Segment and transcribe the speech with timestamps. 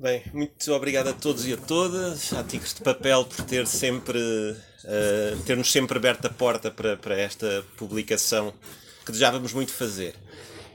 [0.00, 4.18] Bem, muito obrigado a todos e a todas, à Tigres de Papel por ter sempre,
[4.18, 8.54] uh, ter-nos sempre aberto a porta para, para esta publicação
[9.04, 10.14] que desejávamos muito fazer.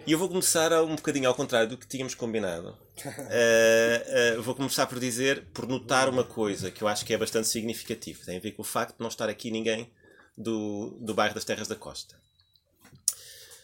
[0.06, 2.78] E eu vou começar um bocadinho ao contrário do que tínhamos combinado.
[3.04, 7.18] Uh, uh, vou começar por dizer, por notar uma coisa que eu acho que é
[7.18, 8.24] bastante significativo.
[8.24, 9.90] Tem a ver com o facto de não estar aqui ninguém
[10.38, 12.16] do, do bairro das Terras da Costa.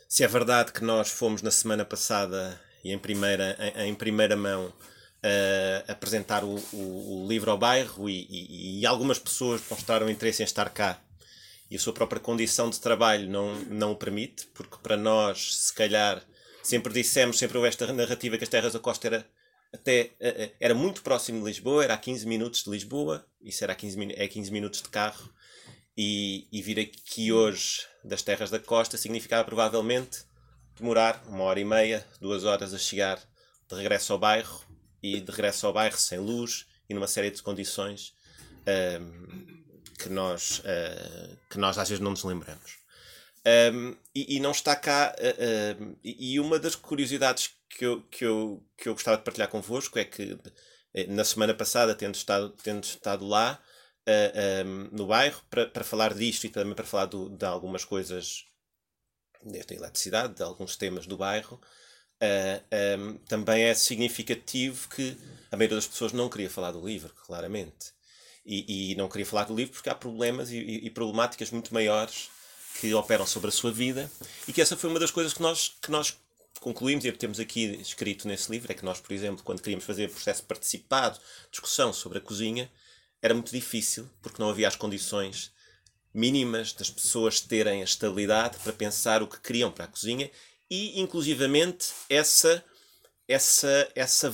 [0.10, 4.36] Se é verdade que nós fomos na semana passada e em primeira, em, em primeira
[4.36, 4.74] mão
[5.24, 10.42] uh, apresentar o, o, o, livro ao bairro e, e, e, algumas pessoas mostraram interesse
[10.42, 11.00] em estar cá.
[11.70, 15.74] E a sua própria condição de trabalho não, não o permite, porque para nós, se
[15.74, 16.22] calhar,
[16.62, 19.26] sempre dissemos, sempre houve esta narrativa que as Terras da Costa era
[19.74, 20.12] até
[20.60, 24.16] era muito próximo de Lisboa, era a 15 minutos de Lisboa, isso era a 15,
[24.18, 25.34] é 15 minutos de carro,
[25.96, 30.26] e, e vir aqui hoje das Terras da Costa significava provavelmente
[30.78, 33.18] demorar uma hora e meia, duas horas a chegar
[33.70, 34.71] de regresso ao bairro
[35.02, 38.14] e de regresso ao bairro sem luz e numa série de condições
[40.02, 42.80] que, nós, uh, que nós às vezes não nos lembramos.
[43.74, 45.16] Um, e, e, não está cá.
[45.18, 49.50] Uh, uh, e uma das curiosidades que eu, que, eu, que eu gostava de partilhar
[49.50, 50.38] convosco é que
[50.94, 53.60] eh, na semana passada, tendo estado, tendo estado lá
[54.66, 58.46] um, no bairro para, para falar disto e também para falar do, de algumas coisas
[59.44, 61.60] desta eletricidade, de alguns temas do bairro,
[62.22, 65.18] Uh, ah, um, também é significativo que
[65.52, 67.94] a maioria das pessoas não queria falar do livro, claramente.
[68.46, 72.30] E, e não queria falar do livro porque há problemas e, e, problemáticas muito maiores
[72.80, 74.10] que operam sobre a sua vida
[74.48, 76.18] e que essa foi uma das coisas que nós, que nós
[76.60, 80.10] concluímos e temos aqui escrito nesse livro é que nós, por exemplo, quando queríamos fazer
[80.10, 81.20] processo participado,
[81.52, 82.72] discussão sobre a cozinha,
[83.22, 85.52] era muito difícil porque não havia as condições
[86.14, 90.30] mínimas das pessoas terem a estabilidade para pensar o que queriam para a cozinha
[90.72, 92.64] e inclusivamente essa
[93.28, 94.34] essa essa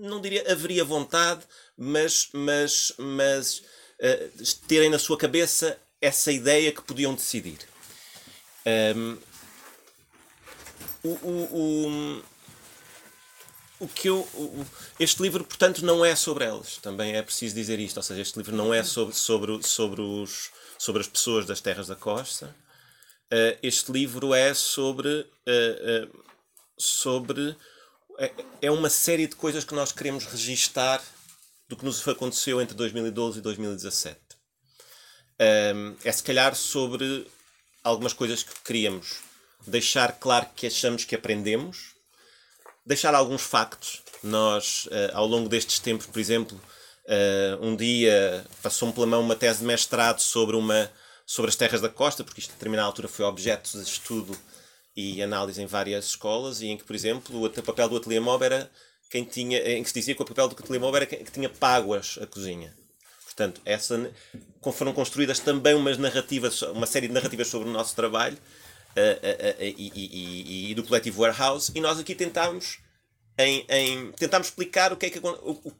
[0.00, 1.44] não diria haveria vontade
[1.76, 7.58] mas mas mas uh, terem na sua cabeça essa ideia que podiam decidir.
[8.66, 9.18] Um,
[11.02, 12.22] o, o, o,
[13.80, 14.66] o que eu o,
[15.00, 16.76] este livro portanto não é sobre elas.
[16.78, 20.50] Também é preciso dizer isto ou seja este livro não é sobre sobre sobre os
[20.78, 22.54] sobre as pessoas das terras da costa
[23.34, 25.08] Uh, este livro é sobre.
[25.08, 26.24] Uh, uh,
[26.78, 27.56] sobre
[28.18, 31.02] é, é, uma série de coisas que nós queremos registar
[31.68, 34.18] do que nos aconteceu entre 2012 e 2017.
[35.74, 37.26] Um, é se calhar sobre
[37.82, 39.18] algumas coisas que queríamos
[39.66, 41.94] deixar claro que achamos que aprendemos,
[42.84, 44.02] deixar alguns factos.
[44.22, 46.60] Nós, ao longo destes tempos, por exemplo,
[47.60, 50.90] um dia passou-me pela mão uma tese de mestrado sobre uma
[51.26, 54.36] sobre as terras da costa, porque isto a determinada altura foi objeto de estudo
[54.96, 58.44] e análise em várias escolas, e em que, por exemplo, o papel do ateliê mob
[58.44, 58.70] era
[59.10, 61.32] quem tinha, em que se dizia que o papel do ateliê mob era quem que
[61.32, 62.74] tinha páguas a cozinha.
[63.24, 64.12] Portanto, essa,
[64.72, 69.50] foram construídas também umas narrativas, uma série de narrativas sobre o nosso trabalho uh, uh,
[69.50, 72.78] uh, e, e, e, do coletivo Warehouse, e nós aqui tentámos,
[73.36, 75.72] em, em, tentámos explicar o que é que o, o,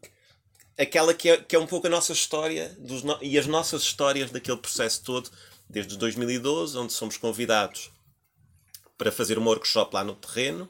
[0.79, 3.19] aquela que é, que é um pouco a nossa história dos no...
[3.23, 5.31] e as nossas histórias daquele processo todo,
[5.69, 7.91] desde 2012, onde somos convidados
[8.97, 10.69] para fazer um workshop lá no terreno.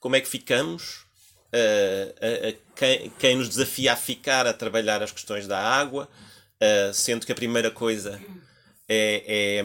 [0.00, 1.04] Como é que ficamos?
[1.52, 6.08] Uh, uh, uh, quem, quem, nos desafia a ficar a trabalhar as questões da água,
[6.92, 8.18] sendo que a primeira coisa
[8.88, 9.62] é, é,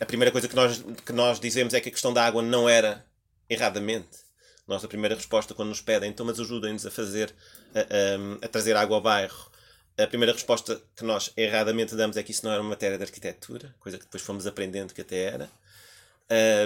[0.00, 2.68] a primeira coisa que nós, que nós dizemos é que a questão da água não
[2.68, 3.04] era
[3.48, 4.27] erradamente.
[4.68, 7.34] Nossa primeira resposta quando nos pedem, então mas ajudem-nos a fazer
[7.74, 9.50] a, a, trazer água ao bairro,
[9.98, 13.02] a primeira resposta que nós erradamente damos é que isso não era uma matéria de
[13.02, 15.50] arquitetura, coisa que depois fomos aprendendo que até era.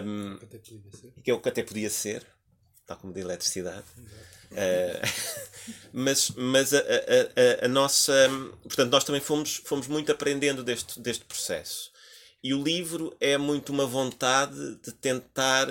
[0.05, 2.27] Um, que, até que é que até podia ser,
[2.85, 3.87] tal como de eletricidade.
[4.51, 5.01] Uh,
[5.95, 8.13] mas mas a, a, a, a, nossa.
[8.65, 11.91] Portanto, nós também fomos, fomos muito aprendendo deste, deste processo.
[12.45, 15.69] E o livro é muito uma vontade de tentar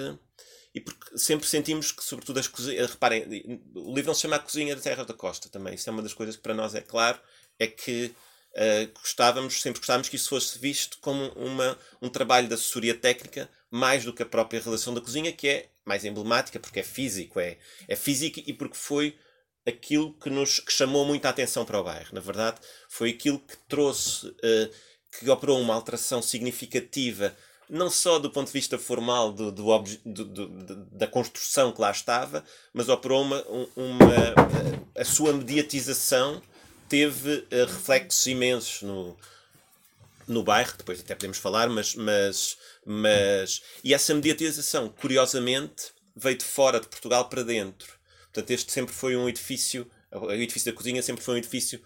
[0.73, 2.91] e porque sempre sentimos que, sobretudo, as cozinhas.
[2.91, 5.75] Reparem, o livro não se chama A Cozinha da Terra da Costa também.
[5.75, 7.19] Isso é uma das coisas que para nós é claro,
[7.59, 8.13] é que
[8.53, 13.49] uh, gostávamos, sempre gostávamos que isso fosse visto como uma, um trabalho de assessoria técnica
[13.69, 17.39] mais do que a própria relação da cozinha, que é mais emblemática, porque é físico,
[17.39, 17.57] é,
[17.87, 19.17] é físico e porque foi
[19.67, 22.13] aquilo que nos que chamou muita atenção para o bairro.
[22.13, 22.59] Na verdade,
[22.89, 24.71] foi aquilo que trouxe, uh,
[25.19, 27.35] que operou uma alteração significativa
[27.71, 31.89] não só do ponto de vista formal do, do, do, do da construção que lá
[31.89, 33.41] estava, mas operou uma,
[33.77, 34.35] uma
[34.95, 36.41] a sua mediatização
[36.89, 39.17] teve eh, reflexos imensos no,
[40.27, 46.43] no bairro, depois até podemos falar, mas, mas, mas e essa mediatização, curiosamente, veio de
[46.43, 47.97] fora de Portugal para dentro.
[48.23, 51.81] Portanto, este sempre foi um edifício, o edifício da cozinha sempre foi um edifício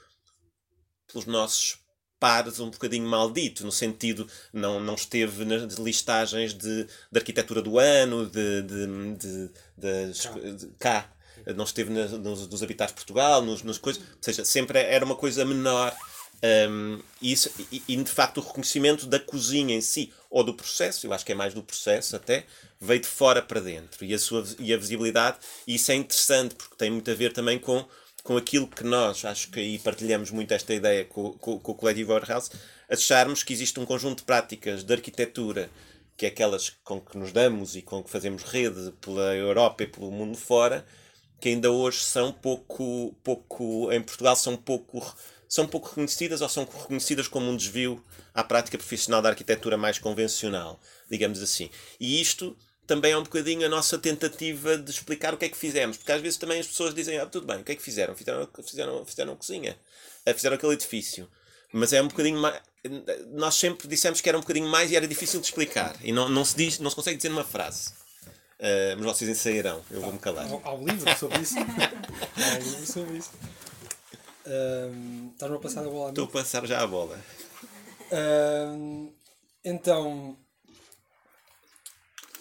[1.08, 1.85] pelos nossos
[2.20, 7.78] pares um bocadinho maldito, no sentido não, não esteve nas listagens de, de arquitetura do
[7.78, 11.12] ano, de, de, de, de, cá.
[11.56, 14.02] Não esteve nos, nos habitats de Portugal, nos, nas coisas.
[14.02, 15.96] Ou seja, sempre era uma coisa menor.
[16.70, 20.54] Um, e, isso, e, e, de facto o reconhecimento da cozinha em si, ou do
[20.54, 22.46] processo, eu acho que é mais do processo até,
[22.80, 24.04] veio de fora para dentro.
[24.04, 27.34] E a, sua, e a visibilidade, e isso é interessante, porque tem muito a ver
[27.34, 27.86] também com
[28.26, 31.76] com aquilo que nós, acho que aí partilhamos muito esta ideia com, com, com o
[31.76, 32.50] coletivo Warehouse,
[32.90, 35.70] acharmos que existe um conjunto de práticas de arquitetura,
[36.18, 39.88] que é aquelas com que nos damos e com que fazemos rede pela Europa e
[39.88, 40.84] pelo mundo fora,
[41.40, 45.16] que ainda hoje são pouco, pouco em Portugal são pouco
[45.48, 50.00] são pouco reconhecidas ou são reconhecidas como um desvio à prática profissional da arquitetura mais
[50.00, 51.70] convencional, digamos assim.
[52.00, 55.58] E isto também é um bocadinho a nossa tentativa de explicar o que é que
[55.58, 55.98] fizemos.
[55.98, 58.16] Porque às vezes também as pessoas dizem, ah, tudo bem, o que é que fizeram?
[58.16, 59.78] Fizeram, fizeram, fizeram a cozinha,
[60.26, 61.30] ah, fizeram aquele edifício.
[61.74, 62.62] Mas é um bocadinho mais.
[63.34, 65.96] Nós sempre dissemos que era um bocadinho mais e era difícil de explicar.
[66.02, 67.90] E não, não, se, diz, não se consegue dizer numa frase.
[68.58, 70.48] Uh, mas vocês ensaiarão, eu vou-me calar.
[70.64, 71.56] Há um livro sobre isso.
[71.60, 73.32] há um livro sobre isso.
[75.34, 77.20] Estás-me a passar a bola a Estou a passar já a bola.
[78.12, 79.12] Uh,
[79.64, 80.38] então,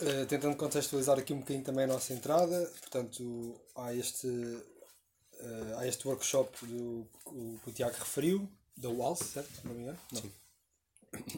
[0.00, 5.87] Uh, tentando contextualizar aqui um bocadinho também a nossa entrada, portanto, há este, uh, há
[5.87, 9.50] este workshop do, o, que o Tiago referiu, da UALS, certo?
[9.64, 9.99] Não me engano?
[10.12, 10.20] Não.
[10.20, 10.32] Sim.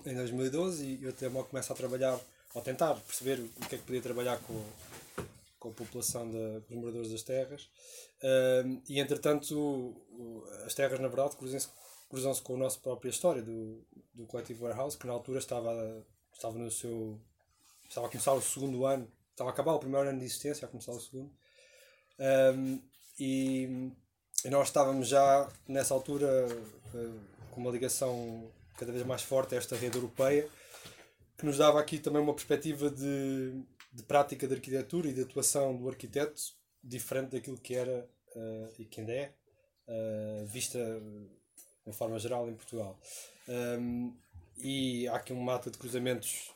[0.06, 2.18] Em 2012, e eu até começo a trabalhar,
[2.54, 4.64] ou tentar perceber o que é que podia trabalhar com,
[5.60, 7.64] com a população da, dos moradores das terras.
[8.22, 9.94] Uh, e entretanto,
[10.64, 11.68] as terras, na verdade, cruzam-se
[12.08, 16.58] cruzam com a nossa própria história do, do coletivo Warehouse, que na altura estava, estava
[16.58, 17.20] no seu
[17.88, 20.68] estava a começar o segundo ano, estava a acabar o primeiro ano de existência, a
[20.68, 21.30] começar o segundo.
[22.18, 22.80] Um,
[23.18, 23.92] e,
[24.50, 26.46] nós estávamos já nessa altura
[26.94, 30.48] uh, com uma ligação cada vez mais forte a esta rede europeia,
[31.36, 33.62] que nos dava aqui também uma perspectiva de,
[33.92, 36.40] de prática de arquitetura e de atuação do arquiteto
[36.82, 39.32] diferente daquilo que era uh, e que ainda é
[39.88, 40.78] uh, vista
[41.86, 42.98] de forma geral em Portugal.
[43.48, 44.14] Um,
[44.58, 46.50] e há aqui um mata de cruzamentos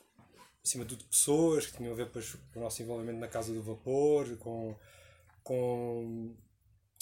[0.71, 3.53] acima de tudo, pessoas que tinham a ver depois, com o nosso envolvimento na Casa
[3.53, 4.77] do Vapor, com,
[5.43, 6.33] com,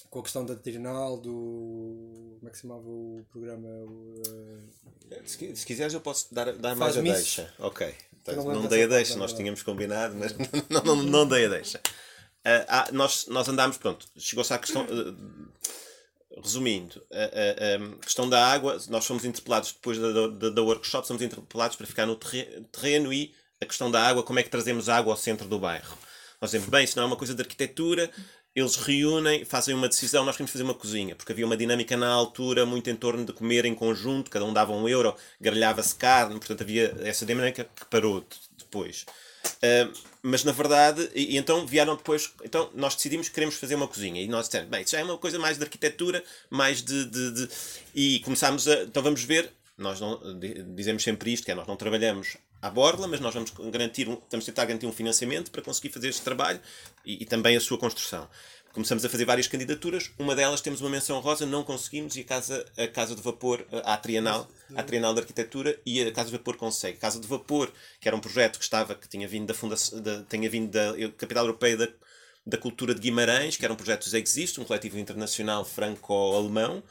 [0.08, 2.36] com a questão da Trinal, do.
[2.38, 3.68] Como é que se chamava o programa?
[3.68, 7.52] O, uh, se, se, quiseres, eu posso dar, dar mais a deixa.
[7.58, 7.94] Ok.
[8.22, 10.34] Então, não, não dei a deixa, nós tínhamos combinado, mas
[10.70, 11.78] não, não, não dei a deixa.
[11.78, 14.84] Uh, ah, nós, nós andámos, pronto, chegou-se à questão.
[14.84, 15.48] Uh,
[16.40, 21.04] resumindo, a, a, a, questão da água, nós fomos interpelados depois da, da, da workshop,
[21.04, 24.88] somos interpelados para ficar no terreno e a questão da água, como é que trazemos
[24.88, 25.96] água ao centro do bairro.
[26.40, 28.10] Nós dizemos, bem, isso não é uma coisa de arquitetura,
[28.54, 32.08] eles reúnem, fazem uma decisão, nós queremos fazer uma cozinha, porque havia uma dinâmica na
[32.08, 36.38] altura muito em torno de comer em conjunto, cada um dava um euro, grelhava-se carne,
[36.38, 38.24] portanto havia essa dinâmica que parou
[38.56, 39.04] depois.
[39.56, 43.76] Uh, mas na verdade, e, e, então vieram depois, então nós decidimos que queremos fazer
[43.76, 46.82] uma cozinha e nós dissemos, bem, isso já é uma coisa mais de arquitetura, mais
[46.82, 47.04] de.
[47.06, 47.48] de, de...
[47.94, 48.82] e começámos a.
[48.82, 50.20] Então vamos ver, nós não
[50.74, 54.20] dizemos sempre isto, que é nós não trabalhamos à borla, mas nós vamos garantir um,
[54.30, 56.60] vamos tentar garantir um financiamento para conseguir fazer este trabalho
[57.04, 58.28] e, e, também a sua construção.
[58.72, 62.24] Começamos a fazer várias candidaturas, uma delas temos uma menção rosa, não conseguimos, e a
[62.24, 66.36] Casa, a casa de Vapor, a Trienal, a Trienal de Arquitetura, e a Casa de
[66.36, 66.98] Vapor consegue.
[66.98, 70.00] A Casa de Vapor, que era um projeto que estava, que tinha vindo da fundação,
[70.00, 71.88] da, tinha vindo da Capital Europeia da,
[72.46, 76.82] da Cultura de Guimarães, que era um projeto que existe, um coletivo internacional franco-alemão.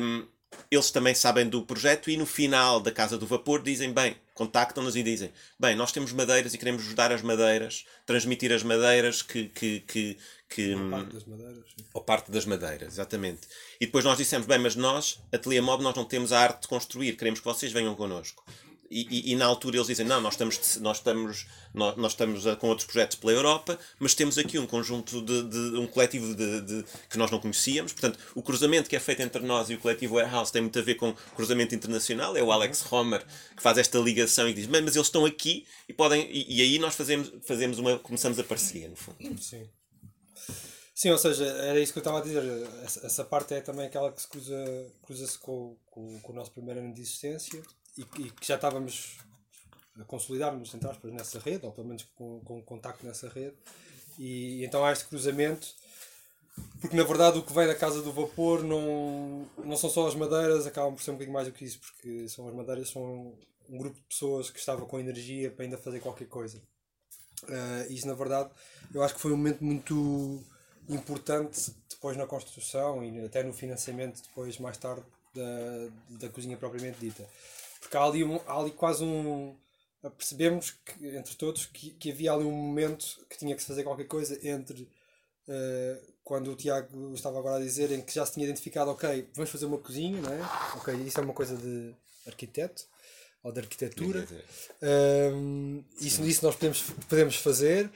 [0.00, 0.26] Um,
[0.70, 4.96] eles também sabem do projeto e no final da Casa do Vapor dizem, bem, contactam-nos
[4.96, 9.48] e dizem, bem, nós temos madeiras e queremos ajudar as madeiras, transmitir as madeiras que...
[9.48, 11.64] que, que, que ou parte das madeiras.
[11.66, 11.84] Sim.
[11.94, 13.40] Ou parte das madeiras, exatamente.
[13.80, 16.68] E depois nós dissemos, bem, mas nós, Ateliê Mob, nós não temos a arte de
[16.68, 18.44] construir, queremos que vocês venham connosco.
[18.90, 22.44] E, e, e, na altura eles dizem, não, nós estamos, nós estamos, nós, nós estamos
[22.56, 26.60] com outros projetos pela Europa, mas temos aqui um conjunto de, de um coletivo de,
[26.62, 27.92] de, que nós não conhecíamos.
[27.92, 30.82] Portanto, o cruzamento que é feito entre nós e o coletivo Warehouse tem muito a
[30.82, 32.34] ver com cruzamento internacional.
[32.36, 35.92] É o Alex Homer que faz esta ligação e diz, mas eles estão aqui e
[35.92, 36.26] podem.
[36.30, 37.98] E, e aí nós fazemos, fazemos uma.
[37.98, 39.18] começamos a parceria, no fundo.
[39.38, 39.68] Sim.
[40.94, 42.42] Sim, ou seja, era isso que eu estava a dizer.
[42.82, 44.56] Essa, essa parte é também aquela que se cruza,
[45.02, 47.62] cruza-se com, com, com o nosso primeiro ano de existência
[47.98, 49.18] e, e que já estávamos
[50.00, 53.56] a consolidar-nos, entre aspas, nessa rede, ou pelo menos com, com contacto nessa rede.
[54.18, 55.68] E, e então há este cruzamento,
[56.80, 60.14] porque na verdade o que vem da casa do vapor não, não são só as
[60.14, 63.34] madeiras, acabam por ser um bocadinho mais do que isso, porque são as madeiras, são
[63.68, 66.60] um grupo de pessoas que estava com energia para ainda fazer qualquer coisa.
[67.44, 68.50] Uh, isso na verdade
[68.92, 70.44] eu acho que foi um momento muito
[70.88, 75.88] importante depois na construção e até no financiamento depois mais tarde da,
[76.18, 77.24] da cozinha propriamente dita.
[77.80, 79.56] Porque há ali, um, há ali quase um.
[80.16, 83.82] Percebemos que, entre todos que, que havia ali um momento que tinha que se fazer
[83.82, 84.82] qualquer coisa entre
[85.48, 89.28] uh, quando o Tiago estava agora a dizer em que já se tinha identificado, ok,
[89.34, 90.40] vamos fazer uma cozinha, não é?
[90.76, 91.94] Ok, isso é uma coisa de
[92.26, 92.84] arquiteto
[93.42, 94.26] ou de arquitetura.
[95.32, 97.90] Um, isso, isso nós podemos, podemos fazer.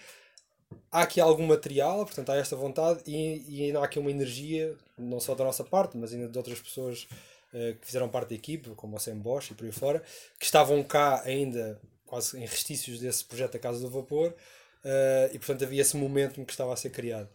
[0.91, 4.75] Há aqui algum material, portanto há esta vontade e, e ainda há aqui uma energia,
[4.97, 7.07] não só da nossa parte, mas ainda de outras pessoas
[7.53, 10.03] uh, que fizeram parte da equipe, como o Sam Bosch e por aí fora,
[10.39, 15.39] que estavam cá ainda quase em restícios desse projeto da Casa do Vapor uh, e
[15.39, 17.29] portanto havia esse momento em que estava a ser criado.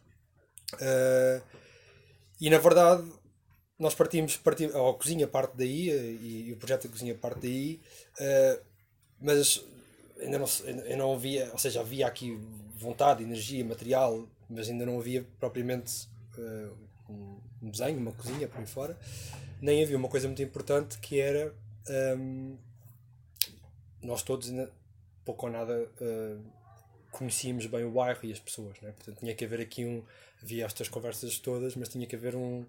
[0.74, 1.42] Uh,
[2.40, 3.10] e na verdade
[3.80, 7.80] nós partimos, partimos a cozinha parte daí e, e, o projeto da cozinha parte daí,
[9.22, 9.64] mas
[10.20, 12.40] ainda não, ainda não havia, ou seja, havia aqui
[12.76, 16.08] vontade, energia, material, mas ainda não havia propriamente
[16.38, 16.88] uh,
[17.62, 18.98] um desenho, uma cozinha por aí fora,
[19.62, 21.54] nem havia uma coisa muito importante que era
[22.18, 22.58] um,
[24.02, 24.52] nós todos
[25.26, 26.44] pouco ou nada uh,
[27.12, 28.92] conhecíamos bem o bairro e as pessoas, né?
[28.92, 30.04] portanto tinha que haver aqui um,
[30.42, 32.66] havia estas conversas todas, mas tinha que haver um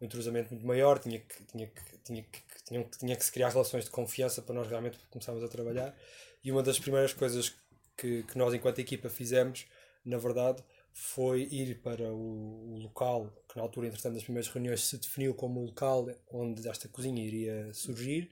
[0.00, 3.48] um entrosamento muito maior, tinha que, tinha que, tinha que, tinha, tinha que se criar
[3.48, 5.94] relações de confiança para nós realmente começarmos a trabalhar.
[6.42, 7.54] E uma das primeiras coisas
[7.96, 9.66] que, que nós, enquanto equipa, fizemos,
[10.04, 10.62] na verdade,
[10.94, 15.34] foi ir para o, o, local que, na altura, entretanto, das primeiras reuniões, se definiu
[15.34, 18.30] como o local onde esta cozinha iria surgir.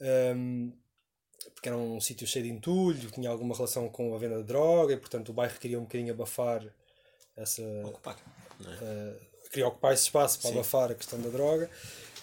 [0.00, 0.72] Um,
[1.54, 4.92] porque era um sítio cheio de entulho, tinha alguma relação com a venda de droga
[4.92, 6.62] e, portanto, o bairro queria um bocadinho abafar
[7.34, 7.62] essa.
[7.86, 8.16] Ocupar.
[8.60, 10.56] Uh, queria ocupar esse espaço para Sim.
[10.56, 11.70] abafar a questão da droga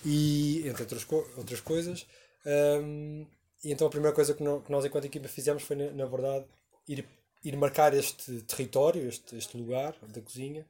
[0.05, 2.05] e entre outras, co outras coisas.
[2.45, 3.25] Um,
[3.63, 6.45] e então a primeira coisa que, nós, enquanto equipa, fizemos foi, na, na, verdade,
[6.87, 7.03] ir,
[7.45, 10.65] ir marcar este território, este, este lugar da cozinha,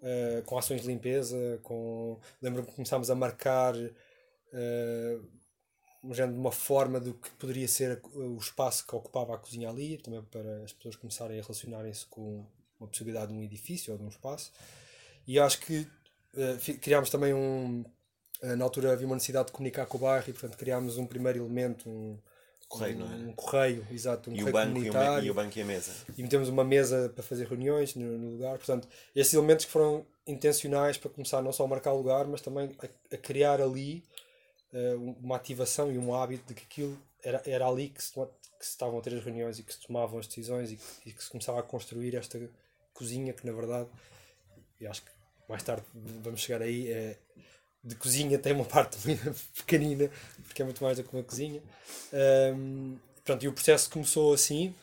[0.00, 1.58] uh, com ações de limpeza.
[1.62, 2.18] Com...
[2.40, 5.28] Lembro-me que começámos a marcar uh,
[6.02, 10.22] um uma forma do que poderia ser o espaço que ocupava a cozinha ali, também
[10.22, 12.46] para as pessoas começarem a relacionarem-se com
[12.78, 14.50] uma possibilidade de um edifício ou de um espaço.
[15.26, 15.80] E acho que
[16.34, 17.84] uh, criámos também um.
[18.42, 21.06] Uh, na altura havia uma necessidade de comunicar com o bairro e, portanto, criámos um
[21.06, 22.18] primeiro elemento, um,
[22.70, 23.16] correio, um, não é?
[23.30, 25.26] um correio, exato, um e correio o banco comunitário.
[25.26, 25.92] E o, banco e a mesa.
[26.16, 28.56] E metemos uma mesa para fazer reuniões no, no, lugar.
[28.56, 32.40] Portanto, estes elementos que foram intencionais para começar não só a marcar o lugar, mas
[32.40, 34.04] também a, a criar ali
[34.72, 38.64] uh, uma ativação e um hábito de que aquilo era, era ali que se, que
[38.64, 41.12] se estavam a ter as reuniões e que se tomavam as decisões e que, e
[41.12, 42.40] que se começava a construir esta
[42.94, 43.88] cozinha que, na verdade,
[44.80, 45.10] eu acho que
[45.48, 45.82] mais tarde
[46.22, 47.16] vamos chegar aí, é,
[47.82, 48.98] de cozinha tem uma parte
[49.56, 50.10] pequenina,
[50.46, 51.62] porque é muito mais do que uma cozinha.
[52.54, 54.74] Um, pronto, e o processo começou assim,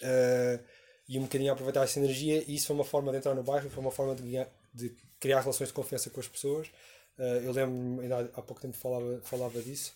[0.00, 0.62] uh,
[1.08, 3.42] e um bocadinho a aproveitar essa energia, e isso foi uma forma de entrar no
[3.42, 6.68] bairro, foi uma forma de, de criar relações de confiança com as pessoas.
[7.18, 9.92] Uh, eu lembro-me, ainda há pouco tempo falava, falava disso,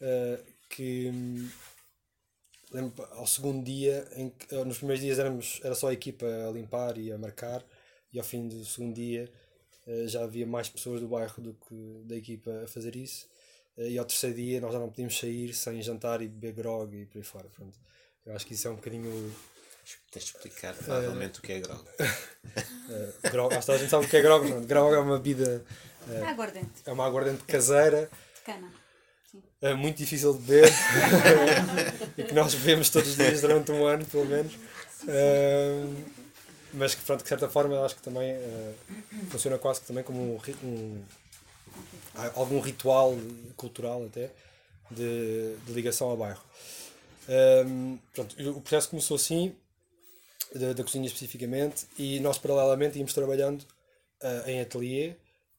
[0.00, 1.12] uh, que
[2.72, 4.32] lembro ao segundo dia, em
[4.64, 7.62] nos primeiros dias éramos, era só a equipa a limpar e a marcar,
[8.12, 9.30] e ao fim do segundo dia
[10.06, 13.26] já havia mais pessoas do bairro do que da equipa a fazer isso.
[13.76, 16.94] Eh, e ao terceiro dia nós já não podíamos sair sem jantar e beber grog
[16.94, 17.48] e por aí fora.
[17.54, 17.78] Pronto.
[18.24, 19.34] Eu acho que isso é um bocadinho.
[20.10, 21.82] Tens de explicar provavelmente uh, o que é grog.
[21.82, 24.48] uh, grog, acho que a gente sabe o que é grog.
[24.48, 24.62] Não.
[24.64, 25.64] Grog é uma bebida.
[26.08, 26.82] Uh, aguardente.
[26.86, 28.10] É uma aguardente caseira.
[28.36, 28.72] De cana.
[29.60, 30.70] É muito difícil de beber
[32.16, 34.54] e que nós bebemos todos os dias durante um ano, pelo menos.
[35.02, 36.23] Uh,
[36.74, 38.74] mas que pronto, de certa forma acho que também uh,
[39.30, 41.04] funciona quase que também como um, um,
[42.34, 43.16] algum ritual
[43.56, 44.30] cultural até
[44.90, 46.42] de, de ligação ao bairro.
[47.66, 49.54] Um, pronto, o processo começou assim,
[50.54, 55.10] da, da cozinha especificamente, e nós paralelamente íamos trabalhando uh, em ateliê,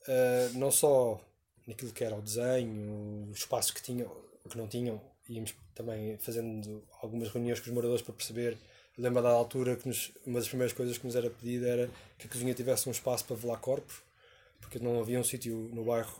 [0.07, 1.19] uh, não só
[1.65, 4.09] naquilo que era o desenho, os espaços que tinham,
[4.49, 8.57] que não tinham, íamos também fazendo algumas reuniões com os moradores para perceber
[8.97, 12.27] lembro da altura que nos, uma das primeiras coisas que nos era pedida era que
[12.27, 13.95] a cozinha tivesse um espaço para velar corpos,
[14.61, 16.13] porque não havia um sítio no bairro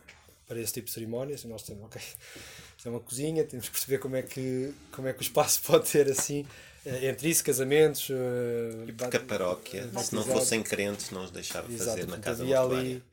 [0.47, 2.01] para esse tipo de cerimónias, e nós temos, ok,
[2.85, 5.89] é uma cozinha, temos que perceber como é que, como é que o espaço pode
[5.89, 6.45] ter assim,
[6.85, 8.09] eh, entre isso, casamentos.
[8.09, 12.19] Uh, e porque a paróquia, se não fossem crentes, não os deixava Exato, fazer na
[12.19, 13.03] casa havia ali,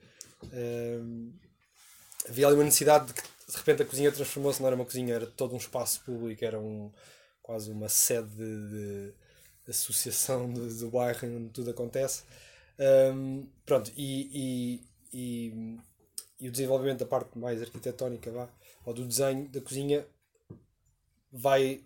[0.45, 1.33] uh,
[2.29, 5.15] havia ali uma necessidade de que de repente a cozinha transformou-se, não era uma cozinha,
[5.15, 6.91] era todo um espaço público, era um,
[7.43, 9.15] quase uma sede de, de
[9.69, 12.25] associação do, do bairro onde tudo acontece.
[12.79, 15.79] Um, pronto, e, e, e,
[16.41, 18.49] e, o desenvolvimento da parte mais arquitetónica vá,
[18.85, 20.07] ou do desenho da cozinha
[21.31, 21.85] vai,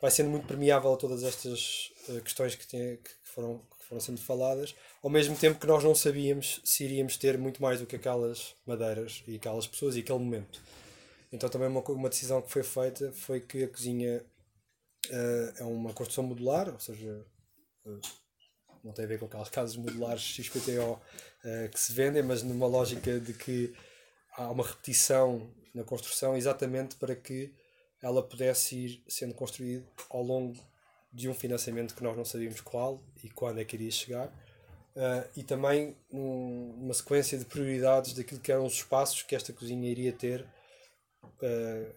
[0.00, 4.00] vai sendo muito permeável a todas estas uh, questões que, tem, que, foram, que foram
[4.00, 7.86] sendo faladas, ao mesmo tempo que nós não sabíamos se iríamos ter muito mais do
[7.86, 10.60] que aquelas madeiras e aquelas pessoas e aquele momento.
[11.32, 14.24] Então também uma, uma decisão que foi feita foi que a cozinha
[15.58, 17.24] é uma construção modular, ou seja,
[17.86, 18.00] uh,
[18.84, 22.66] não tem a ver com aquelas casas modulares XPTO uh, que se vendem, mas numa
[22.66, 23.74] lógica de que
[24.36, 27.54] há uma repetição na construção exatamente para que
[28.02, 30.56] ela pudesse ir sendo construída ao longo
[31.12, 34.28] de um financiamento que nós não sabíamos qual e quando é que iria chegar.
[34.94, 39.52] Uh, e também num, numa sequência de prioridades daquilo que eram os espaços que esta
[39.52, 40.42] cozinha iria ter
[41.24, 41.94] uh,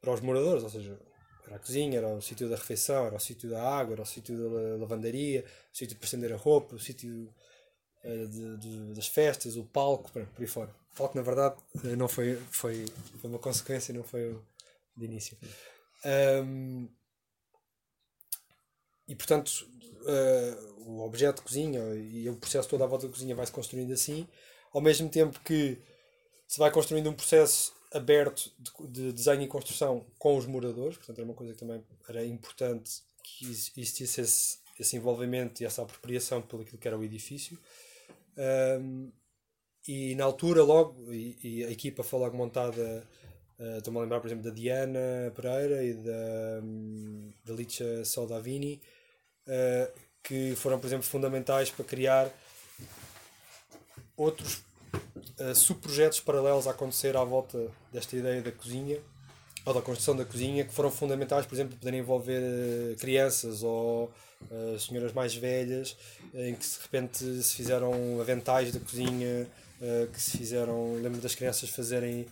[0.00, 0.98] para os moradores, ou seja,
[1.46, 4.06] era a cozinha, era o sítio da refeição, era o sítio da água, era o
[4.06, 7.32] sítio da lavandaria, o sítio para estender a roupa, o sítio
[8.04, 10.74] uh, de, de, das festas, o palco, por, aí fora.
[10.92, 11.56] O palco, na verdade,
[11.96, 12.86] não foi, foi,
[13.20, 14.38] foi uma consequência, não foi
[14.96, 15.36] de início.
[16.04, 16.88] Um,
[19.06, 19.50] e portanto,
[20.02, 23.52] uh, o objeto de cozinha e o processo todo à volta da cozinha vai se
[23.52, 24.26] construindo assim,
[24.72, 25.78] ao mesmo tempo que
[26.46, 31.18] se vai construindo um processo aberto de, de desenho e construção com os moradores, portanto
[31.18, 36.42] era uma coisa que também era importante que existisse esse, esse envolvimento e essa apropriação
[36.42, 37.58] pelo que era o edifício.
[38.36, 39.10] Um,
[39.86, 43.06] e na altura, logo, e, e a equipa foi logo montada
[43.58, 48.82] Uh, Estou-me a lembrar, por exemplo, da Diana Pereira e da, um, da Licha Soldavini,
[49.46, 52.32] uh, que foram, por exemplo, fundamentais para criar
[54.16, 54.64] outros
[55.40, 58.98] uh, subprojetos paralelos a acontecer à volta desta ideia da cozinha
[59.64, 63.62] ou da construção da cozinha, que foram fundamentais, por exemplo, para poderem envolver uh, crianças
[63.62, 64.12] ou
[64.50, 65.96] uh, senhoras mais velhas,
[66.34, 69.48] em que de repente se fizeram aventais da cozinha
[69.80, 72.26] uh, que se fizeram, lembro das crianças fazerem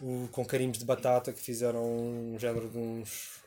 [0.00, 3.40] o, com carimbos de batata, que fizeram um género de uns,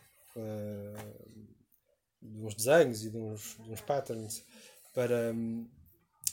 [2.22, 4.44] de uns desenhos e de uns, de uns patterns
[4.94, 5.34] para,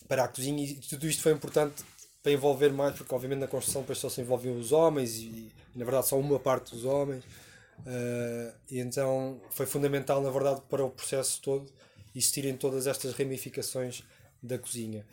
[0.08, 0.64] para a cozinha.
[0.64, 1.84] E tudo isto foi importante
[2.22, 5.84] para envolver mais, porque obviamente na construção depois só se envolviam os homens e, na
[5.84, 10.90] verdade só uma parte dos homens uh, e então foi fundamental na verdade para o
[10.90, 11.72] processo todo
[12.14, 14.02] existirem todas estas ramificações
[14.42, 15.06] da cozinha.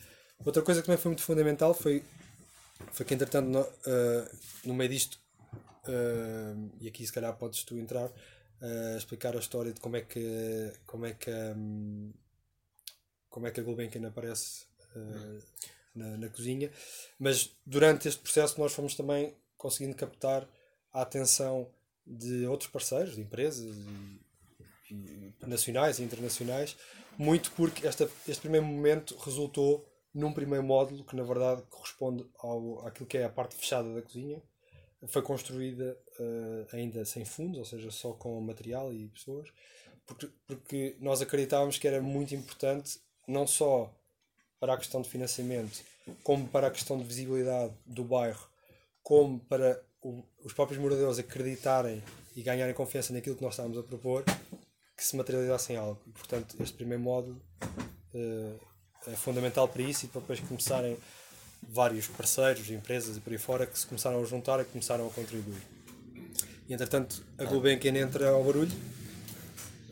[0.44, 2.04] Outra coisa que também foi muito fundamental foi,
[2.92, 5.20] foi que, entretanto, no, uh, no meio disto,
[5.88, 8.12] uh, e aqui se calhar podes tu entrar,
[8.98, 12.12] explicar a história de como é que, como é que, um,
[13.30, 14.66] como é que a Gulbenkian aparece
[15.98, 16.72] na, na cozinha,
[17.20, 20.48] mas durante este processo nós fomos também conseguindo captar
[20.94, 21.70] a atenção
[22.06, 23.76] de outros parceiros, de empresas
[24.90, 26.78] e, e nacionais e internacionais,
[27.18, 32.86] muito porque esta, este primeiro momento resultou num primeiro módulo que na verdade corresponde ao,
[32.88, 34.42] àquilo que é a parte fechada da cozinha.
[35.08, 39.48] Foi construída uh, ainda sem fundos, ou seja, só com material e pessoas,
[40.08, 43.94] porque, porque nós acreditávamos que era muito importante, não só
[44.60, 45.84] para a questão de financiamento,
[46.24, 48.48] como para a questão de visibilidade do bairro,
[49.04, 52.04] como para o, os próprios moradores acreditarem
[52.36, 54.24] e ganharem confiança naquilo que nós estávamos a propor,
[54.96, 56.02] que se materializassem algo.
[56.08, 57.42] E, portanto, este primeiro módulo
[58.14, 58.60] uh,
[59.08, 60.98] é fundamental para isso e para depois começarem
[61.62, 65.10] vários parceiros, empresas e por aí fora que se começaram a juntar e começaram a
[65.10, 65.62] contribuir.
[66.68, 68.72] E entretanto a Gulbenkian entra ao barulho.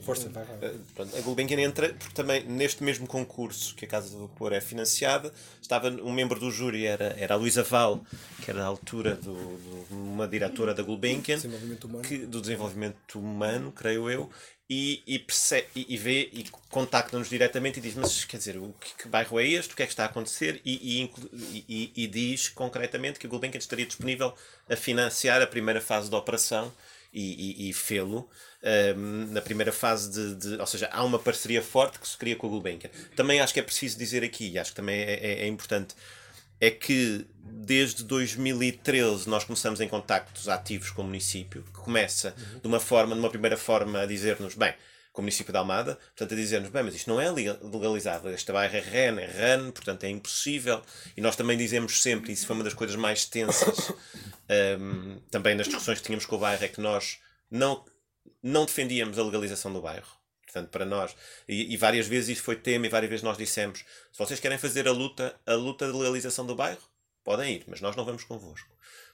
[0.05, 0.69] Força, vai, vai.
[0.69, 4.53] Eh, pronto, a Gulbenkian entra porque também neste mesmo concurso que a Casa do Vapor
[4.53, 8.05] é financiada, estava um membro do júri, era, era a Luísa Val,
[8.43, 11.39] que era da altura do, do, uma diretora da Gulbenkian,
[12.07, 14.29] que, do desenvolvimento humano, creio eu,
[14.69, 18.73] e, e, percebe, e, e vê e contacta-nos diretamente e diz: Mas quer dizer, o
[18.79, 19.73] que, que, bairro é este?
[19.73, 20.61] O que é que está a acontecer?
[20.63, 21.09] E,
[21.67, 24.33] e, e diz concretamente que o Gulbenkian estaria disponível
[24.69, 26.71] a financiar a primeira fase da operação
[27.15, 28.29] e, e, fê-lo
[28.97, 32.35] um, na primeira fase de, de, Ou seja, há uma parceria forte que se cria
[32.35, 32.89] com o Gulbenkian.
[33.15, 35.95] Também acho que é preciso dizer aqui, e acho que também é, é, é importante
[36.59, 42.59] é que desde 2013 nós começamos em contactos ativos com o município, que começa uhum.
[42.59, 44.73] de uma forma, numa primeira forma, a dizer-nos, bem,
[45.11, 48.51] com o município de Almada, portanto a dizer-nos, bem, mas isto não é legalizado, este
[48.51, 50.81] bairro é REN, é RAN, portanto é impossível,
[51.15, 53.91] e nós também dizemos sempre, e isso foi uma das coisas mais tensas,
[54.79, 57.19] um, também nas discussões que tínhamos com o bairro, é que nós
[57.51, 57.83] não,
[58.41, 60.15] não defendíamos a legalização do bairro,
[60.55, 61.13] Portanto, para nós,
[61.49, 64.57] e, e, várias vezes isso foi tema, e várias vezes nós dissemos: se vocês querem
[64.57, 66.81] fazer a luta, a luta de legalização do bairro,
[67.25, 68.69] podem ir, mas nós não vamos convosco.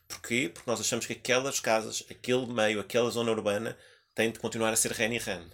[0.08, 0.52] Porquê?
[0.54, 3.76] Porque nós achamos que aquelas casas, aquele meio, aquela zona urbana,
[4.14, 5.50] tem de continuar a ser REN e REN.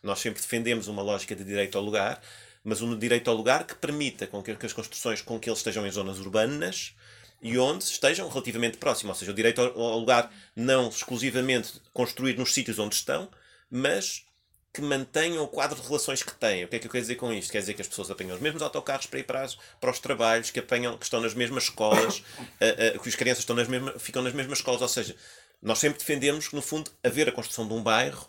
[0.00, 2.22] Nós sempre defendemos uma lógica de direito ao lugar,
[2.62, 5.84] mas um direito ao lugar que permita com que as construções com que eles estejam
[5.84, 6.94] em zonas urbanas
[7.42, 9.16] e onde estejam relativamente próximos.
[9.16, 13.28] Ou seja, o direito ao lugar não exclusivamente construir nos sítios onde estão,
[13.68, 14.24] mas
[14.72, 16.64] que mantenham o quadro de relações que têm.
[16.64, 17.52] O que é que eu quero dizer com isto?
[17.52, 19.46] Quer dizer que as pessoas apanham os mesmos autocarros para ir para,
[19.78, 23.42] para os trabalhos, que apanham, que estão nas mesmas escolas, uh, uh, que as crianças
[23.42, 24.80] estão nas mesmas, ficam nas mesmas escolas.
[24.80, 25.14] Ou seja,
[25.60, 28.26] nós sempre defendemos que, no fundo, haver a construção de um bairro,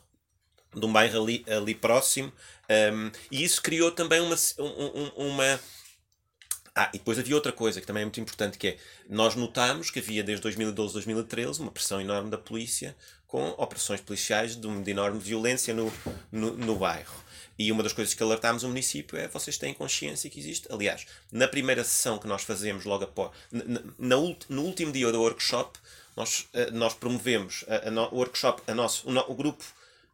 [0.76, 2.34] de um bairro ali, ali próximo,
[2.94, 5.60] um, e isso criou também uma, um, uma
[6.76, 9.92] ah, e depois havia outra coisa que também é muito importante, que é, nós notámos
[9.92, 12.96] que havia desde 2012, 2013, uma pressão enorme da polícia
[13.28, 15.92] com operações policiais de, de enorme violência no,
[16.32, 17.24] no, no bairro.
[17.58, 20.68] E uma das coisas que alertámos o município é vocês têm consciência que existe.
[20.72, 24.18] Aliás, na primeira sessão que nós fazemos logo após, na, na,
[24.50, 25.78] no último dia do workshop,
[26.16, 29.64] nós, eh, nós promovemos a, a, o workshop, a nosso, o, o grupo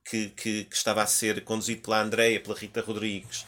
[0.04, 3.46] que, que, que, estava a ser conduzido pela Andreia, pela Rita Rodrigues,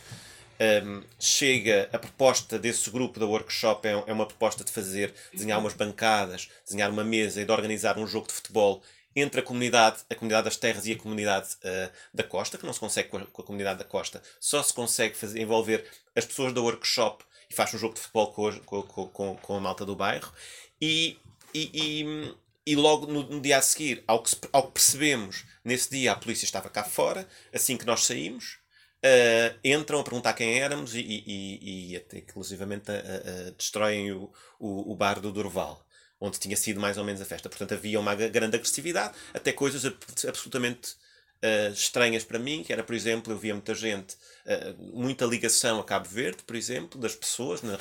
[0.61, 5.59] um, chega a proposta desse grupo da workshop é, é uma proposta de fazer, desenhar
[5.59, 8.83] umas bancadas, desenhar uma mesa e de organizar um jogo de futebol
[9.15, 12.73] entre a comunidade, a comunidade das terras e a comunidade uh, da costa, que não
[12.73, 15.83] se consegue com a, com a, comunidade da costa, só se consegue fazer, envolver
[16.15, 19.59] as pessoas da workshop e faz um jogo de futebol com, com, com, com a
[19.59, 20.31] malta do bairro.
[20.79, 21.17] E,
[21.53, 25.89] e, e, e logo no, no, dia a seguir, ao que, ao que percebemos, nesse
[25.89, 28.60] dia a polícia estava cá fora, assim que nós saímos,
[29.03, 34.31] Uh, entram a perguntar quem éramos e, e, e, até inclusivamente uh, uh, destroem o,
[34.59, 35.83] o, o, bar do Durval,
[36.19, 37.49] onde tinha sido mais ou menos a festa.
[37.49, 39.83] Portanto, havia uma grande agressividade, até coisas
[40.27, 40.95] absolutamente
[41.73, 44.15] estranhas para mim, que era, por exemplo, eu via muita gente,
[44.93, 47.79] muita ligação a Cabo Verde, por exemplo, das pessoas na,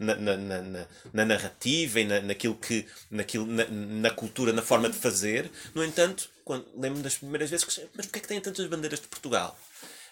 [0.00, 4.90] na, na, na, na narrativa e na, naquilo que, naquilo, na, na cultura, na forma
[4.90, 5.48] de fazer.
[5.72, 6.28] No entanto,
[6.74, 9.56] lembro-me das primeiras vezes que mas porquê é que têm tantas bandeiras de Portugal?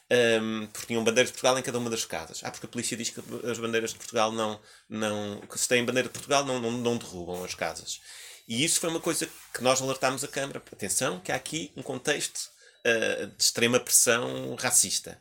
[0.09, 2.41] Um, porque tinham bandeiras de Portugal em cada uma das casas.
[2.45, 4.61] Ah, porque a polícia diz que as bandeiras de Portugal não.
[4.89, 8.01] não que se têm bandeira de Portugal não, não, não derrubam as casas.
[8.47, 10.63] E isso foi uma coisa que nós alertámos a Câmara.
[10.73, 12.39] Atenção, que há aqui um contexto
[12.87, 15.19] uh, de extrema pressão racista.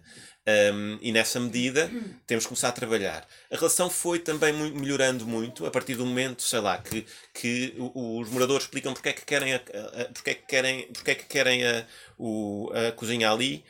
[0.47, 1.89] Um, e nessa medida
[2.27, 3.27] temos que começar a trabalhar.
[3.51, 8.29] A relação foi também melhorando muito a partir do momento, sei lá, que, que os
[8.29, 11.25] moradores explicam porque é que querem a, a, porque é que querem, porque é que
[11.25, 13.65] querem a, o, a cozinha ali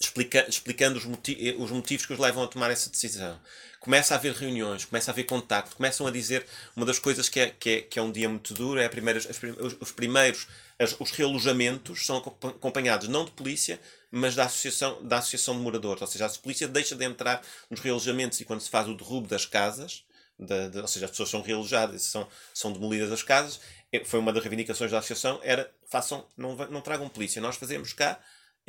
[0.00, 3.38] explica, explicando os, motiv os motivos que os levam a tomar essa decisão.
[3.80, 6.44] Começa a haver reuniões, começa a haver contacto, começam a dizer
[6.76, 8.90] uma das coisas que é, que é, que é um dia muito duro, é a
[8.90, 9.40] primeiras, as,
[9.80, 13.80] os primeiros, as, os realojamentos são acompanhados não de polícia,
[14.10, 16.02] mas da associação, da associação de moradores.
[16.02, 19.28] Ou seja, a polícia deixa de entrar nos realojamentos e quando se faz o derrubo
[19.28, 20.04] das casas,
[20.38, 23.60] de, de, ou seja, as pessoas são realojadas, são, são demolidas as casas,
[23.92, 27.92] é, foi uma das reivindicações da associação, era façam, não, não tragam polícia, nós fazemos
[27.92, 28.20] cá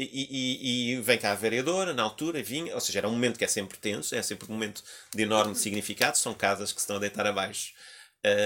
[0.04, 3.38] e, e, e, vem cá a vereadora, na altura, vinha, ou seja, era um momento
[3.38, 4.82] que é sempre tenso, é sempre um momento
[5.14, 7.74] de enorme significado, são casas que se estão a deitar abaixo.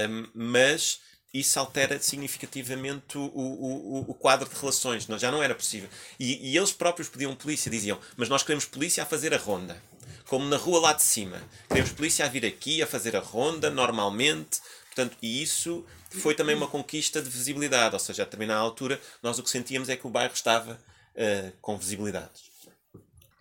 [0.08, 1.00] Um, mas
[1.32, 5.88] isso altera significativamente o, o, o, o, quadro de relações, não, já não era possível.
[6.18, 9.80] E, e eles próprios pediam polícia, diziam, mas nós queremos polícia a fazer a ronda,
[10.26, 11.40] como na rua lá de cima.
[11.68, 14.60] Queremos polícia a vir aqui a fazer a ronda normalmente.
[14.86, 19.38] Portanto, e isso foi também uma conquista de visibilidade, ou seja, a determinada altura nós
[19.38, 20.80] o que sentíamos é que o bairro estava
[21.16, 22.30] uh, com visibilidade.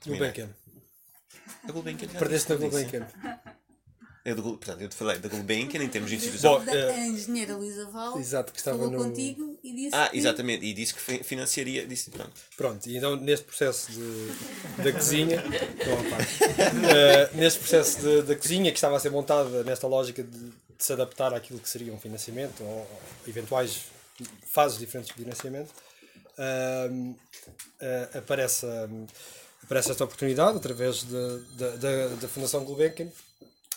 [0.05, 0.49] Gulbenkian.
[1.67, 2.09] A Gulbenkian.
[2.09, 3.07] Perdeste na Gulbenkian.
[4.25, 6.59] Eu, portanto, eu te falei da Gulbenkian em termos de instituição.
[6.59, 9.03] Bom, da uh, engenheira Luísa Val exato, que estava falou no...
[9.03, 10.17] contigo e disse Ah, que...
[10.17, 11.85] exatamente, e disse que financiaria.
[11.85, 12.31] Disse, pronto.
[12.55, 18.77] Pronto, e então neste processo de, da cozinha, uh, neste processo de, da cozinha que
[18.77, 22.63] estava a ser montada nesta lógica de, de, se adaptar àquilo que seria um financiamento
[22.63, 23.81] ou, ou eventuais
[24.45, 25.69] fases diferentes de financiamento,
[26.37, 27.17] uh,
[28.17, 28.65] aparece,
[29.63, 33.07] aparece esta oportunidade através da Fundação Gulbenkian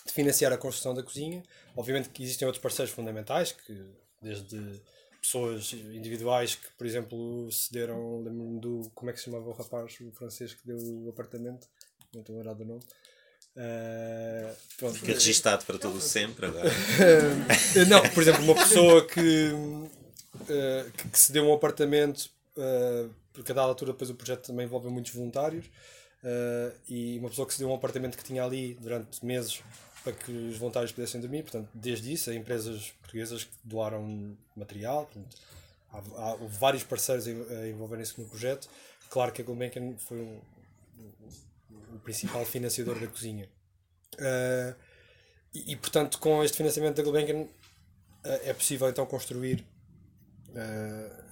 [0.05, 1.43] de financiar a construção da cozinha.
[1.77, 3.85] Obviamente que existem outros parceiros fundamentais, que
[4.23, 4.81] desde
[5.21, 9.99] pessoas individuais que, por exemplo, cederam, lembro-me do, como é que se chamava o rapaz,
[10.01, 11.67] o francês que deu o apartamento,
[12.15, 12.83] não estou a lembrar do nome.
[13.57, 14.99] Uh, pronto.
[14.99, 16.71] Fica registado para todo sempre agora.
[17.89, 23.55] não, por exemplo, uma pessoa que, uh, que, que cedeu um apartamento uh, porque a
[23.55, 27.59] dada altura depois o projeto também envolve muitos voluntários uh, e uma pessoa que se
[27.59, 29.63] deu um apartamento que tinha ali durante meses
[30.03, 35.07] para que os voluntários pudessem dormir, portanto, desde isso, há empresas portuguesas que doaram material,
[35.07, 35.37] portanto,
[35.93, 38.69] há, há vários parceiros a envolverem-se no projeto.
[39.11, 40.41] Claro que a Gulbenkian foi um,
[41.93, 43.49] o principal financiador da cozinha.
[44.15, 44.77] Uh,
[45.53, 47.49] e, e, portanto, com este financiamento da Gulbenkian,
[48.45, 49.65] é possível então construir
[50.51, 51.26] uh,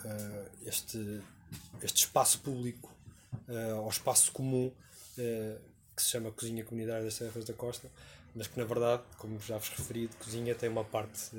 [0.66, 1.20] este,
[1.82, 2.92] este espaço público
[3.82, 4.72] ou espaço comum
[5.14, 7.88] que se chama Cozinha Comunitária das Serras da Costa,
[8.34, 11.30] mas que na verdade, como já vos referi, de cozinha tem uma parte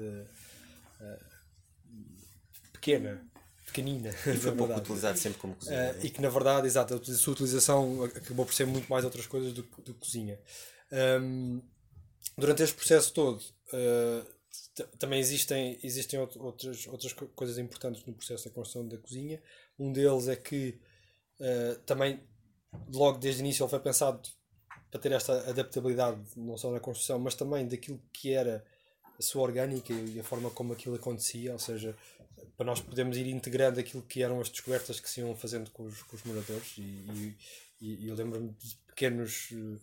[2.73, 3.21] pequena
[3.65, 4.09] pequenina.
[4.09, 5.75] E foi pouco utilizado sempre como cozinha.
[5.77, 5.99] Eh, né?
[6.03, 9.51] e que na verdade, exato, a sua utilização acabou por ser muito mais outras coisas
[9.53, 10.39] do, que- cozinha.
[10.91, 11.59] Ahm,
[12.37, 14.34] durante este processo todo, eh, t-
[14.99, 19.41] também existem, existem out- outras, outras co- coisas importantes no processo da construção da cozinha.
[19.79, 20.79] Um deles é que
[21.39, 22.19] eh, também,
[22.93, 24.29] logo desde o início, ele foi pensado
[24.91, 28.65] para ter esta adaptabilidade, não só na construção, mas também daquilo que era
[29.17, 31.95] a sua orgânica e a forma como aquilo acontecia, ou seja,
[32.57, 35.83] para nós podermos ir integrando aquilo que eram as descobertas que se iam fazendo com
[35.83, 36.77] os, com os moradores.
[36.77, 37.35] E,
[37.81, 39.79] e, e eu lembro-me de pequenos, eh,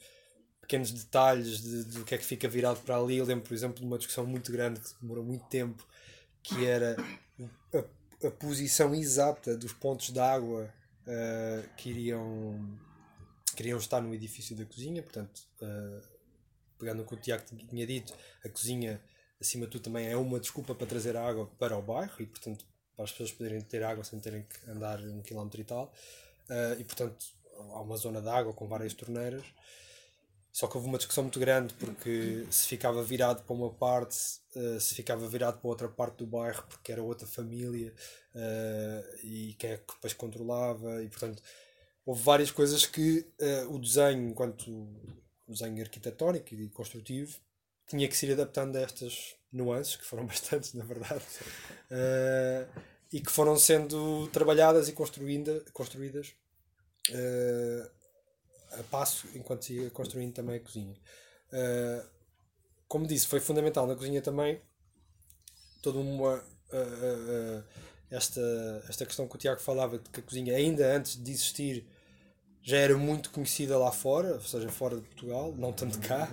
[0.72, 3.18] pequenos detalhes de, do que é que fica virado para ali.
[3.18, 5.86] Eu lembro, por exemplo, de uma discussão muito grande que demorou muito tempo,
[6.42, 6.96] que era
[7.74, 10.72] a, a posição exata dos pontos de água
[11.06, 12.78] eh, que iriam
[13.54, 16.00] que iriam estar no edifício da cozinha, portanto, eh,
[16.78, 18.98] pegando no que o Tiago tinha dito, a cozinha,
[19.38, 22.64] acima de tudo, também é uma desculpa para trazer água para o bairro e, portanto,
[22.96, 25.92] para as pessoas poderem ter água sem terem que andar um quilómetro e tal.
[26.48, 27.26] Eh, e, portanto,
[27.58, 29.44] há uma zona de água com várias torneiras.
[30.52, 34.18] Só que houve uma discussão muito grande porque se ficava virado para uma parte,
[34.54, 37.92] eh, se ficava virado para outra parte do bairro porque era outra família
[38.34, 41.42] eh, e quem é que depois controlava e portanto
[42.04, 44.86] houve várias coisas que eh, o desenho, enquanto
[45.48, 47.38] desenho arquitetónico e construtivo,
[47.86, 51.24] tinha que se ir adaptando a estas nuances, que foram bastantes, na verdade,
[53.12, 56.34] e que foram sendo trabalhadas e construindo, construídas
[58.78, 60.96] a passo enquanto se ia construindo também a cozinha.
[61.52, 62.04] Eh,
[62.88, 64.60] como disse, foi fundamental na cozinha também
[65.82, 67.62] toda uma eh, eh,
[68.10, 71.86] esta, esta questão que o Tiago falava de que a cozinha ainda antes de existir
[72.62, 76.28] já era muito conhecida lá fora, ou seja, fora de Portugal, não tanto cá,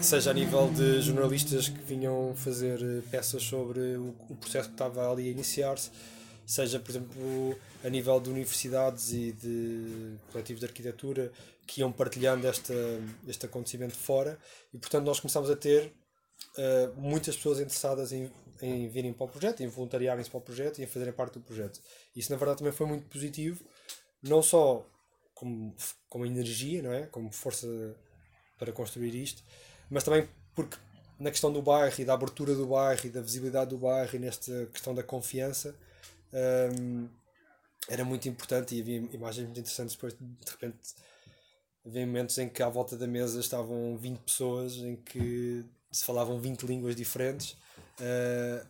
[0.00, 5.12] seja a nível de jornalistas que vinham fazer peças sobre o, o processo que estava
[5.12, 5.90] ali a iniciar-se,
[6.50, 11.32] seja, por exemplo, a nível de universidades e de coletivos de arquitetura
[11.64, 12.74] que iam partilhando esta,
[13.28, 14.36] este acontecimento fora,
[14.74, 15.92] e portanto nós começámos a ter
[16.58, 18.28] uh, muitas pessoas interessadas em,
[18.60, 21.40] em virem para o projeto, em voluntariarem-se para o projeto e em fazerem parte do
[21.40, 21.80] projeto.
[22.16, 23.64] Isso na verdade também foi muito positivo,
[24.20, 24.84] não só
[25.32, 25.72] como,
[26.08, 27.06] como energia, não é?
[27.06, 27.68] como força
[28.58, 29.44] para construir isto,
[29.88, 30.76] mas também porque
[31.16, 34.18] na questão do bairro e da abertura do bairro e da visibilidade do bairro e
[34.18, 35.76] nesta questão da confiança
[36.32, 37.08] um,
[37.88, 40.94] era muito importante e havia imagens muito interessantes depois de repente
[41.84, 46.38] havia momentos em que à volta da mesa estavam 20 pessoas em que se falavam
[46.38, 47.52] 20 línguas diferentes
[48.00, 48.66] uh,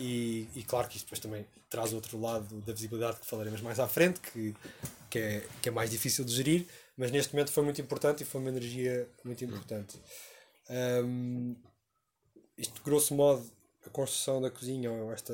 [0.00, 3.78] e, e claro que isto depois também traz outro lado da visibilidade que falaremos mais
[3.78, 4.54] à frente que,
[5.10, 6.66] que, é, que é mais difícil de gerir
[6.96, 10.00] mas neste momento foi muito importante e foi uma energia muito importante.
[10.70, 11.54] Um,
[12.56, 13.48] isto grosso modo
[13.84, 15.32] a construção da cozinha ou esta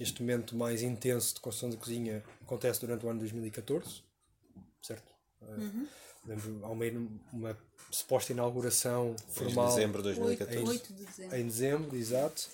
[0.00, 4.02] este momento mais intenso de construção da cozinha acontece durante o ano 2014
[4.82, 5.12] certo?
[5.42, 5.86] Uhum.
[6.26, 6.84] Lembro, há uma,
[7.32, 7.58] uma
[7.90, 10.68] suposta inauguração Em formal dezembro de 8, 2014.
[10.68, 11.36] 8 de dezembro.
[11.36, 12.48] em dezembro, exato.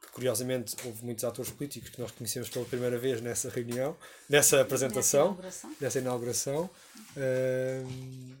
[0.00, 3.96] Que curiosamente houve muitos atores políticos que nós conhecemos pela primeira vez nessa reunião,
[4.28, 5.76] nessa apresentação, inauguração.
[5.80, 6.70] nessa inauguração.
[7.16, 8.36] Ahm,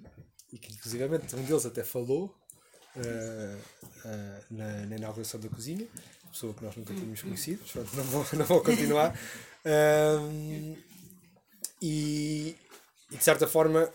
[0.52, 2.34] e que inclusivamente um deles até falou
[2.96, 3.58] ah,
[4.04, 5.86] ah, na, na inauguração da cozinha,
[6.30, 9.18] pessoa que nós nunca tínhamos conhecido, pronto, não vou, não vou continuar.
[9.64, 10.76] Ahm,
[11.82, 12.56] e,
[13.10, 13.90] e de certa forma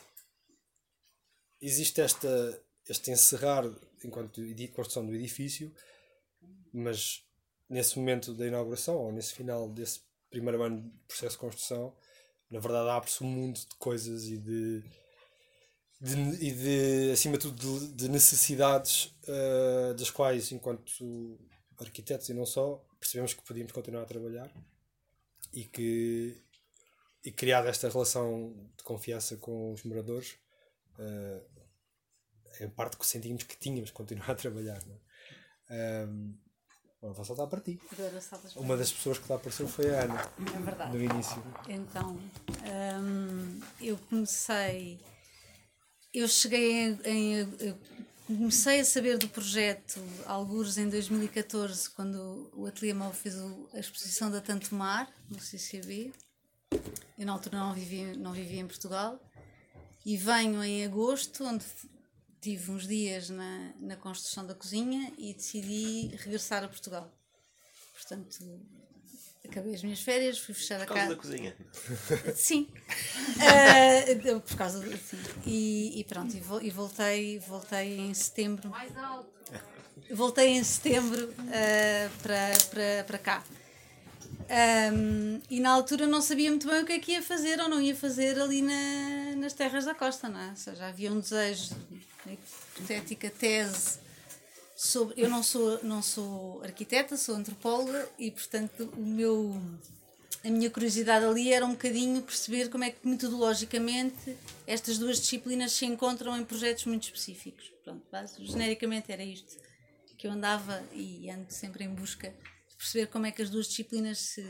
[1.61, 3.63] existe esta, este encerrar
[4.03, 4.41] enquanto
[4.73, 5.73] construção do edifício,
[6.73, 7.23] mas
[7.69, 11.95] nesse momento da inauguração, ou nesse final desse primeiro ano de processo de construção,
[12.51, 14.83] na verdade abre-se um mundo de coisas e de,
[16.01, 21.39] de- e de acima de tudo, de, de necessidades ah, das quais, enquanto
[21.79, 24.51] arquitetos e não só, percebemos que podíamos continuar a trabalhar
[25.53, 26.41] e que
[27.23, 30.37] e criar esta relação de confiança com os moradores
[30.99, 31.41] eh,
[32.61, 36.03] em parte que sentimos que tínhamos que continuar a trabalhar não é?
[36.03, 36.33] Ahm,
[37.01, 37.79] bom, vou saltar para ti
[38.55, 40.95] uma das pessoas que lá apareceu foi a Ana É verdade.
[40.97, 42.19] no início Então,
[43.81, 44.99] eu comecei.
[46.13, 47.79] Eu cheguei em, em-
[48.25, 53.35] comecei a saber do projeto alguns em 2014, quando o Ateliê Mau fez
[53.73, 56.11] a exposição da Tanto Mar, no CCB.
[57.17, 59.19] Eu na altura não vivia, não vivia em Portugal.
[60.03, 61.65] E venho em agosto, onde
[62.41, 67.11] tive uns dias na, na construção da cozinha e decidi regressar a Portugal.
[67.93, 68.37] Portanto,
[69.45, 71.15] acabei as minhas férias, fui fechar a Por causa casa.
[71.15, 71.55] da cozinha.
[72.35, 72.67] Sim.
[73.39, 75.17] Ah, por causa do, sim.
[75.45, 78.69] E, e pronto, e, vol- e voltei, voltei em setembro.
[78.69, 79.29] Mais alto.
[80.11, 83.43] Voltei em setembro ah, para, para, para cá.
[84.47, 87.67] Um, e na altura não sabia muito bem o que é que ia fazer ou
[87.67, 90.49] não ia fazer ali na, nas terras da costa, não é?
[90.51, 91.75] Ou seja, havia um desejo,
[92.25, 93.97] uma hipotética tese
[94.75, 95.21] sobre.
[95.21, 99.61] Eu não sou, não sou arquiteta, sou antropóloga e, portanto, o meu,
[100.43, 105.71] a minha curiosidade ali era um bocadinho perceber como é que metodologicamente estas duas disciplinas
[105.71, 107.71] se encontram em projetos muito específicos.
[107.83, 108.03] Pronto,
[108.39, 109.63] genericamente era isto
[110.17, 112.33] que eu andava e ando sempre em busca
[112.77, 114.45] perceber como é que as duas disciplinas se,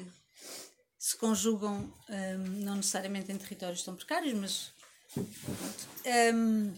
[0.97, 4.73] se conjugam, um, não necessariamente em territórios tão precários, mas.
[6.33, 6.73] Um,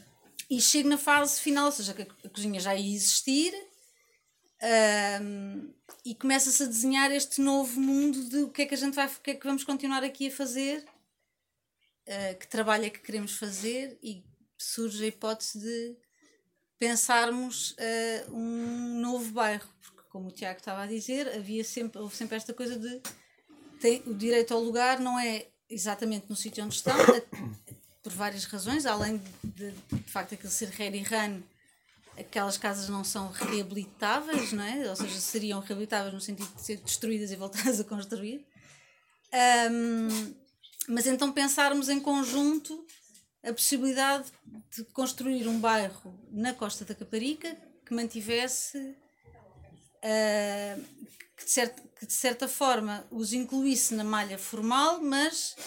[0.49, 3.53] e chego na fase final, ou seja, que a cozinha já ia existir
[5.21, 8.95] um, e começa-se a desenhar este novo mundo de o que é que a gente
[8.95, 10.83] vai, o que é que vamos continuar aqui a fazer,
[12.07, 14.23] uh, que trabalho é que queremos fazer e
[14.57, 15.97] surge a hipótese de
[16.79, 19.69] pensarmos uh, um novo bairro,
[20.10, 23.01] como o Tiago estava a dizer, havia sempre, houve sempre esta coisa de
[23.79, 26.95] tem, o direito ao lugar não é exatamente no sítio onde estão,
[28.07, 31.41] por várias razões, além de, de, de facto aquilo ser Reri Ran,
[32.17, 34.89] aquelas casas não são reabilitáveis, não é?
[34.89, 38.45] ou seja, seriam reabilitáveis no sentido de ser destruídas e voltadas a construir.
[39.69, 40.33] Um,
[40.87, 42.81] mas então pensarmos em conjunto
[43.43, 44.31] a possibilidade
[44.73, 48.77] de construir um bairro na costa da Caparica que mantivesse
[49.97, 50.85] uh,
[51.35, 55.57] que, de certa, que de certa forma os incluísse na malha formal, mas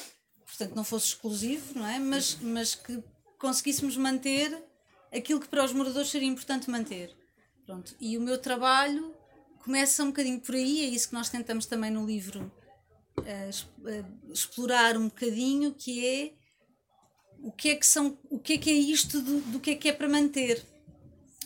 [0.60, 1.98] portanto não fosse exclusivo, não é?
[1.98, 3.02] Mas, mas que
[3.38, 4.62] conseguíssemos manter
[5.10, 7.16] aquilo que para os moradores seria importante manter.
[7.64, 7.96] Pronto.
[7.98, 9.14] E o meu trabalho
[9.64, 12.52] começa um bocadinho por aí, é isso que nós tentamos também no livro
[13.18, 16.34] uh, explorar um bocadinho, que é
[17.42, 19.74] o que é que são, o que é que é isto do, do que é
[19.74, 20.62] que é para manter.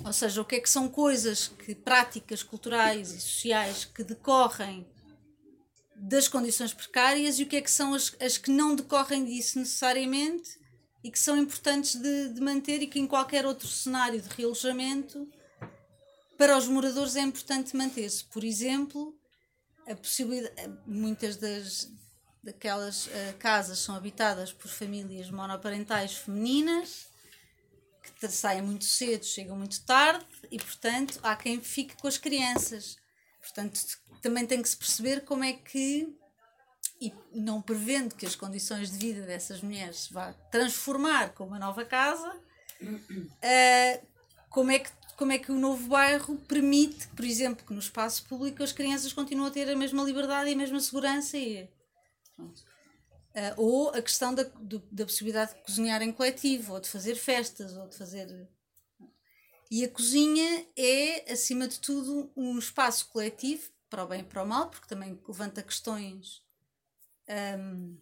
[0.04, 4.84] Ou seja, o que é que são coisas que práticas culturais e sociais que decorrem
[5.94, 9.58] das condições precárias e o que é que são as, as que não decorrem disso
[9.58, 10.58] necessariamente
[11.02, 15.28] e que são importantes de, de manter e que em qualquer outro cenário de realojamento
[16.36, 18.24] para os moradores é importante manter-se.
[18.24, 19.14] Por exemplo,
[19.86, 21.88] a possibilidade, muitas das
[22.42, 27.06] daquelas uh, casas são habitadas por famílias monoparentais femininas
[28.20, 32.96] que saem muito cedo, chegam muito tarde e, portanto, há quem fique com as crianças.
[33.44, 33.78] Portanto,
[34.22, 36.08] também tem que se perceber como é que,
[36.98, 41.58] e não prevendo que as condições de vida dessas mulheres se vá transformar com uma
[41.58, 42.34] nova casa,
[42.82, 44.06] uh,
[44.48, 48.24] como, é que, como é que o novo bairro permite, por exemplo, que no espaço
[48.26, 51.68] público as crianças continuem a ter a mesma liberdade e a mesma segurança e.
[52.38, 57.16] Uh, ou a questão da, do, da possibilidade de cozinhar em coletivo, ou de fazer
[57.16, 58.48] festas, ou de fazer.
[59.74, 64.44] E a cozinha é, acima de tudo, um espaço coletivo, para o bem e para
[64.44, 66.44] o mal, porque também levanta questões
[67.58, 67.98] um,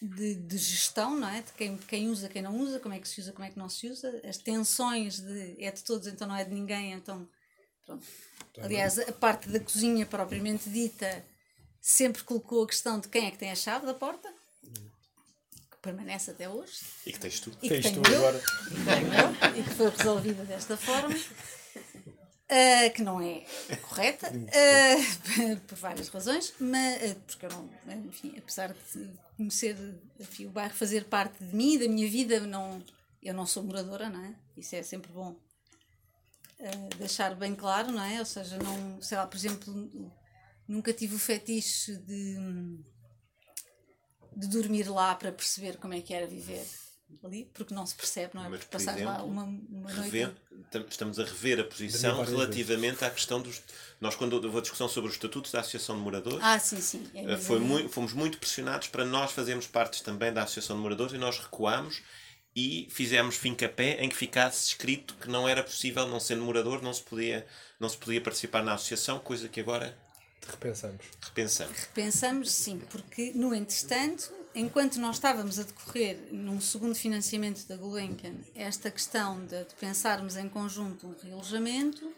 [0.00, 1.42] de, de, gestão, não é?
[1.42, 3.58] De quem, quem usa, quem não usa, como é que se usa, como é que
[3.58, 7.28] não se usa, as tensões de é de todos, então não é de ninguém, então.
[7.84, 8.06] Pronto.
[8.58, 11.26] Aliás, a parte da cozinha propriamente dita
[11.80, 14.32] sempre colocou a questão de quem é que tem a chave da porta
[15.84, 16.80] permanece até hoje.
[17.04, 17.52] E que tens tu.
[17.62, 18.42] E tens tu eu, agora.
[19.56, 21.14] E que foi resolvida desta forma.
[21.14, 23.42] Uh, que não é
[23.82, 27.70] correta, uh, por várias razões, mas, uh, porque eu não,
[28.04, 29.76] enfim, apesar de conhecer
[30.20, 32.82] enfim, o bairro fazer parte de mim, da minha vida, não,
[33.22, 34.34] eu não sou moradora, não é?
[34.56, 35.34] Isso é sempre bom
[36.98, 38.18] deixar bem claro, não é?
[38.20, 40.12] Ou seja, não, sei lá, por exemplo,
[40.68, 42.38] nunca tive o fetiche de
[44.36, 46.64] de dormir lá para perceber como é que era viver
[47.22, 48.48] ali, porque não se percebe, não é?
[48.48, 50.32] Mas, por passar exemplo, lá uma, uma rever,
[50.72, 50.88] noite.
[50.90, 53.02] Estamos a rever a posição relativamente vezes.
[53.02, 53.62] à questão dos.
[54.00, 57.08] Nós, quando houve a discussão sobre os estatutos da Associação de Moradores, ah, sim, sim.
[57.14, 60.82] É eh, foi muito, fomos muito pressionados para nós fazermos parte também da Associação de
[60.82, 62.02] Moradores e nós recuámos
[62.56, 66.92] e fizemos fim-capé em que ficasse escrito que não era possível, não sendo morador, não
[66.92, 67.46] se podia,
[67.80, 69.96] não se podia participar na associação, coisa que agora
[70.48, 71.00] Repensamos.
[71.22, 71.78] Repensamos.
[71.78, 78.34] Repensamos, sim, porque no entretanto, enquanto nós estávamos a decorrer num segundo financiamento da Gulbenkian
[78.54, 82.12] esta questão de, de pensarmos em conjunto um realojamento,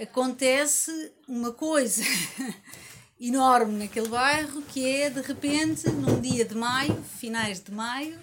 [0.00, 2.02] acontece uma coisa
[3.20, 8.18] enorme naquele bairro que é de repente, num dia de maio, finais de maio,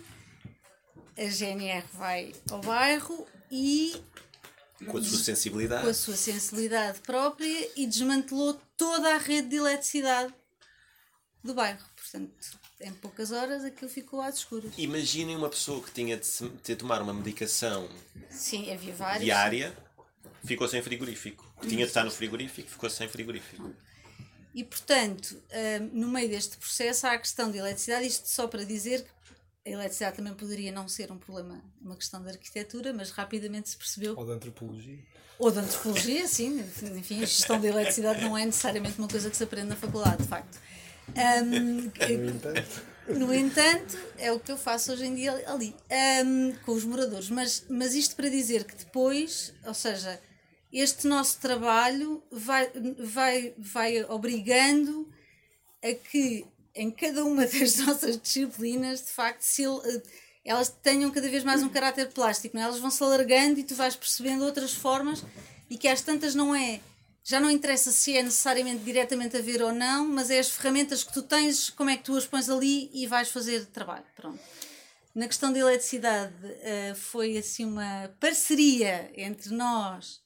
[1.18, 3.95] a GNR vai ao bairro e
[4.88, 5.84] com a sua sensibilidade.
[5.84, 10.34] Com a sua sensibilidade própria e desmantelou toda a rede de eletricidade
[11.43, 11.84] do bairro.
[11.95, 12.34] Portanto,
[12.82, 14.73] em poucas horas aquilo ficou às escuras.
[14.78, 16.28] Imaginem uma pessoa que tinha de,
[16.63, 17.89] de tomar uma medicação
[18.30, 19.23] Sim, havia várias.
[19.23, 19.78] diária,
[20.43, 21.45] ficou sem frigorífico.
[21.61, 23.73] Que tinha de estar no frigorífico, ficou sem frigorífico.
[24.53, 25.36] E, portanto,
[25.82, 29.24] hum, no meio deste processo há a questão da eletricidade, isto só para dizer que
[29.66, 33.78] a eletricidade também poderia não ser um problema, uma questão de arquitetura, mas rapidamente se
[33.78, 34.16] percebeu.
[34.16, 34.99] Ou de antropologia.
[35.39, 36.59] Ou de antropologia, sim.
[36.59, 40.22] Enfim, a gestão da eletricidade não é necessariamente uma coisa que se aprende na faculdade,
[40.22, 40.59] de facto.
[41.09, 45.76] Um, No entanto, no entanto, é o que eu faço hoje em dia ali,
[46.26, 47.30] um, com os moradores.
[47.30, 50.20] Mas, mas isto para dizer que depois, ou seja,
[50.72, 55.07] este nosso trabalho vai, vai, vai obrigando
[55.84, 56.45] a que
[56.76, 60.01] em cada uma das nossas disciplinas, de facto, se ele-
[60.43, 62.65] elas tenham cada vez mais um caráter plástico, não é?
[62.65, 65.23] elas vão se alargando e tu vais percebendo outras formas
[65.69, 66.80] e que às tantas não é.
[67.23, 71.03] Já não interessa se é necessariamente diretamente a ver ou não, mas é as ferramentas
[71.03, 74.05] que tu tens, como é que tu as pões ali e vais fazer trabalho.
[74.15, 74.39] Pronto.
[75.15, 80.21] Na questão da eletricidade, eh, foi assim uma parceria entre nós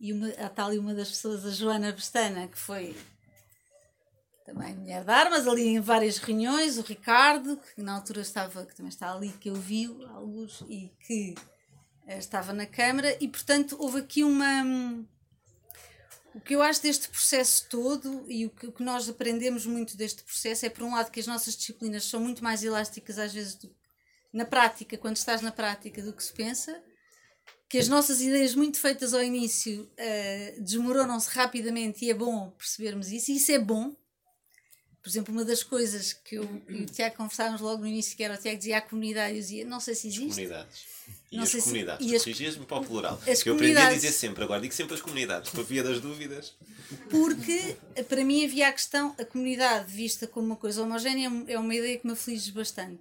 [0.00, 2.96] e uma, a tal e uma das pessoas, a Joana Bestana, que foi
[4.48, 8.74] também mulher de armas, ali em várias reuniões, o Ricardo, que na altura estava, que
[8.74, 11.34] também está ali, que eu vi alguns, e que
[12.06, 14.64] eh, estava na Câmara, e portanto houve aqui uma.
[16.34, 19.96] O que eu acho deste processo todo e o que, o que nós aprendemos muito
[19.96, 23.32] deste processo é, por um lado, que as nossas disciplinas são muito mais elásticas, às
[23.34, 23.74] vezes, do-
[24.32, 26.80] na prática, quando estás na prática, do que se pensa,
[27.68, 33.10] que as nossas ideias muito feitas ao início eh, desmoronam-se rapidamente e é bom percebermos
[33.10, 33.94] isso, e isso é bom.
[35.08, 38.22] Por exemplo, uma das coisas que eu e o Tiago conversávamos logo no início, que
[38.22, 40.84] era o Tiago dizia à comunidade, eu dizia, não sei se existe, Comunidades.
[41.32, 42.06] E Não as sei se- comunidades.
[42.06, 43.22] e E as- Corrigias-me para o plural.
[43.26, 44.02] as que eu aprendi a comunidades.
[44.02, 46.54] dizer sempre, agora digo sempre as comunidades, para via das dúvidas.
[47.08, 47.74] porque
[48.06, 51.96] para mim havia a questão, a comunidade vista como uma coisa homogénea é uma ideia
[51.98, 53.00] que me aflige bastante.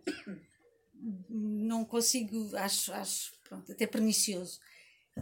[1.29, 4.59] Não consigo, acho, acho pronto, até pernicioso.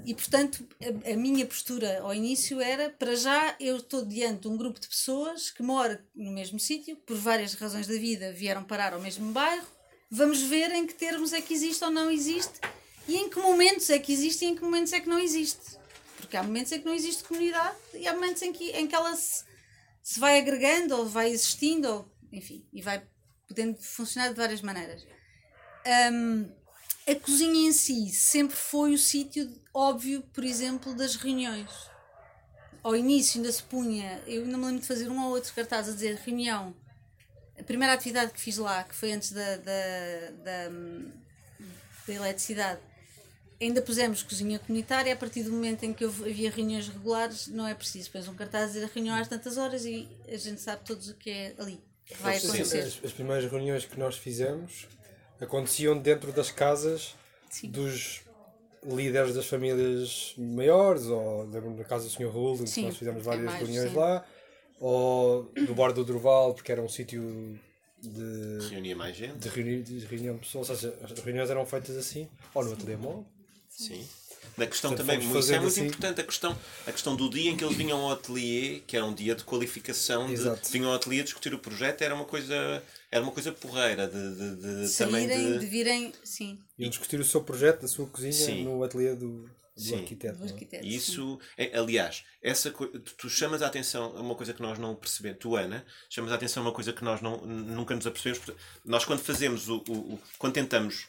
[0.03, 4.47] E portanto, a, a minha postura ao início era: para já, eu estou diante de
[4.47, 8.63] um grupo de pessoas que mora no mesmo sítio, por várias razões da vida vieram
[8.63, 9.67] parar ao mesmo bairro.
[10.09, 12.59] Vamos ver em que termos é que existe ou não existe
[13.07, 15.77] e em que momentos é que existe e em que momentos é que não existe.
[16.17, 18.95] Porque há momentos em que não existe comunidade e há momentos em que, em que
[18.95, 19.43] ela se,
[20.01, 23.03] se vai agregando ou vai existindo, ou, enfim, e vai
[23.47, 25.05] podendo funcionar de várias maneiras.
[26.11, 26.49] Hum,
[27.07, 31.69] a cozinha em si sempre foi o sítio óbvio, por exemplo, das reuniões.
[32.81, 35.89] Ao início ainda se punha, eu ainda me lembro de fazer um ou outro cartaz
[35.89, 36.75] a dizer reunião.
[37.59, 40.69] A primeira atividade que fiz lá, que foi antes da, da, da,
[42.07, 42.79] da eletricidade,
[43.61, 45.13] ainda pusemos cozinha comunitária.
[45.13, 48.11] A partir do momento em que havia reuniões regulares, não é preciso.
[48.11, 51.15] Pões um cartaz a dizer reunião às tantas horas e a gente sabe todos o
[51.15, 51.79] que é ali.
[52.05, 52.79] que vai Sim, acontecer.
[52.79, 54.87] As, as primeiras reuniões que nós fizemos
[55.39, 57.15] aconteciam dentro das casas
[57.49, 57.69] Sim.
[57.69, 58.21] dos
[58.83, 62.31] líderes das famílias maiores, ou lembro-me da casa do Sr.
[62.31, 63.97] Raul, em que nós fizemos é várias mais, reuniões sim.
[63.97, 64.25] lá,
[64.79, 67.59] ou do Bordo do Durval, porque era um sítio
[68.01, 69.37] de, Reunia mais gente.
[69.37, 72.73] de, reuni de reunião de pessoas, ou seja, as reuniões eram feitas assim, ou no
[72.73, 72.97] ateliê.
[73.69, 74.07] Sim.
[74.57, 75.87] Na questão Portanto, também, fomos isso é muito assim.
[75.87, 76.57] importante, a questão,
[76.87, 79.43] a questão do dia em que eles vinham ao ateliê, que era um dia de
[79.43, 80.35] qualificação, de,
[80.71, 82.81] vinham ao ateliê discutir o projeto, era uma coisa,
[83.15, 84.55] era uma coisa porreira, de, de,
[84.87, 85.59] de- também Saírem, de...
[85.59, 88.63] de virem, sim, Iam discutir o seu projeto, a sua cozinha, Sim.
[88.65, 89.49] no ateliê do, do
[89.81, 89.95] Sim.
[89.99, 90.37] arquiteto.
[90.39, 90.49] do é?
[90.51, 90.85] arquiteto.
[90.85, 94.77] E Isso, é, aliás, essa coi- tu, chamas a atenção a uma coisa que nós
[94.77, 98.05] não percebemos, tu Ana, chamas a atenção a uma coisa que nós não, nunca nos
[98.05, 98.41] apercebemos.
[98.83, 101.07] Nós quando fazemos o, o- o- quando tentamos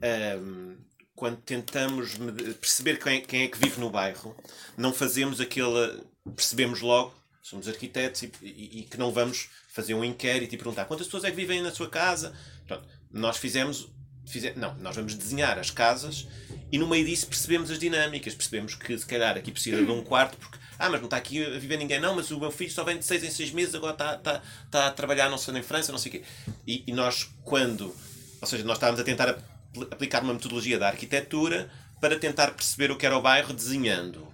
[0.00, 0.76] ahm,
[1.14, 2.12] quando tentamos
[2.60, 4.36] perceber quem, quem é que vive no bairro,
[4.76, 6.00] não fazemos aquele,
[6.36, 10.84] percebemos logo, somos arquitetos e, e- e que não vamos fazer um inquérito e perguntar
[10.84, 12.32] quantas pessoas é que vivem na sua casa.
[12.66, 13.88] Pronto, nós fizemos,
[14.26, 16.26] fize- não, nós vamos desenhar as casas
[16.70, 20.02] e no meio disso percebemos as dinâmicas, percebemos que se calhar aqui precisa de um
[20.02, 22.70] quarto porque ah, mas não está aqui a viver ninguém, não, mas o meu filho
[22.70, 25.56] só vem de seis em seis meses, agora está, está, está a trabalhar, não sei,
[25.58, 26.22] em França, não sei o quê.
[26.64, 27.92] E, e nós, quando,
[28.40, 31.68] ou seja, nós estávamos a tentar apl- aplicar uma metodologia da arquitetura
[32.00, 34.28] para tentar perceber o que era o bairro desenhando.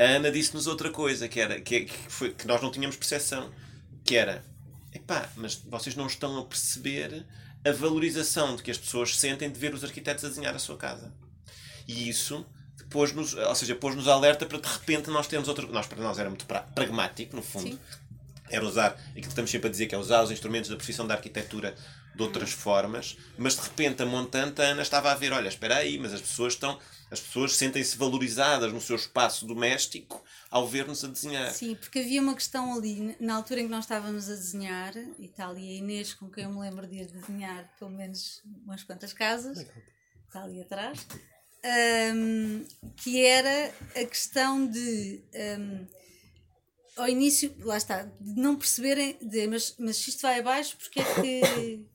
[0.00, 3.50] A Ana disse-nos outra coisa, que, era, que, que, foi, que nós não tínhamos percepção,
[4.02, 4.42] que era,
[4.94, 7.26] epá, mas vocês não estão a perceber
[7.62, 10.78] a valorização de que as pessoas sentem de ver os arquitetos a desenhar a sua
[10.78, 11.12] casa.
[11.86, 12.46] E isso
[12.88, 15.70] pôs-nos, ou seja, pôs-nos alerta para de repente nós termos outro.
[15.70, 17.68] Nós, para nós era muito pra- pragmático, no fundo.
[17.68, 17.78] Sim.
[18.48, 21.06] Era usar aquilo que estamos sempre a dizer, que é usar os instrumentos da profissão
[21.06, 21.74] da arquitetura
[22.14, 25.76] de outras formas, mas de repente a montante, a Ana estava a ver, olha, espera
[25.76, 26.78] aí, mas as pessoas estão.
[27.10, 31.50] As pessoas sentem-se valorizadas no seu espaço doméstico ao ver-nos a desenhar.
[31.50, 35.24] Sim, porque havia uma questão ali, na altura em que nós estávamos a desenhar, e
[35.24, 38.84] está ali a Inês, com quem eu me lembro de ir desenhar pelo menos umas
[38.84, 39.66] quantas casas,
[40.26, 41.04] está ali atrás,
[42.14, 42.64] hum,
[42.96, 45.20] que era a questão de.
[45.58, 45.86] hum,
[46.96, 51.00] ao início, lá está, de não perceberem, de, mas, mas se isto vai abaixo, porque
[51.00, 51.86] é que.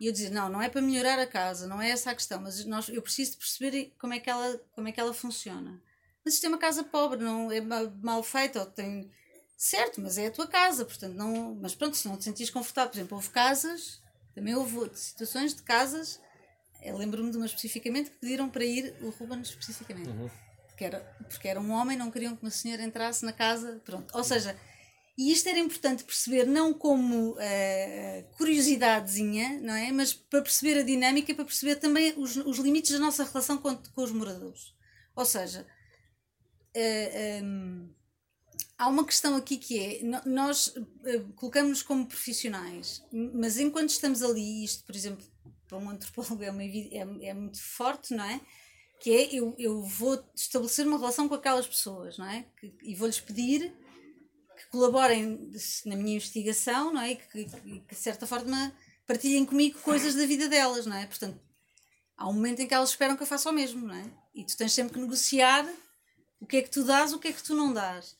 [0.00, 2.40] E eu dizer, não, não é para melhorar a casa, não é essa a questão,
[2.40, 5.80] mas nós, eu preciso de perceber como é que ela, como é que ela funciona.
[6.24, 9.10] Mas isto é uma casa pobre, não é mal, feita, ou tem.
[9.56, 11.54] Certo, mas é a tua casa, portanto, não.
[11.54, 14.02] Mas pronto, se não te sentires confortável, por exemplo, houve casas,
[14.34, 16.20] também houve situações de casas,
[16.82, 20.28] eu lembro-me de uma especificamente que pediram para ir, o Ruben especificamente, uhum.
[20.66, 24.14] porque, era, porque era um homem, não queriam que uma senhora entrasse na casa, pronto.
[24.16, 24.56] Ou seja,
[25.18, 29.90] e isto era importante perceber, não como uh, curiosidadezinha, não é?
[29.90, 33.74] Mas para perceber a dinâmica para perceber também os, os limites da nossa relação com,
[33.76, 34.74] com os moradores.
[35.14, 35.66] Ou seja, uh,
[36.74, 37.94] eh, um, ehm,
[38.76, 44.64] há uma questão aqui que é: nós uh, colocamos-nos como profissionais, mas enquanto estamos ali,
[44.64, 45.24] isto, por exemplo,
[45.66, 48.38] para um antropólogo é, uma, é, é muito forte, não é?
[49.00, 52.44] Que é eu, eu vou estabelecer uma relação com aquelas pessoas, não é?
[52.60, 53.74] Que, e vou-lhes pedir
[54.70, 55.52] colaborem
[55.84, 57.12] na minha investigação, não é?
[57.12, 57.44] E que, que,
[57.80, 58.72] que, de certa forma
[59.06, 61.06] partilhem comigo coisas da vida delas, não é?
[61.06, 61.40] Portanto,
[62.16, 64.04] há um momento em que elas esperam que eu faça o mesmo, não é?
[64.34, 65.66] E tu tens sempre que negociar
[66.40, 68.16] o que é que tu dás, o que é que tu não dás.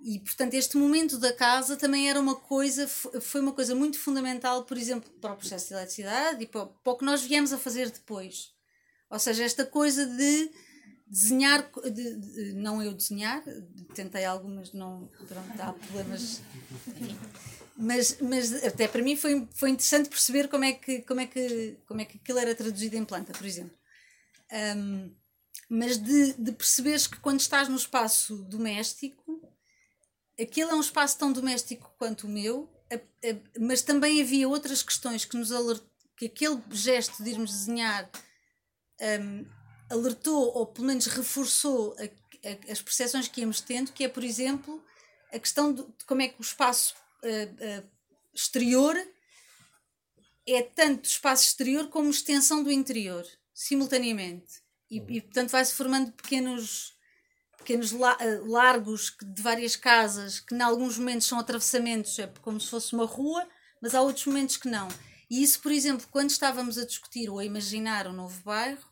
[0.00, 4.64] E, portanto, este momento da casa também era uma coisa, foi uma coisa muito fundamental,
[4.64, 7.58] por exemplo, para o processo de eletricidade e para, para o que nós viemos a
[7.58, 8.52] fazer depois.
[9.08, 10.50] Ou seja, esta coisa de
[11.06, 13.42] desenhar, de, de, não eu desenhar,
[13.94, 16.42] tentei algumas, não, pronto, há problemas,
[17.76, 21.78] mas, mas até para mim foi, foi interessante perceber como é, que, como, é que,
[21.86, 23.76] como é que aquilo era traduzido em planta, por exemplo.
[24.76, 25.14] Um,
[25.68, 29.40] mas de, de perceberes que quando estás no espaço doméstico,
[30.40, 32.70] aquele é um espaço tão doméstico quanto o meu,
[33.58, 38.08] mas também havia outras questões que nos alertou, que aquele gesto de irmos desenhar
[39.20, 39.44] um,
[39.90, 44.24] alertou ou pelo menos reforçou a, a, as percepções que íamos tendo, que é, por
[44.24, 44.82] exemplo,
[45.32, 47.90] a questão de, de como é que o espaço uh, uh,
[48.34, 48.96] exterior
[50.46, 54.62] é tanto espaço exterior como extensão do interior, simultaneamente.
[54.90, 56.96] E, e portanto vai-se formando pequenos
[57.66, 62.70] pequenos eh, largos de várias casas que, em alguns momentos, são atravessamentos, é como se
[62.70, 63.44] fosse uma rua,
[63.82, 64.86] mas há outros momentos que não.
[65.28, 68.86] E isso, por exemplo, quando estávamos a discutir ou a imaginar um novo bairro,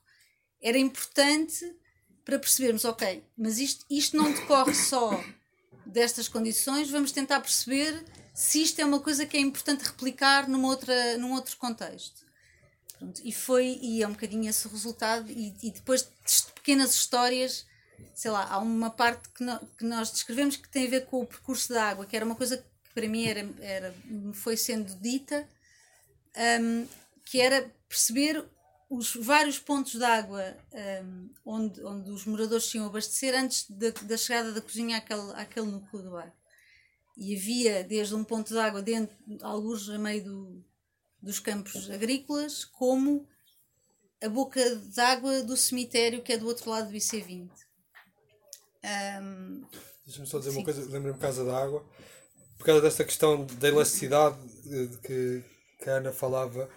[0.65, 1.73] era importante
[2.25, 5.23] para percebermos, ok, mas isto, isto não decorre só
[5.85, 10.67] destas condições, vamos tentar perceber se isto é uma coisa que é importante replicar numa
[10.67, 12.25] outra, num outro contexto.
[12.99, 16.95] Pronto, e foi, e é um bocadinho esse o resultado, e, e depois de pequenas
[16.95, 17.67] histórias
[18.15, 21.21] sei lá, há uma parte que, no, que nós descrevemos que tem a ver com
[21.21, 23.95] o percurso da água, que era uma coisa que para mim era, era,
[24.33, 25.47] foi sendo dita,
[26.61, 26.87] um,
[27.25, 28.45] que era perceber
[28.97, 30.57] os vários pontos de água
[31.03, 35.67] um, onde, onde os moradores tinham abastecer antes da, da chegada da cozinha àquele, àquele
[35.67, 36.33] núcleo do bairro.
[37.17, 40.65] E havia desde um ponto de água dentro, alguns a meio do,
[41.21, 43.27] dos campos agrícolas, como
[44.23, 47.51] a boca d'água do cemitério que é do outro lado do IC20.
[49.23, 49.65] Um,
[50.05, 50.59] Deixa-me só dizer sim.
[50.59, 51.85] uma coisa, lembro-me Casa da Água,
[52.59, 54.37] por causa desta questão da elasticidade
[54.89, 55.45] de que,
[55.83, 56.69] que a Ana falava,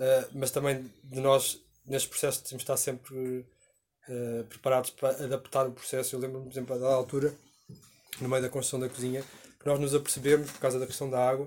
[0.00, 3.46] uh, mas também de nós, neste processo, temos de estar sempre
[4.08, 6.16] uh, preparados para adaptar o processo.
[6.16, 7.34] Eu lembro-me, por exemplo, da altura,
[8.20, 9.22] no meio da construção da cozinha,
[9.60, 11.46] que nós nos apercebemos, por causa da questão da água,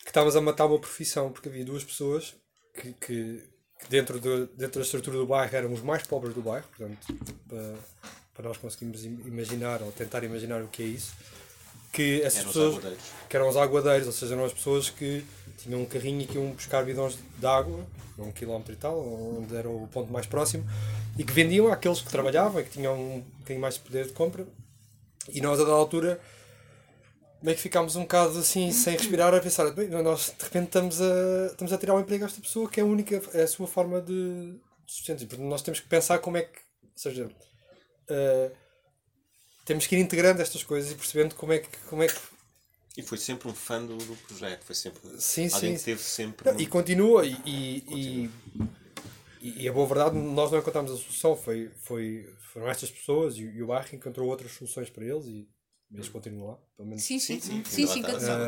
[0.00, 2.34] que estávamos a matar uma profissão, porque havia duas pessoas
[2.74, 3.42] que, que,
[3.78, 7.06] que dentro, de, dentro da estrutura do bairro eram os mais pobres do bairro, portanto,
[7.46, 7.74] para,
[8.34, 11.14] para nós conseguirmos imaginar ou tentar imaginar o que é isso,
[11.92, 15.24] que essas eram pessoas que eram os aguadeiros, ou seja, eram as pessoas que
[15.58, 17.84] tinham um carrinho e que iam buscar bidões de água,
[18.18, 20.64] um quilómetro e tal, onde era o ponto mais próximo,
[21.16, 24.12] e que vendiam àqueles que trabalhavam e que tinham um bocadinho mais de poder de
[24.12, 24.46] compra.
[25.28, 26.20] E nós, a dada altura,
[27.42, 31.00] meio que ficámos um bocado assim, sem respirar, a pensar, bem, nós de repente estamos
[31.00, 33.48] a, estamos a tirar o emprego a esta pessoa que é a única, é a
[33.48, 34.54] sua forma de
[34.86, 35.38] sustento.
[35.38, 38.56] Nós temos que pensar como é que, ou seja, uh,
[39.68, 41.68] temos que ir integrando estas coisas e percebendo como é que.
[41.90, 42.16] Como é que...
[42.96, 45.00] E foi sempre um fã do, do projeto, foi sempre.
[45.20, 45.84] Sim, alguém sim.
[45.84, 46.50] teve sempre.
[46.50, 48.30] Não, e continua, e, e, continua.
[49.40, 53.36] E, e, a boa verdade, nós não encontramos a solução, foi, foi, foram estas pessoas
[53.36, 55.46] e, e o bairro encontrou outras soluções para eles e
[55.92, 57.04] eles continuam lá, pelo menos.
[57.04, 57.62] Sim, sim, sim.
[57.64, 58.02] sim, sim,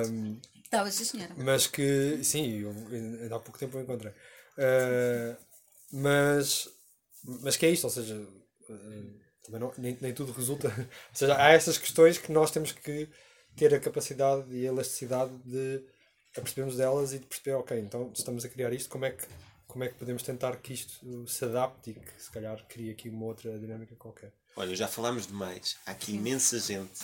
[0.04, 1.34] sim Estava, sim, senhora.
[1.36, 4.12] Mas que, sim, eu, ainda há pouco tempo eu encontrei.
[4.12, 5.36] Uh,
[5.92, 6.68] mas,
[7.24, 9.19] mas que é isto, ou seja, uh,
[9.50, 10.68] também não, nem, nem tudo resulta.
[10.78, 13.08] Ou seja, há essas questões que nós temos que
[13.56, 15.84] ter a capacidade e a elasticidade de
[16.36, 19.26] apercebermos delas e de perceber, ok, então estamos a criar isto, como é que,
[19.66, 23.08] como é que podemos tentar que isto se adapte e que se calhar crie aqui
[23.08, 24.32] uma outra dinâmica qualquer.
[24.56, 25.76] Olha, já falámos demais.
[25.84, 27.00] Há aqui imensa gente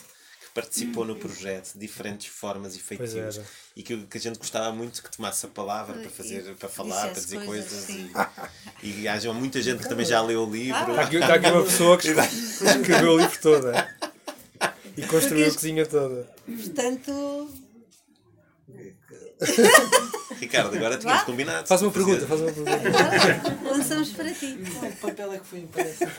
[0.56, 3.40] participou no projeto de diferentes formas e feitios
[3.76, 6.68] e que, que a gente gostava muito que tomasse a palavra para fazer E para
[6.70, 8.14] falar, para dizer coisas, coisas,
[8.82, 10.78] e, e haja muita gente que também já leu o livro.
[10.78, 13.94] Está aqui, está aqui uma pessoa que escreveu o livro todo é?
[14.96, 16.26] e construiu a cozinha toda.
[16.46, 17.50] Portanto,
[20.40, 21.26] Ricardo, agora tínhamos Vá.
[21.26, 21.68] combinado.
[21.68, 23.60] Faz uma pergunta, faz uma pergunta.
[23.62, 24.58] lançamos para ti.
[24.80, 26.04] Qual papel é que foi impresso?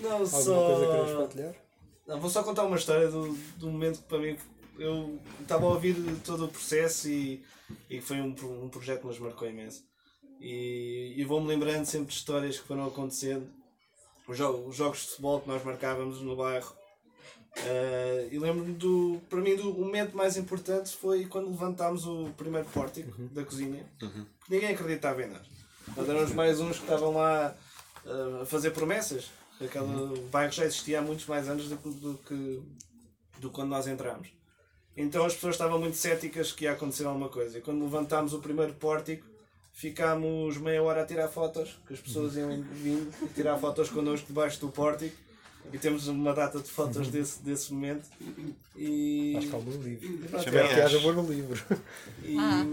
[0.00, 1.18] Não, Alguma coisa que queres só.
[1.18, 1.67] partilhar?
[2.08, 4.34] Não, vou só contar uma história do, do momento que para mim
[4.78, 5.94] eu estava a ouvir
[6.24, 7.44] todo o processo e,
[7.90, 8.34] e foi um,
[8.64, 9.84] um projeto que nos marcou imenso.
[10.40, 13.46] E, e vou-me lembrando sempre de histórias que foram acontecendo.
[14.26, 16.74] Os, os jogos de futebol que nós marcávamos no bairro.
[17.56, 19.20] Eh, e lembro-me do.
[19.28, 23.84] Para mim, do o momento mais importante foi quando levantámos o primeiro pórtico da cozinha.
[24.38, 25.46] Porque ninguém acreditava em nós.
[25.96, 27.54] Nós éramos mais uns que estavam lá
[28.06, 29.28] eh, a fazer promessas.
[29.60, 32.62] Aquele bairro já existia há muitos mais anos do, que- do que
[33.40, 34.28] do quando nós entramos.
[34.96, 37.58] Então as pessoas estavam muito céticas que ia acontecer alguma coisa.
[37.58, 39.24] E quando levantámos o primeiro pórtico,
[39.72, 44.60] ficámos meia hora a tirar fotos, que as pessoas iam vindo tirar fotos connosco debaixo
[44.60, 45.16] do pórtico.
[45.72, 48.06] E temos uma data de fotos desse, desse momento.
[48.76, 49.34] E.
[49.36, 50.06] Acho que há um no livro.
[50.06, 51.62] e Quero que haja no livro.
[52.24, 52.64] e- Ah.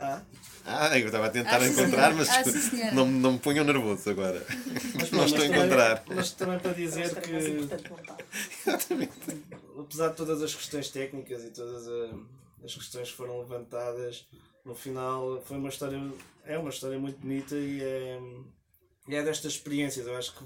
[0.00, 0.22] Ah.
[0.70, 2.42] Ah, eu estava a tentar Ah, encontrar, mas Ah,
[2.92, 4.44] não, não me ponham nervoso agora.
[4.94, 6.04] Mas, Não estou a encontrar.
[6.14, 7.30] Mas também para dizer que.
[9.80, 12.14] apesar de todas as questões técnicas e todas a-
[12.64, 14.26] as questões que foram levantadas,
[14.64, 16.00] no final foi uma história,
[16.44, 18.20] é uma história muito bonita e é,
[19.08, 20.06] e é destas experiências.
[20.06, 20.44] Eu acho que,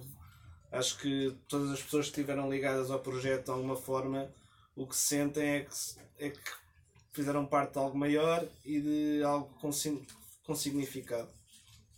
[0.72, 4.28] acho que todas as pessoas que estiveram ligadas ao projeto de alguma forma,
[4.74, 5.74] o que sentem é que,
[6.18, 6.40] é que
[7.12, 9.70] fizeram parte de algo maior e de algo com,
[10.44, 11.28] com significado.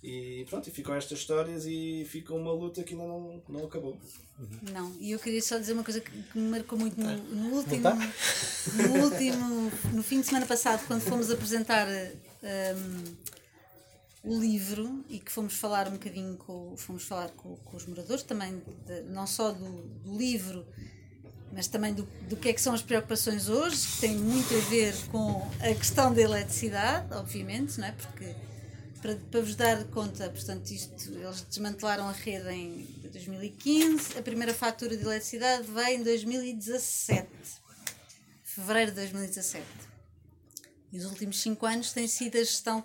[0.03, 3.99] E pronto, e ficam estas histórias e fica uma luta que ainda não, não acabou.
[4.71, 7.57] Não, e eu queria só dizer uma coisa que, que me marcou muito no, no
[7.57, 7.95] último, tá?
[7.95, 13.15] no último, no fim de semana passado, quando fomos apresentar hum,
[14.25, 18.23] o livro e que fomos falar um bocadinho com, fomos falar com, com os moradores
[18.23, 20.67] também, de- não só do, do livro,
[21.53, 24.61] mas também do, do que é que são as preocupações hoje, que tem muito a
[24.71, 27.93] ver com a questão da eletricidade, obviamente, não é?
[27.93, 28.35] Porque
[29.01, 34.55] para, para vos dar conta, portanto, isto, eles desmantelaram a rede em 2015, a primeira
[34.55, 37.29] fatura de eletricidade veio em 2017,
[38.43, 39.65] fevereiro de 2017.
[40.91, 42.81] E os últimos cinco anos tem sido a gestão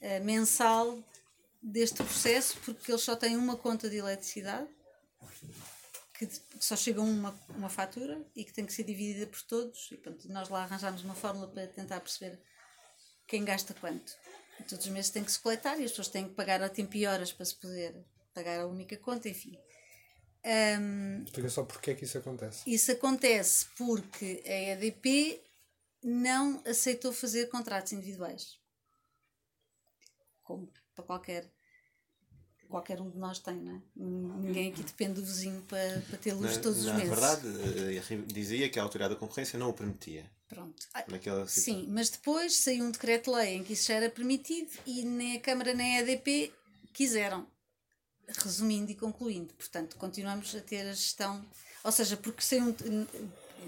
[0.00, 0.98] eh, mensal
[1.62, 4.68] deste processo, porque eles só têm uma conta de eletricidade,
[6.14, 9.88] que que só chega uma, uma fatura e que tem que ser dividida por todos.
[9.90, 12.38] E pronto, nós lá arranjámos uma fórmula para tentar perceber
[13.26, 14.12] quem gasta quanto.
[14.58, 16.68] E todos os meses tem que se coletar e as pessoas têm que pagar a
[16.68, 17.96] tempo e horas para se poder
[18.34, 19.58] pagar a única conta, enfim.
[20.44, 22.62] Ahm, Explica só porque é que isso acontece.
[22.70, 25.42] isso acontece porque a EDP
[26.04, 28.59] não aceitou fazer contratos individuais.
[30.50, 31.48] Como para qualquer
[32.68, 33.80] qualquer um de nós tem, não é?
[33.96, 37.08] Ninguém aqui depende do vizinho para, para ter luz Na, todos os na meses.
[37.10, 40.28] verdade, eh, dizia que a autoridade da concorrência não o permitia.
[40.48, 40.86] Pronto.
[40.94, 41.82] Ah, Naquela situação.
[41.82, 45.40] Sim, mas depois saiu um decreto-lei em que isso já era permitido e nem a
[45.40, 46.52] Câmara nem a EDP
[46.92, 47.46] quiseram.
[48.28, 51.44] Resumindo e concluindo, portanto, continuamos a ter a gestão,
[51.82, 53.06] ou seja, porque saiu um.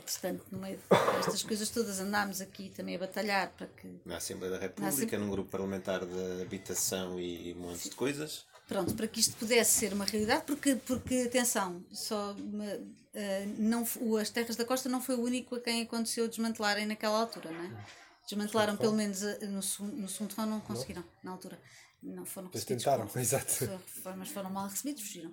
[0.01, 0.79] Portanto, no meio
[1.17, 4.01] destas coisas todas andámos aqui também a batalhar para que.
[4.05, 8.45] Na Assembleia da República, num grupo parlamentar de habitação e montes de coisas.
[8.69, 12.65] Pronto, para que isto pudesse ser uma realidade, porque, porque atenção, só uma,
[13.13, 13.85] eh, não,
[14.21, 17.65] as terras da costa não foi o único a quem aconteceu desmantelarem naquela altura, não
[17.65, 17.85] é?
[18.27, 21.61] Desmantelaram pelo menos eh, no, segundo- no segundo não conseguiram, na altura.
[22.03, 23.69] Não foram Eles tentaram, com- exato.
[24.17, 25.33] mas foram mal recebidos, fugiram.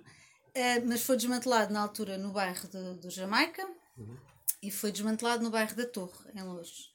[0.54, 3.66] Eh, mas foi desmantelado na altura no bairro do, do Jamaica
[4.62, 6.94] e foi desmantelado no bairro da Torre, em Lourdes.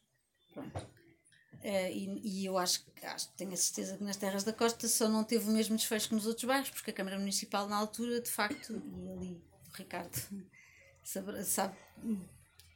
[0.54, 0.88] Pronto.
[1.64, 5.10] Eh, e, e eu acho, acho, tenho a certeza que nas Terras da Costa só
[5.10, 8.22] não teve o mesmo desfecho que nos outros bairros, porque a Câmara Municipal, na altura,
[8.22, 10.16] de facto, e ali o Ricardo
[11.04, 11.76] sabe, sabe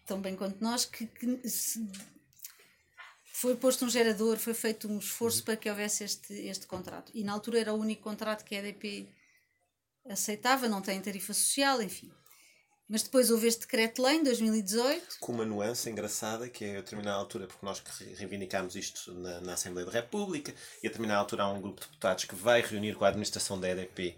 [0.07, 1.39] tão bem quanto nós, que, que
[3.25, 7.11] foi posto um gerador, foi feito um esforço para que houvesse este, este contrato.
[7.13, 9.07] E na altura era o único contrato que a EDP
[10.09, 12.11] aceitava, não tem tarifa social, enfim.
[12.89, 15.19] Mas depois houve este decreto-lei em 2018.
[15.19, 17.83] Com uma nuance engraçada, que é a determinada altura, porque nós
[18.17, 21.85] reivindicámos isto na, na Assembleia da República, e a determinada altura há um grupo de
[21.85, 24.17] deputados que vai reunir com a administração da EDP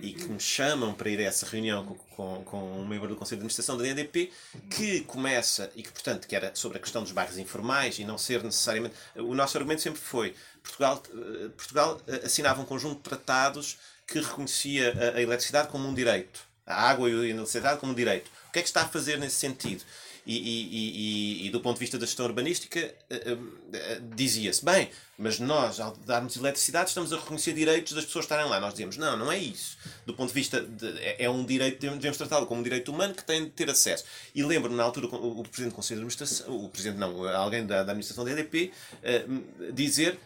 [0.00, 3.16] e que me chamam para ir a essa reunião com, com, com um membro do
[3.16, 4.32] Conselho de Administração da EDP,
[4.70, 8.16] que começa, e que portanto que era sobre a questão dos bairros informais e não
[8.16, 8.94] ser necessariamente.
[9.16, 14.18] O nosso argumento sempre foi: Portugal, eh, Portugal eh, assinava um conjunto de tratados que
[14.18, 18.30] reconhecia a, a eletricidade como um direito a água e a eletricidade como direito.
[18.48, 19.82] O que é que está a fazer nesse sentido?
[20.28, 23.38] E, e, e, e do ponto de vista da gestão urbanística, eh,
[23.72, 28.46] eh, dizia-se, bem, mas nós, ao darmos eletricidade, estamos a reconhecer direitos das pessoas estarem
[28.46, 28.60] lá.
[28.60, 29.78] Nós dizemos, não, não é isso.
[30.04, 33.14] Do ponto de vista, de, é, é um direito, devemos tratá-lo como um direito humano
[33.14, 34.04] que tem de ter acesso.
[34.34, 37.76] E lembro-me, na altura, o, Presidente do Conselho de Administração, o Presidente não, alguém da,
[37.76, 38.70] da Administração da EDP,
[39.72, 40.18] dizer,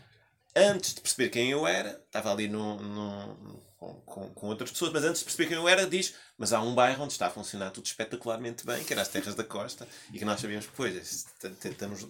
[0.57, 5.02] antes de perceber quem eu era, estava ali no com, com, com, outras pessoas, mas
[5.02, 7.70] antes de perceber quem eu era, diz: Mas há um bairro onde está a funcionar
[7.70, 10.94] tudo espetacularmente bem, que era as Terras da Costa, e que nós sabíamos depois.
[11.64, 12.06] Estamos.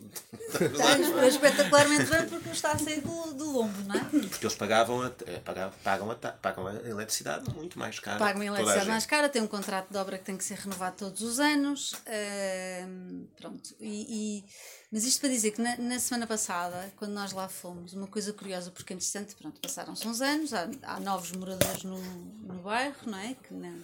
[0.53, 4.01] Está espetacularmente bem porque está a sair do, do lombo, não é?
[4.29, 8.19] Porque eles pagavam a, eh, pagam, pagam, a, pagam a eletricidade muito mais cara.
[8.19, 10.97] Pagam a eletricidade mais cara, tem um contrato de obra que tem que ser renovado
[10.97, 11.93] todos os anos.
[11.93, 13.75] Uh, pronto.
[13.81, 14.45] e, e
[14.93, 18.31] mas isto para dizer que na, na, semana passada, quando nós lá fomos, uma coisa
[18.31, 23.19] curiosa, porque entretanto, pronto, passaram-se uns anos, há, há, novos moradores no, no bairro, não
[23.19, 23.35] é?
[23.35, 23.83] Que não.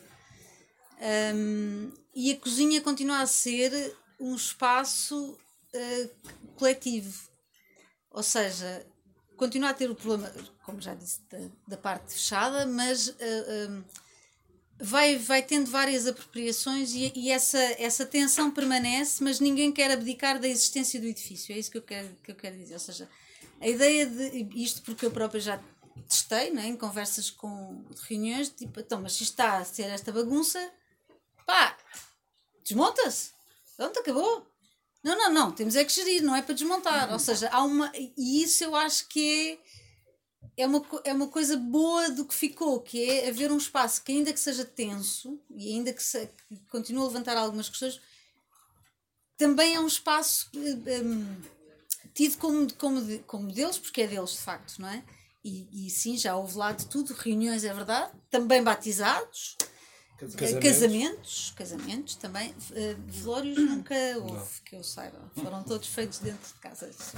[1.34, 5.38] Um, e a cozinha continua a ser um espaço
[5.74, 6.10] uh,
[6.56, 7.30] coletivo.
[8.10, 8.86] Ou seja,
[9.34, 10.30] continua a ter o problema,
[10.62, 11.38] como já disse, da,
[11.68, 13.08] da parte fechada, mas.
[13.08, 13.82] Uh,
[14.80, 20.38] vai, vai tendo várias apropriações e, e, essa, essa tensão permanece, mas ninguém quer abdicar
[20.38, 21.54] da existência do edifício.
[21.54, 22.74] É isso que eu quero, que eu quero dizer.
[22.74, 23.08] Ou seja,
[23.60, 24.48] a ideia de.
[24.54, 25.60] Isto porque eu própria já
[26.08, 30.58] testei né, em conversas com reuniões, tipo, então, mas se está a ser esta bagunça,
[31.44, 31.76] pá,
[32.62, 33.32] desmonta-se.
[33.76, 34.46] Pronto, acabou.
[35.02, 37.12] Não, não, não, temos é que gerir, não é para desmontar.
[37.12, 37.90] Ou seja, há uma.
[37.94, 39.67] E isso eu acho que é
[40.58, 44.10] é uma, é uma coisa boa do que ficou, que é haver um espaço que,
[44.10, 48.00] ainda que seja tenso e ainda que, se, que continue a levantar algumas questões,
[49.36, 51.36] também é um espaço um,
[52.12, 55.04] tido como, como, como deles, porque é deles de facto, não é?
[55.44, 59.56] E, e sim, já houve lá de tudo, reuniões, é verdade, também batizados,
[60.36, 64.48] casamentos, casamentos, casamentos também, uh, velórios nunca houve, não.
[64.64, 67.14] que eu saiba, foram todos feitos dentro de casas.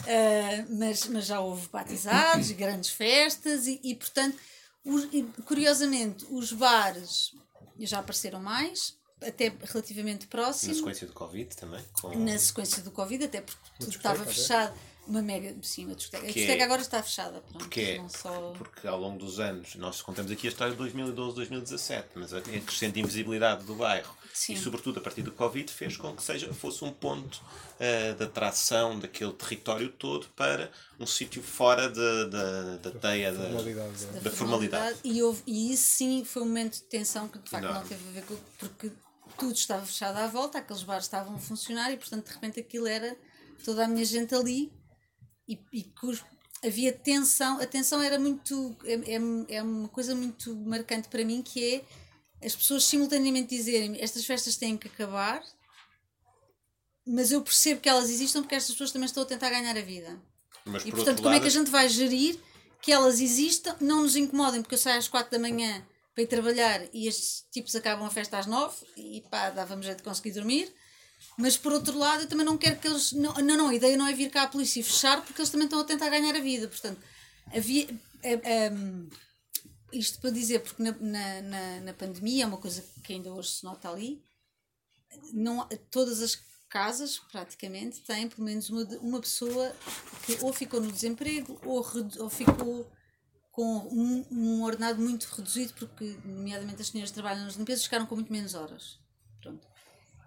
[0.00, 4.36] Uh, mas, mas já houve batizados, grandes festas e, e portanto,
[4.84, 7.32] os, e, curiosamente, os bares
[7.80, 10.72] já apareceram mais, até relativamente próximo.
[10.72, 11.84] Na sequência do Covid também?
[12.00, 12.18] Com...
[12.18, 14.74] Na sequência do Covid, até porque tudo estava fechado.
[15.06, 15.56] Uma mega.
[15.62, 16.24] Sim, uma discoteca.
[16.24, 17.40] a discoteca é, agora está fechada.
[17.40, 18.52] Pronto, porque, é, só...
[18.58, 22.42] porque ao longo dos anos, nós contamos aqui a história de 2012, 2017, mas a
[22.42, 24.54] crescente invisibilidade do bairro Sim.
[24.54, 28.24] e, sobretudo, a partir do Covid, fez com que seja, fosse um ponto uh, de
[28.24, 34.06] atração daquele território todo para um sítio fora de, de, da teia da formalidade.
[34.06, 34.98] Da, da formalidade.
[35.04, 37.86] E, houve, e isso sim foi um momento de tensão que de facto não, não
[37.86, 38.36] teve a ver com.
[38.58, 38.90] porque
[39.38, 42.86] tudo estava fechado à volta, aqueles bares estavam a funcionar e, portanto, de repente aquilo
[42.86, 43.16] era
[43.64, 44.72] toda a minha gente ali
[45.48, 45.92] e, e
[46.64, 47.60] havia tensão.
[47.60, 48.76] A tensão era muito.
[48.84, 51.84] É, é, é uma coisa muito marcante para mim que é
[52.44, 55.42] as pessoas simultaneamente dizerem estas festas têm que acabar,
[57.06, 59.82] mas eu percebo que elas existam porque estas pessoas também estão a tentar ganhar a
[59.82, 60.20] vida.
[60.64, 61.38] Mas, e portanto, como lado...
[61.38, 62.38] é que a gente vai gerir
[62.82, 65.84] que elas existam, não nos incomodem, porque eu saio às quatro da manhã
[66.14, 69.98] para ir trabalhar e estes tipos acabam a festa às nove e pá, dava-me jeito
[69.98, 70.72] de conseguir dormir.
[71.36, 73.12] Mas por outro lado, eu também não quero que eles.
[73.12, 75.50] Não, não, não, a ideia não é vir cá a polícia e fechar porque eles
[75.50, 76.68] também estão a tentar ganhar a vida.
[76.68, 77.00] Portanto,
[77.54, 77.88] havia.
[78.22, 78.72] É, é,
[79.92, 83.64] isto para dizer, porque na, na, na, pandemia é uma coisa que ainda hoje se
[83.64, 84.22] nota ali.
[85.32, 89.74] Não, todas as casas, praticamente, têm pelo menos uma, uma pessoa
[90.24, 91.84] que ou ficou no desemprego ou,
[92.18, 92.90] ou ficou
[93.50, 98.06] com um, um ordenado muito reduzido, porque, nomeadamente, as senhoras que trabalham nas limpezas ficaram
[98.06, 99.00] com muito menos horas.
[99.40, 99.66] Pronto.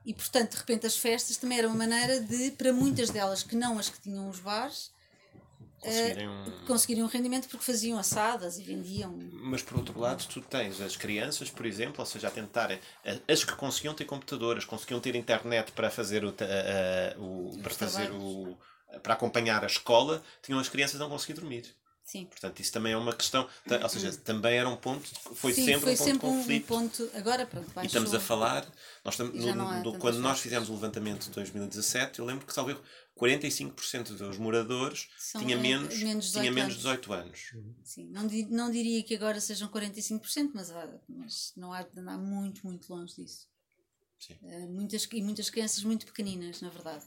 [0.05, 3.55] E, portanto, de repente, as festas também eram uma maneira de, para muitas delas que
[3.55, 4.91] não as que tinham os bares,
[5.81, 6.43] conseguirem um...
[6.43, 9.17] Uh, conseguirem um rendimento porque faziam assadas e vendiam.
[9.33, 12.79] Mas por outro lado, tu tens as crianças, por exemplo, ou seja, a tentarem,
[13.27, 18.11] as que conseguiam ter computadores, conseguiam ter internet para fazer o, uh, o para fazer
[18.11, 18.57] o
[19.03, 21.65] para acompanhar a escola, tinham as crianças não conseguir dormir.
[22.03, 22.25] Sim.
[22.25, 23.47] Portanto, isso também é uma questão,
[23.81, 26.63] ou seja, também era um ponto, foi Sim, sempre foi um ponto de conflito.
[26.63, 27.83] Um ponto, agora pronto, baixou.
[27.83, 28.65] E estamos a falar,
[29.05, 32.77] nós estamos, no, no, quando nós fizemos o levantamento de 2017, eu lembro que talvez
[33.19, 37.53] 45% dos moradores São tinha menos, menos tinha menos de 18 anos.
[37.83, 40.71] Sim, não, não diria que agora sejam 45%, mas,
[41.07, 43.47] mas não há de andar muito, muito longe disso.
[44.19, 44.37] Sim.
[44.41, 47.05] Uh, muitas, e muitas crianças muito pequeninas, na verdade.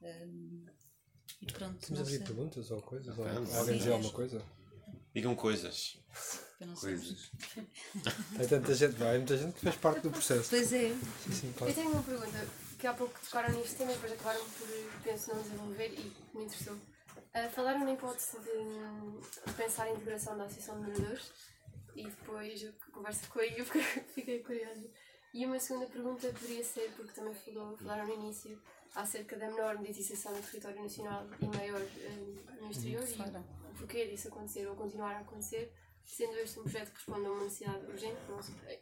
[0.00, 0.66] Uh,
[1.40, 1.86] e pronto.
[1.86, 3.16] Temos abrir perguntas ou coisas?
[3.16, 3.26] Ou
[3.58, 4.42] alguém dizer alguma coisa?
[5.14, 5.98] Digam coisas.
[6.80, 7.30] Coisas.
[8.36, 10.48] Tem tanta gente, vai, muita gente que fez parte do processo.
[10.48, 10.88] Pois é.
[11.24, 11.70] Sim, sim, claro.
[11.70, 12.46] Eu tenho uma pergunta
[12.78, 14.68] que há pouco tocaram nisto tema e depois acabaram por,
[15.02, 16.74] penso, não desenvolver e me interessou.
[16.74, 21.32] Uh, falaram na hipótese de, de, pensar em integração da Associação de Moradores
[21.94, 24.90] e depois eu converso com ele e eu fiquei- curiosa.
[25.34, 28.58] E uma segunda pergunta poderia ser, porque também falou, falaram no início,
[28.94, 34.28] acerca da menor medicização no território nacional e maior eh, no exterior e porquê disso
[34.28, 35.70] acontecer ou continuar a acontecer,
[36.06, 38.18] sendo este um projeto que responde a uma necessidade urgente,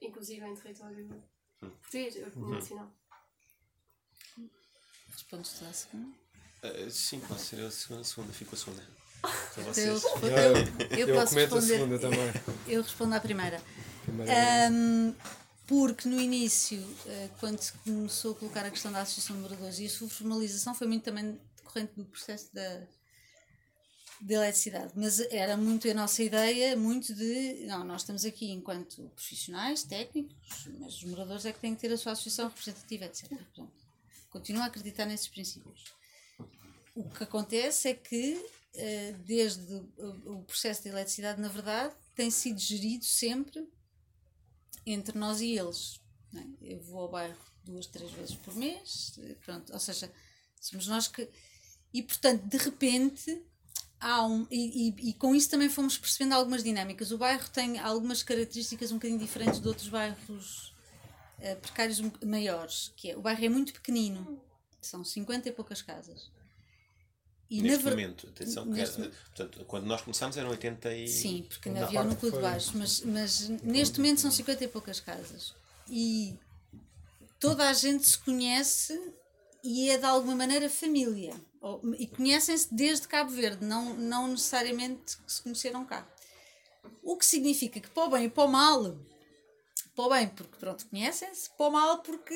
[0.00, 1.24] inclusive em território
[1.58, 2.92] português ou nacional.
[5.14, 6.08] Respondes tu à segunda?
[6.62, 8.82] Ah, sim, pode ser eu a segunda, a segunda, fico a segunda.
[9.22, 10.04] Para Eu, vocês.
[10.04, 11.66] Eu- eu, eu Eu posso comento a responder.
[11.78, 12.18] segunda também.
[12.66, 13.62] Eu respondo à primeira.
[14.02, 14.32] Primeira-
[14.68, 15.14] Ahm,
[15.66, 19.78] porque no início, eh, quando se começou a colocar a questão da Associação de Moradores
[19.78, 22.82] e a sua formalização foi muito também decorrente do processo da,
[24.20, 29.08] da eletricidade, mas era muito a nossa ideia, muito de, não, nós estamos aqui enquanto
[29.14, 30.36] profissionais, técnicos,
[30.78, 33.28] mas os moradores é que têm que ter a sua associação representativa, etc.
[33.28, 33.72] Portanto,
[34.34, 35.84] continuo a acreditar nesses princípios.
[36.92, 39.72] O que acontece é que, eh, desde
[40.26, 43.64] o processo da eletricidade, na verdade, tem sido gerido sempre
[44.84, 46.00] entre nós e eles.
[46.34, 46.72] é?
[46.74, 50.12] Eu vou ao bairro duas, três vezes por mês, eh, pronto, ou seja,
[50.60, 51.28] somos nós que.
[51.92, 53.40] E portanto, de repente,
[54.00, 54.48] há um.
[54.50, 57.12] E, e, e com isso também fomos percebendo algumas dinâmicas.
[57.12, 60.73] O bairro tem algumas características um bocadinho diferentes de outros bairros
[61.56, 64.40] precários um- maiores, que é o bairro é muito pequenino,
[64.80, 66.30] são 50 e poucas casas.
[67.50, 71.06] E Neste ver- momento, atenção, que Neste era- portanto, quando nós começámos eram 80 e.
[71.06, 74.64] Sim, porque ainda Na havia o núcleo de baixo, mas, mas neste momento são 50
[74.64, 75.54] e poucas casas.
[75.88, 76.38] E
[77.38, 78.98] toda a gente se conhece
[79.62, 81.34] e é de alguma maneira família.
[81.60, 86.08] Ou- E conhecem-se desde Cabo Verde, não, não necessariamente que se conheceram cá.
[87.02, 88.96] O que significa que para o bem e para o mal,
[89.94, 92.34] para o bem porque pronto, conhecem-se, para o mal porque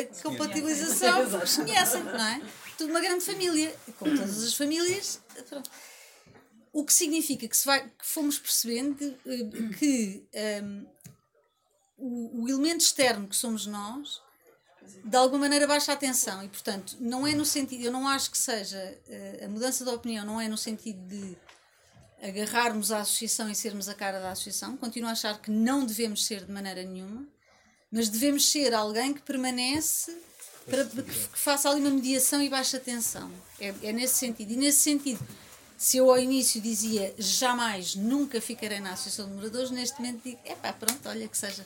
[0.00, 2.42] a compatibilização se conhecem, não é?
[2.76, 5.70] Tudo uma grande família, como todas as famílias, pronto.
[6.72, 10.86] O que significa que, se vai, que fomos percebendo eh, que ehm,
[11.96, 14.20] o, o elemento externo que somos nós,
[15.04, 18.30] de alguma maneira baixa a atenção e, portanto, não é no sentido, eu não acho
[18.30, 18.78] que seja,
[19.08, 21.36] eh, a mudança de opinião não é no sentido de
[22.22, 26.26] agarrarmos à associação e sermos a cara da associação, continuo a achar que não devemos
[26.26, 27.26] ser de maneira nenhuma,
[27.90, 30.16] mas devemos ser alguém que permanece
[30.66, 33.30] para que, que faça ali uma mediação e baixa atenção.
[33.58, 34.52] É, é nesse sentido.
[34.52, 35.20] E nesse sentido,
[35.76, 40.38] se eu ao início dizia jamais, nunca ficarei na Associação de Moradores, neste momento digo,
[40.44, 41.64] é pá, pronto, olha que seja.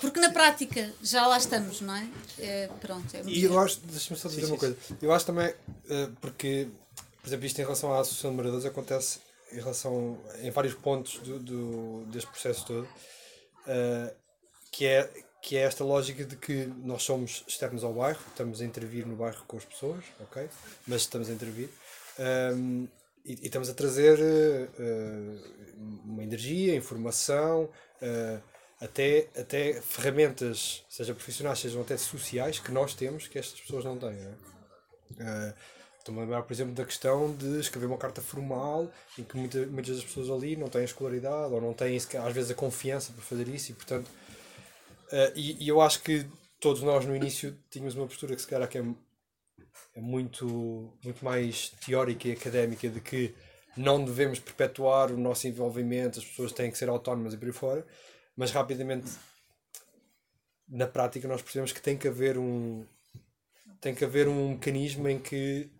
[0.00, 2.08] Porque na prática já lá estamos, não é?
[2.38, 4.76] É, pronto, é E eu acho, deixa-me só dizer uma coisa.
[5.00, 5.52] Eu acho também,
[5.88, 6.68] eh, porque,
[7.20, 9.18] por exemplo, isto em relação à Associação de Moradores acontece
[9.52, 12.88] em relação, em vários pontos do, do- deste processo todo,
[13.66, 14.14] eh,
[14.72, 15.10] que, é,
[15.42, 19.16] que é esta lógica de que nós somos externos ao bairro, estamos a intervir no
[19.16, 20.48] bairro com as pessoas, ok?
[20.86, 21.68] Mas estamos a intervir.
[22.18, 22.86] ehm,
[23.24, 24.66] e, e estamos a trazer eh,
[26.04, 28.40] uma energia, informação, eh,
[28.80, 33.96] até, até ferramentas, seja profissionais, sejam até sociais, que nós temos que estas pessoas não
[33.96, 34.18] têm.
[35.18, 35.54] Não é?
[36.02, 39.64] Estou-me a lembrar, por exemplo, da questão de escrever uma carta formal em que muita,
[39.66, 43.12] muitas das pessoas ali não têm a escolaridade ou não têm, às vezes, a confiança
[43.12, 44.10] para fazer isso e, portanto,
[45.12, 46.26] eh, e, e eu acho que
[46.58, 48.84] todos nós no início tínhamos uma postura que se calhar que é,
[49.94, 53.32] é muito, muito mais teórica e académica de que
[53.76, 57.52] não devemos perpetuar o nosso envolvimento, as pessoas têm que ser autónomas e por aí
[57.52, 57.86] fora,
[58.36, 59.08] mas rapidamente
[60.68, 62.84] na prática nós percebemos que tem que haver um
[63.80, 65.70] tem que haver um mecanismo em que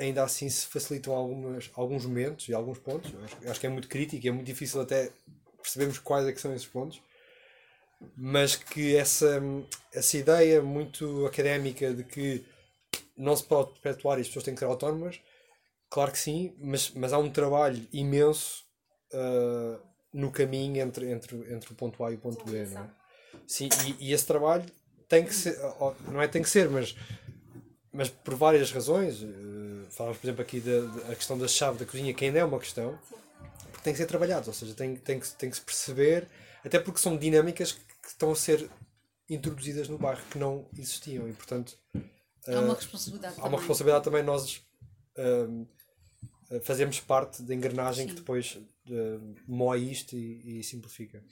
[0.00, 3.12] ainda assim se facilitam algumas, alguns momentos e alguns pontos.
[3.22, 5.10] Acho, acho que é muito crítico e é muito difícil até
[5.60, 7.02] percebermos quais é que são esses pontos.
[8.16, 9.42] Mas que essa,
[9.92, 12.44] essa ideia muito académica de que
[13.16, 15.20] não se pode perpetuar e as pessoas têm que ser autónomas,
[15.90, 18.64] claro que sim, mas, mas há um trabalho imenso
[19.12, 19.78] ah,
[20.12, 22.90] no caminho entre, entre, entre o ponto A e o ponto B, não é?
[23.46, 24.64] Sim, e, e esse trabalho
[25.08, 25.58] tem que ser,
[26.08, 26.96] não é tem que ser, mas,
[27.92, 29.22] mas por várias razões.
[29.90, 32.58] Eh, Falámos, por exemplo, aqui da, questão da chave da cozinha, que ainda é uma
[32.58, 32.98] questão,
[33.70, 36.28] porque tem que ser trabalhado, ou seja, tem, tem, que, tem que se perceber,
[36.64, 38.70] até porque são dinâmicas que estão a ser
[39.28, 41.78] introduzidas no bairro que não existiam e, portanto,
[42.46, 43.58] Há uma responsabilidade há uma também.
[43.58, 44.62] responsabilidade também nós
[45.18, 45.66] hum,
[46.50, 48.18] eh, fazermos parte da engrenagem que Sim.
[48.18, 51.22] depois uh, moe isto e, e simplifica.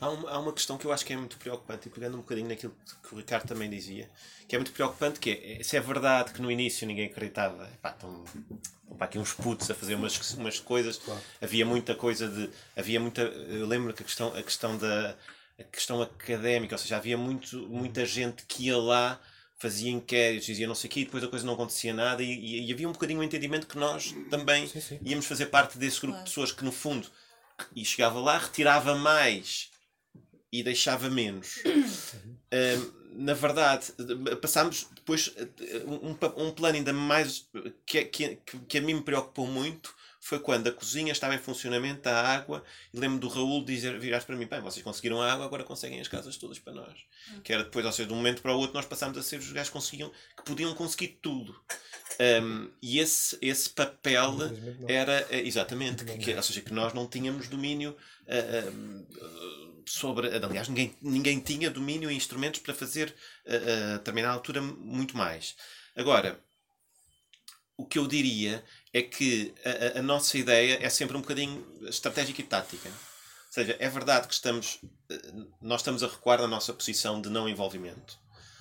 [0.00, 2.20] Há uma, há uma questão que eu acho que é muito preocupante, e pegando um
[2.20, 4.10] bocadinho naquilo que o Ricardo também dizia,
[4.46, 7.70] que é muito preocupante, que é, é, se é verdade que no início ninguém acreditava,
[7.80, 11.00] pá, estão, estão para aqui uns putos a fazer umas, umas coisas,
[11.40, 15.16] havia muita coisa de, havia muita, eu lembro que a questão, a questão da,
[15.58, 19.18] a questão académica, ou seja, havia muito, muita gente que ia lá,
[19.60, 22.66] fazia inquéritos, dizia não sei o quê, e depois a coisa não acontecia nada, e,
[22.66, 24.98] e havia um bocadinho o entendimento que nós também Sim, sim.
[25.04, 26.24] íamos fazer parte desse grupo Claro.
[26.24, 27.06] de pessoas que, no fundo,
[27.76, 29.68] e chegava lá, retirava mais
[30.50, 31.56] e deixava menos.
[32.52, 33.92] Um, na verdade,
[34.42, 35.32] passámos depois
[35.86, 36.16] um,
[36.48, 37.48] um plano ainda mais
[37.86, 42.06] que, que, que a mim me preocupou muito foi quando a cozinha estava em funcionamento,
[42.06, 42.62] a água,
[42.92, 45.98] e lembro do Raul dizer, virar para mim, bem, vocês conseguiram a água, agora conseguem
[45.98, 47.00] as casas todas para nós.
[47.32, 47.40] Uhum.
[47.40, 49.38] Que era depois, ou seja, de um momento para o outro, nós passámos a ser
[49.38, 51.58] os gajos que conseguiam, que podiam conseguir tudo.
[52.20, 54.36] Um, e esse, esse papel
[54.86, 57.96] era, eh, exatamente, que, que, ou seja, que nós não tínhamos domínio
[58.26, 59.06] uh,
[59.86, 63.14] sobre, aliás, ninguém, ninguém tinha domínio e instrumentos para fazer
[63.46, 65.56] uh, a determinada altura muito mais.
[65.96, 66.38] Agora,
[67.80, 68.62] o que eu diria
[68.92, 69.54] é que
[69.94, 72.88] a, a, nossa ideia é sempre um bocadinho estratégica e tática.
[72.88, 77.28] Ou seja, é verdade que estamos, eh, nós estamos a recuar na nossa posição de
[77.28, 78.18] não envolvimento.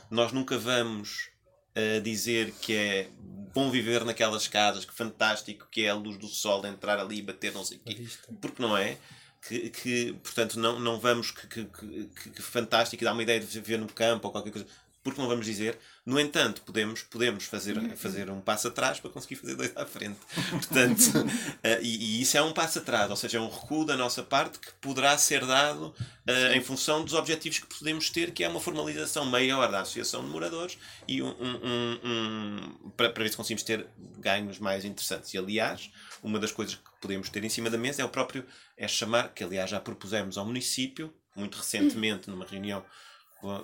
[0.10, 1.30] Nós nunca vamos
[1.76, 3.10] uh, dizer que é
[3.54, 7.22] bom viver naquelas casas, que fantástico que é a luz do sol entrar ali e
[7.22, 8.08] bater não sei o quê.
[8.42, 8.98] Porque não é.
[9.42, 13.46] Que, que, portanto não, não vamos que, que, que, que fantástico dá uma ideia de
[13.46, 14.68] viver no campo ou qualquer coisa
[15.04, 15.78] porque não vamos dizer.
[16.06, 20.20] No entanto, podemos, podemos fazer, fazer um passo atrás para conseguir fazer dois à frente.
[20.50, 23.96] Portanto, uh, e, e, isso é um passo atrás, ou seja, é um recuo da
[23.96, 28.44] nossa parte que poderá ser dado uh, em função dos objetivos que podemos ter, que
[28.44, 30.78] é uma formalização maior da Associação de Moradores
[31.08, 33.88] e um, um, um, para, para ver se conseguimos ter
[34.18, 35.34] ganhos mais interessantes.
[35.34, 35.92] E aliás,
[36.22, 38.46] uma das coisas que podemos ter em cima da mesa é o próprio
[38.76, 42.84] é chamar, que aliás já propusemos ao município, muito recentemente, numa reunião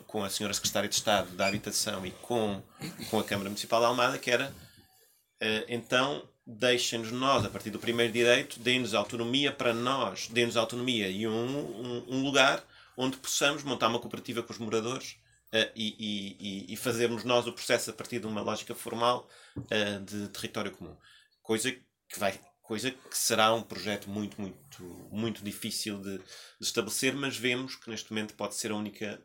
[0.07, 2.61] com a senhora secretária de Estado da Habitação e com,
[3.09, 7.79] com a Câmara Municipal de Almada, que era uh, então deixem-nos nós, a partir do
[7.79, 12.63] primeiro direito, deem-nos autonomia para nós, deem-nos autonomia e um, um, um, lugar
[12.95, 15.17] onde possamos montar uma cooperativa com os moradores
[15.53, 19.99] uh, e, e, e, fazermos nós o processo a partir de uma lógica formal uh,
[20.05, 20.95] de território comum.
[21.41, 26.23] Coisa que vai coisa que será um projeto muito, muito, muito difícil de, de,
[26.59, 29.21] estabelecer, mas vemos que neste momento pode ser a única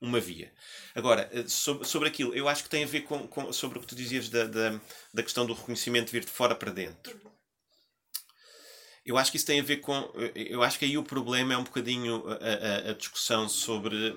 [0.00, 0.52] uma via.
[0.94, 3.80] Agora, eh, sobre, sobre aquilo, eu acho que tem a ver com, com sobre o
[3.80, 4.80] que tu dizias da, da,
[5.12, 7.20] da questão do reconhecimento vir de fora para dentro.
[9.04, 9.92] Eu acho que isso tem a ver com.
[10.16, 14.16] Eh, eu acho que aí o problema é um bocadinho a, a, a discussão sobre.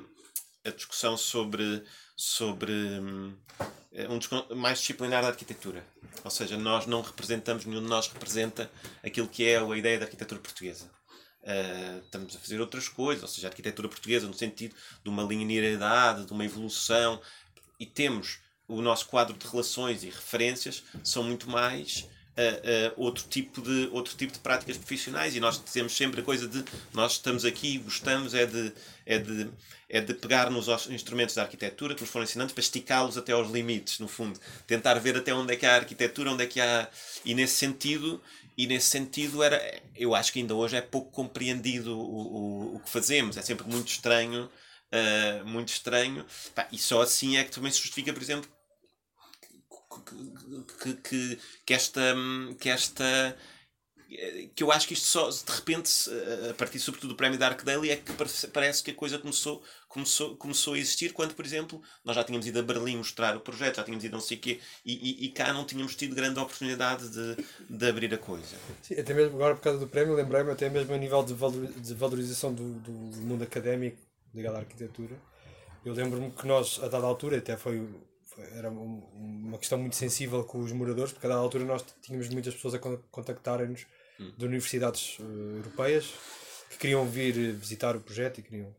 [0.65, 1.83] A discussão sobre.
[2.15, 2.73] sobre
[3.91, 5.85] eh, um mais disciplinar da arquitetura.
[6.23, 8.71] Ou seja, nós não representamos, nenhum de nós representa
[9.03, 10.89] aquilo que é a ideia da arquitetura portuguesa.
[11.43, 14.73] Uh, estamos a fazer outras coisas, ou seja, a arquitetura portuguesa no sentido
[15.03, 17.19] de uma linearidade, de uma evolução,
[17.77, 23.25] e temos o nosso quadro de relações e referências são muito mais uh, uh, outro,
[23.27, 26.63] tipo de, outro tipo de práticas profissionais e nós dizemos sempre a coisa de
[26.93, 28.73] nós estamos aqui gostamos é de,
[29.05, 29.49] é de,
[29.89, 33.51] é de pegar nos instrumentos da arquitetura que nos foram ensinando para esticá-los até aos
[33.51, 34.39] limites, no fundo.
[34.65, 36.89] Tentar ver até onde é que há arquitetura, onde é que há...
[37.23, 38.19] E nesse sentido,
[38.57, 42.79] e nesse sentido era eu acho que ainda hoje é pouco compreendido o, o, o
[42.79, 43.37] que fazemos.
[43.37, 44.49] É sempre muito estranho
[44.93, 46.25] uh, muito estranho.
[46.71, 48.49] E só assim é que também se justifica por exemplo
[50.81, 52.15] que, que, que esta
[52.59, 53.37] que esta
[54.55, 55.91] que eu acho que isto só de repente
[56.49, 58.11] a partir sobretudo do prémio da Arcdale é que
[58.51, 59.63] parece que a coisa começou
[59.93, 63.39] começou, começou a existir quando, por exemplo, nós já tínhamos ido a Berlim mostrar o
[63.39, 65.95] projeto, já tínhamos ido a não sei o quê, e, e, e, cá não tínhamos
[65.95, 68.55] tido grande oportunidade de, de abrir a coisa.
[68.81, 71.67] Sim, até mesmo agora por causa do prémio, lembrei-me até mesmo a nível de, valor,
[71.67, 73.97] de valorização do, do mundo académico
[74.33, 75.15] ligado à arquitetura.
[75.85, 77.87] Eu lembro-me que nós, a dada altura, até foi,
[78.23, 81.85] foi era um, uma questão muito sensível com os moradores, porque a dada altura nós
[82.01, 82.79] tínhamos muitas pessoas a
[83.11, 83.85] contactarem-nos
[84.19, 84.31] hum.
[84.35, 86.11] de universidades uh, europeias
[86.71, 88.73] que queriam vir visitar o projeto e queriam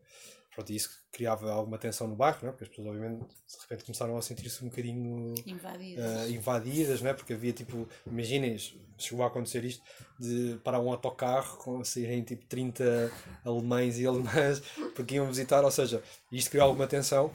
[0.55, 2.51] pronto, isso criava alguma tensão no bairro, não é?
[2.51, 7.09] porque as pessoas obviamente de repente começaram a sentir-se um bocadinho invadidas, uh, invadidas não
[7.09, 7.13] é?
[7.13, 8.57] porque havia tipo, imaginem,
[8.97, 9.83] chegou a acontecer isto
[10.17, 13.11] de parar um autocarro com saírem tipo 30
[13.43, 14.61] alemães e alemãs
[14.95, 16.01] porque iam visitar, ou seja,
[16.31, 17.29] isto criou alguma tensão,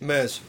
[0.00, 0.40] mas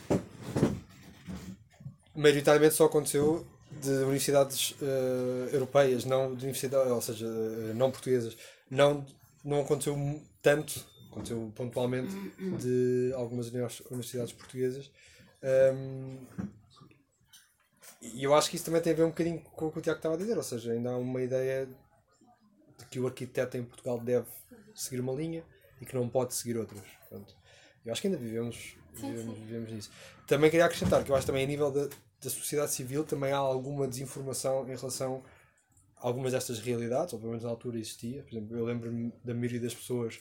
[2.16, 3.46] maioritariamente só aconteceu
[3.82, 8.38] de universidades uh, europeias, não de universidades, ou seja, uh, não portuguesas,
[8.70, 9.06] não,
[9.44, 9.96] não aconteceu
[10.42, 10.86] tanto
[11.16, 12.14] aconteceu pontualmente
[12.60, 14.92] de algumas universidades portuguesas.
[15.74, 16.18] Um,
[18.02, 19.82] e eu acho que isso também tem a ver um bocadinho com o que o
[19.82, 21.68] Tiago estava a dizer, ou seja, ainda há uma ideia
[22.78, 24.28] de que o arquiteto em Portugal deve
[24.76, 25.44] seguir uma linha
[25.82, 26.84] e que não pode seguir outras.
[27.10, 27.36] Portanto,
[27.86, 29.92] eu acho que ainda vivemos, vivemos, vivemos nisso.
[30.28, 33.38] Também queria acrescentar que eu acho também a nível da, da sociedade civil também há
[33.38, 35.24] alguma desinformação em relação
[35.98, 38.22] a algumas destas realidades, ou pelo menos na altura existia.
[38.24, 40.20] Por exemplo, eu lembro-me da maioria das pessoas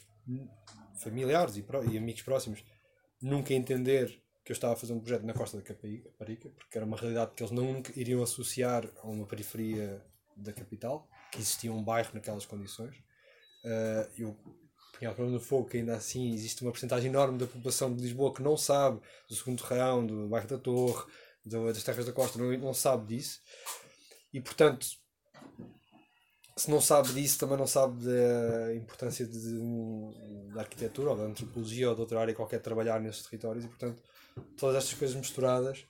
[0.95, 2.65] familiares e, e, amigos próximos
[3.21, 6.85] nunca entender que eu estava a fazer um projeto na costa da Caparica, porque era
[6.85, 10.05] uma realidade que eles nunca iriam associar a uma periferia
[10.37, 12.97] da capital, que existia um bairro naquelas condições.
[13.65, 14.37] Uh, eu
[14.99, 18.33] Pinhal Cruz no Fogo, que ainda assim existe uma porcentagem enorme da população de Lisboa
[18.33, 21.05] que não sabe do segundo Raião, do bairro da Torre,
[21.45, 23.41] das Terras da Costa, não, não sabe disso.
[24.33, 24.87] E portanto,
[26.57, 31.25] se não sabe disso, também não sabe da importância de, um, da arquitetura ou da
[31.25, 33.65] antropologia ou de outra área qualquer trabalhar nesses territórios.
[33.65, 34.01] E portanto,
[34.57, 35.85] todas estas coisas misturadas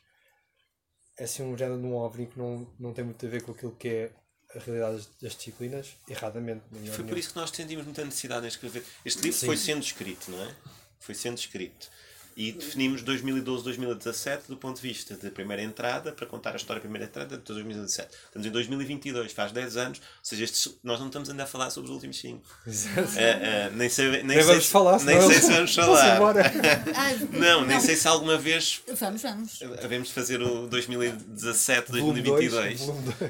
[1.18, 3.52] é assim um género de um OVNI que não, não tem muito a ver com
[3.52, 4.12] aquilo que é
[4.54, 6.62] a realidade das disciplinas, erradamente.
[6.92, 8.84] Foi por isso que nós sentimos muita necessidade em escrever.
[9.04, 9.46] Este livro Sim.
[9.46, 10.54] foi sendo escrito, não é?
[10.98, 11.90] Foi sendo escrito.
[12.36, 16.82] E definimos 2012-2017 do ponto de vista da primeira entrada, para contar a história da
[16.82, 18.08] primeira entrada de 2017.
[18.26, 21.70] Estamos em 2022, faz 10 anos, ou seja, estes, nós não estamos ainda a falar
[21.70, 22.38] sobre os últimos 5.
[22.38, 26.18] Uh, uh, nem sei, nem, sei, vamos falar, nem sei se vamos falar.
[27.32, 28.82] não, não, nem sei se alguma vez.
[28.98, 29.60] Vamos, vamos.
[29.82, 32.80] Havemos de fazer o 2017, 2022.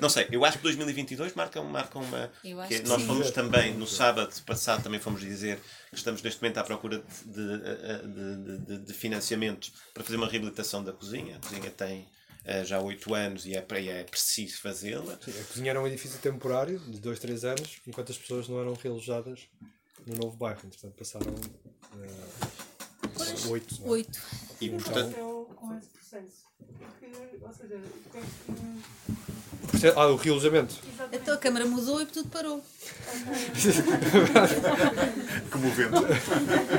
[0.01, 2.31] Não sei, eu acho que 2022 marca, marca uma.
[2.43, 2.55] Que
[2.87, 3.07] nós sim.
[3.07, 5.59] fomos também, no sábado passado, também fomos dizer
[5.95, 10.93] Estamos neste momento à procura de, de, de, de financiamentos para fazer uma reabilitação da
[10.93, 11.37] cozinha.
[11.37, 12.09] A cozinha tem
[12.45, 15.15] uh, já 8 anos e é, é preciso fazê-la.
[15.15, 18.75] A cozinha era um edifício temporário de 2, 3 anos, enquanto as pessoas não eram
[18.75, 19.49] realojadas
[20.07, 20.61] no novo bairro.
[20.61, 23.89] Portanto, passaram uh, 8.
[23.89, 24.23] 8.
[24.61, 25.15] E portanto.
[25.55, 26.45] Com esse processo.
[26.79, 27.07] Porque,
[27.41, 27.81] ou seja,
[29.97, 30.75] ah, o realojamento.
[31.15, 32.61] Então a câmara mudou e tudo parou.
[35.51, 36.05] Como o vento.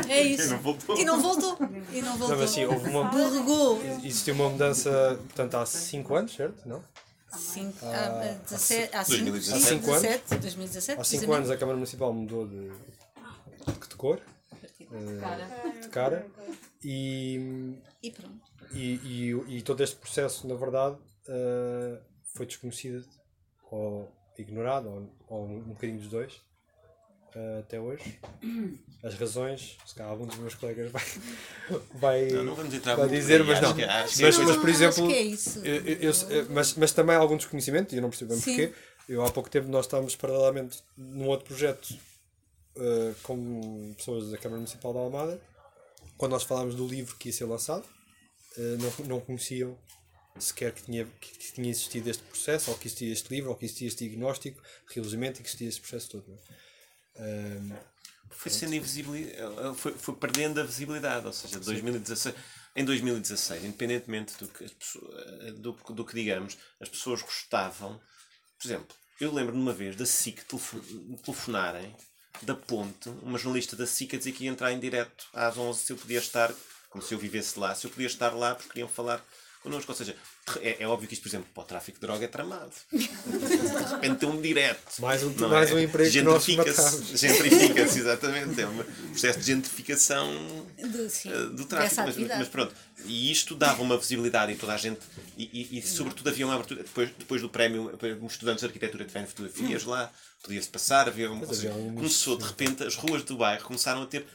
[0.10, 0.48] É isso.
[0.48, 0.98] E não voltou.
[0.98, 1.58] E não voltou.
[1.92, 2.36] E não voltou.
[2.36, 3.06] Não, mas sim, houve uma.
[3.06, 3.82] Borregou.
[4.04, 6.68] Existiu uma mudança, portanto, há 5 anos, certo?
[6.68, 6.84] Não?
[7.32, 9.22] Cinco, há, 17, há 5
[9.92, 10.22] anos.
[10.42, 12.70] 2017, há 5 anos a Câmara Municipal mudou de,
[13.90, 14.22] de cor.
[14.82, 16.26] Uh, de cara.
[16.84, 18.40] E, e pronto.
[18.74, 20.96] E, e, e todo este processo, na verdade.
[21.28, 22.00] Uh,
[22.36, 23.04] foi desconhecida
[23.72, 24.12] ou
[24.42, 26.34] ignorada, ou, ou um bocadinho dos dois,
[27.36, 28.20] uh, até hoje.
[29.04, 31.04] As razões, se calhar algum dos meus colegas vai,
[31.94, 33.74] vai, não, não vamos entrar vai dizer, mas não.
[33.76, 35.60] Que, mas, mas, mas, por exemplo, é isso.
[35.60, 38.74] Eu, eu, eu, mas, mas também há algum desconhecimento, e eu não percebo bem porquê.
[39.08, 41.96] Eu há pouco tempo nós estávamos paralelamente num outro projeto
[42.76, 45.40] uh, com pessoas da Câmara Municipal da Almada,
[46.18, 47.86] quando nós falámos do livro que ia ser lançado,
[48.58, 49.78] uh, não, não conheciam
[50.38, 53.66] sequer que tinha, que tinha existido este processo, ou que existia este livro, ou que
[53.66, 56.40] existia este diagnóstico, realmente, e que existia este processo todo.
[57.18, 57.96] Um, é?
[58.30, 62.36] foi sendo invisibilidade, foi, foi perdendo a visibilidade, ou seja, 2016,
[62.76, 68.00] em 2016, independentemente do que, pessoas, do, do que digamos, as pessoas gostavam,
[68.60, 70.44] por exemplo, eu lembro de uma vez da SIC
[71.24, 71.96] telefonarem
[72.42, 75.80] da ponte, uma jornalista da SIC a dizer que ia entrar em direto às 11
[75.80, 76.54] se eu podia estar,
[76.90, 79.26] como se eu vivesse lá, se eu podia estar lá porque queriam falar
[79.66, 79.92] connosco.
[79.92, 80.16] Ou seja,
[80.62, 82.72] é, é, óbvio que isto, por exemplo, para o tráfico de droga é tramado.
[82.92, 85.02] De repente tem um direto.
[85.02, 85.74] Mais um, mais é?
[85.74, 88.62] um emprego Gentrifica-se, gentrifica-se, exatamente.
[88.62, 92.02] É um processo de gentrificação do, sim, do tráfico.
[92.04, 92.74] Mas, mas, pronto,
[93.06, 95.00] e isto dava uma visibilidade e toda a gente,
[95.38, 97.92] e, e, e sobretudo havia uma abertura, depois, depois do prémio,
[98.22, 99.90] os estudantes de arquitetura tiveram fotografias hum.
[99.90, 100.12] lá,
[100.44, 104.26] podia-se passar, havia, uma, seja, começou de repente, as ruas do bairro começaram a ter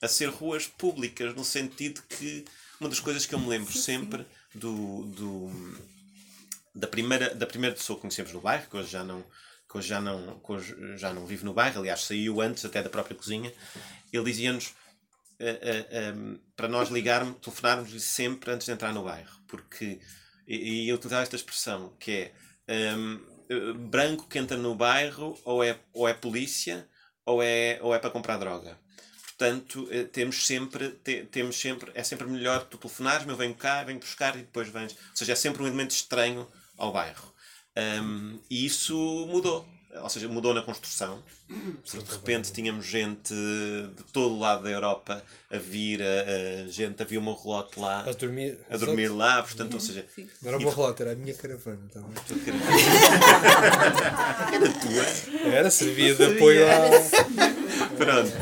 [0.00, 2.44] a ser ruas públicas, no sentido que
[2.78, 5.78] uma das coisas que eu me lembro sim, sempre sim do, do,
[6.74, 9.22] da, primeira, da primeira pessoa que conhecemos no bairro, que hoje já não,
[9.68, 12.90] que hoje já não, hoje já não vive no bairro, aliás, saiu antes até da
[12.90, 13.52] própria cozinha,
[14.12, 19.40] ele dizia-nos uh, uh, um, para nós ligarmos, telefonarmos sempre antes de entrar no bairro,
[19.46, 20.00] porque
[20.46, 22.30] e, e ele utilizava esta expressão que
[22.66, 23.20] é um,
[23.88, 26.88] branco que entra no bairro ou é, ou é polícia
[27.24, 28.78] ou é, ou é para comprar droga.
[29.36, 33.84] Portanto, eh, temos sempre, te, temos sempre, é sempre melhor tu telefonares, eu venho cá,
[33.84, 34.92] venho buscar e depois vens.
[34.92, 36.48] Ou seja, é sempre um elemento estranho
[36.78, 37.34] ao bairro.
[37.76, 38.96] Um, e isso
[39.28, 39.68] mudou.
[40.02, 41.22] Ou seja, mudou na construção.
[41.48, 47.00] De repente tínhamos gente de todo o lado da Europa a vir, a, a gente,
[47.02, 50.04] havia uma relote lá a dormir, a dormir lá, portanto, ou seja.
[50.42, 52.10] Não era uma relote, era a minha caravana também.
[54.52, 55.50] era tua?
[55.52, 56.90] Era, servia de apoio a.
[57.96, 58.32] Pronto.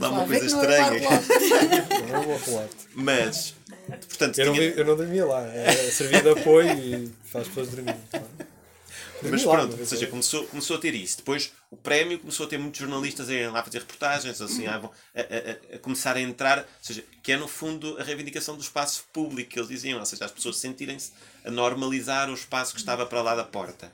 [0.00, 1.00] Lá uma coisa estranha.
[1.00, 2.76] Não era uma relote.
[2.94, 3.54] Mas,
[3.88, 4.70] portanto, eu, tinha...
[4.70, 5.46] não, eu não dormia lá,
[5.90, 7.96] servia de apoio e faz pessoas dormir.
[9.30, 11.18] Mas pronto, ou seja, começou, começou a ter isso.
[11.18, 14.76] Depois o prémio começou a ter muitos jornalistas a ir lá fazer reportagens, assim, a,
[14.76, 18.62] a, a, a, começar a entrar, ou seja, que é no fundo a reivindicação do
[18.62, 21.12] espaço público que eles diziam, ou seja, as pessoas sentirem-se
[21.44, 23.86] a normalizar o espaço que estava para lá da porta.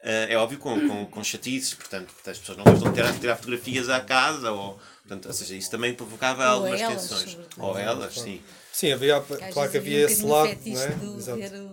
[0.00, 3.36] Uh, é óbvio com, com, com chatices, portanto, as pessoas não gostam de tirar, tirar
[3.36, 7.38] fotografias à casa ou, Portanto, ou seja, isso também provocava Ou algumas elas, tensões.
[7.58, 8.40] Ou elas, sim.
[8.72, 10.88] Sim, havia, claro que havia um esse lado, não é?
[10.88, 11.70] do Exato.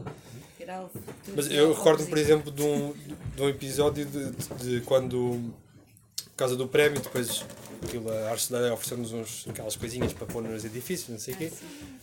[1.36, 2.94] Mas eu recordo-me, por exemplo, de um,
[3.36, 5.54] de um episódio de, de, de quando,
[6.26, 7.44] por causa do prémio, depois
[7.84, 11.52] aquilo, a Arcelana ofereceu-nos uns- aquelas coisinhas para pôr nos edifícios, não sei o quê.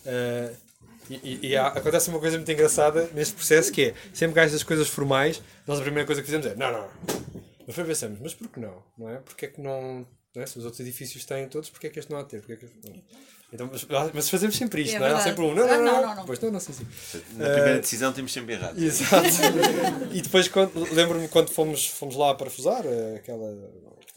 [0.07, 0.53] Eh,
[1.11, 4.41] e e- e há- acontece uma coisa muito engraçada neste processo que é, sempre que
[4.41, 6.89] há estas coisas formais, nós a primeira coisa que fizemos é, não, não.
[7.07, 8.83] Mas depois pensamos, mas por que não?
[8.97, 9.17] não é?
[9.19, 10.47] Porque é que não, não é?
[10.47, 12.41] Se os outros edifícios têm todos, porque é que este não há de ter?
[12.41, 12.67] Porque é que?
[13.53, 15.13] Então, mas, mas fazemos sempre isto, É não é?
[15.13, 16.25] Há sempre um, não, não, Ah, não, não, não, não, não.
[16.27, 16.87] Pois não, não, sim, sim.
[17.37, 18.79] Na Eh, primeira decisão temos sempre errado.
[18.79, 19.27] Exato.
[20.13, 20.51] e depois,
[20.93, 23.47] lembro-me quando fomos, fomos lá para fusar eh, aquela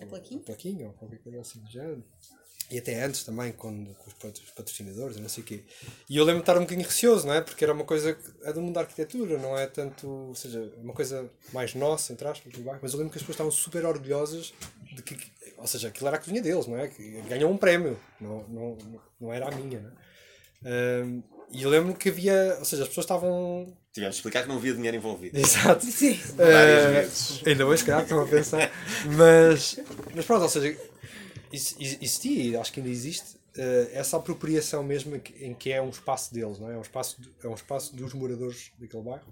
[0.01, 0.41] A plaquinha?
[0.41, 2.03] plaquinha ou qualquer coisa assim do género.
[2.69, 5.63] E até antes também, quando, com os pat- os patrocinadores e não sei o quê.
[6.09, 7.41] E eu lembro-me de estar um bocadinho receoso, não é?
[7.41, 10.07] Porque era uma coisa que é do mundo da arquitetura, não é tanto.
[10.09, 12.53] Ou seja, uma coisa mais nossa, entre aspas.
[12.81, 14.53] Mas eu lembro que as pessoas estavam super orgulhosas
[14.95, 15.17] de que.
[15.61, 16.87] Ou seja, aquilo era a cozinha deles, não é?
[16.87, 18.77] Que ganhou um prémio, não, não,
[19.19, 21.23] não era a minha, não é?
[21.53, 22.55] E eu lembro que havia.
[22.59, 25.37] Ou seja, as pessoas estavam Tivemos de explicar que não havia dinheiro envolvido.
[25.37, 25.85] Exato.
[25.85, 26.13] Sim.
[26.35, 27.41] Várias Eh, vezes.
[27.45, 28.71] Ainda hoje, calhar, estão a pensar.
[29.17, 29.77] Mas,
[30.15, 30.77] mas pronto, ou seja,
[31.51, 35.81] is- is- existia e acho que ainda existe eh, essa apropriação mesmo em que- é
[35.81, 36.75] um espaço deles, não é?
[36.75, 39.27] É um espaço, é um espaço dos moradores daquele bairro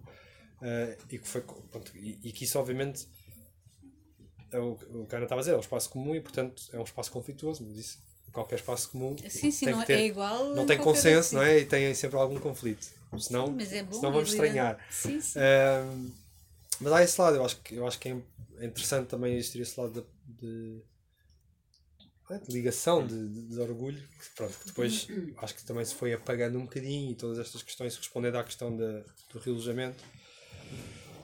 [0.61, 1.41] eh, e, que foi,
[1.71, 3.07] pronto, e, e que isso, obviamente,
[4.57, 4.71] o,
[5.01, 6.83] o que a Ana estava a dizer, é um espaço comum e, portanto, é um
[6.83, 7.99] espaço conflituoso, mas isso,
[8.31, 10.53] qualquer espaço comum Sim, sim, tem não ter- é igual.
[10.55, 11.59] não em tem consenso, não é?
[11.59, 12.87] E tem sempre algum conflito.
[13.19, 13.55] Senão, sítio.
[13.57, 13.93] Mas é bom.
[13.93, 14.79] senão vamos estranhar.
[14.91, 15.39] Sim, sim.
[15.39, 16.11] Ahm,
[16.79, 19.79] mas há esse lado, eu acho que, eu acho que é interessante também existir esse
[19.79, 20.81] lado de, de,
[22.29, 25.07] é, de ligação, de, de- de orgulho, que, pronto, que depois
[25.37, 28.75] acho que também se foi apagando um bocadinho e todas estas questões, respondendo à questão
[28.77, 29.03] da,
[29.33, 29.97] do realojamento,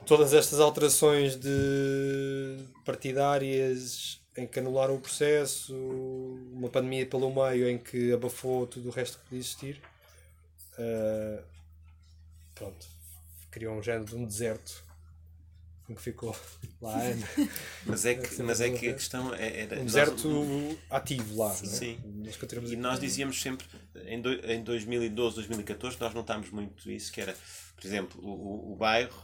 [0.06, 5.74] todas estas alterações de partidárias em que anularam o processo,
[6.52, 9.80] uma pandemia pelo meio em que abafou tudo o resto que podia existir.
[10.78, 11.42] ah,
[12.54, 12.86] pronto,
[13.50, 14.84] criou um género de um deserto
[15.88, 16.36] em que ficou
[16.82, 16.98] lá.
[17.86, 19.76] Mas é que, mas é que a Um questão é- era.
[19.76, 21.52] nós- deserto ativo lá.
[21.52, 21.54] é?
[21.54, 21.98] Sim.
[22.24, 23.66] Nós continuamos E a- nós dizíamos sempre,
[24.06, 27.34] em, do, em 2012, 2014, nós notámos muito isso, que era,
[27.76, 29.16] por exemplo, o, o, o bairro,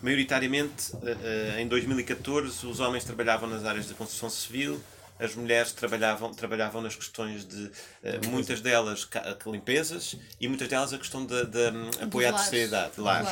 [0.00, 4.80] maioritariamente, eh, eh, em 2014, os homens trabalhavam nas áreas da construção civil,
[5.18, 7.70] as mulheres trabalhavam, trabalhavam nas questões de,
[8.04, 9.08] eh, muitas delas,
[9.46, 13.28] limpezas, e muitas delas a questão de, de, hum, apoio à terceira idade, lares.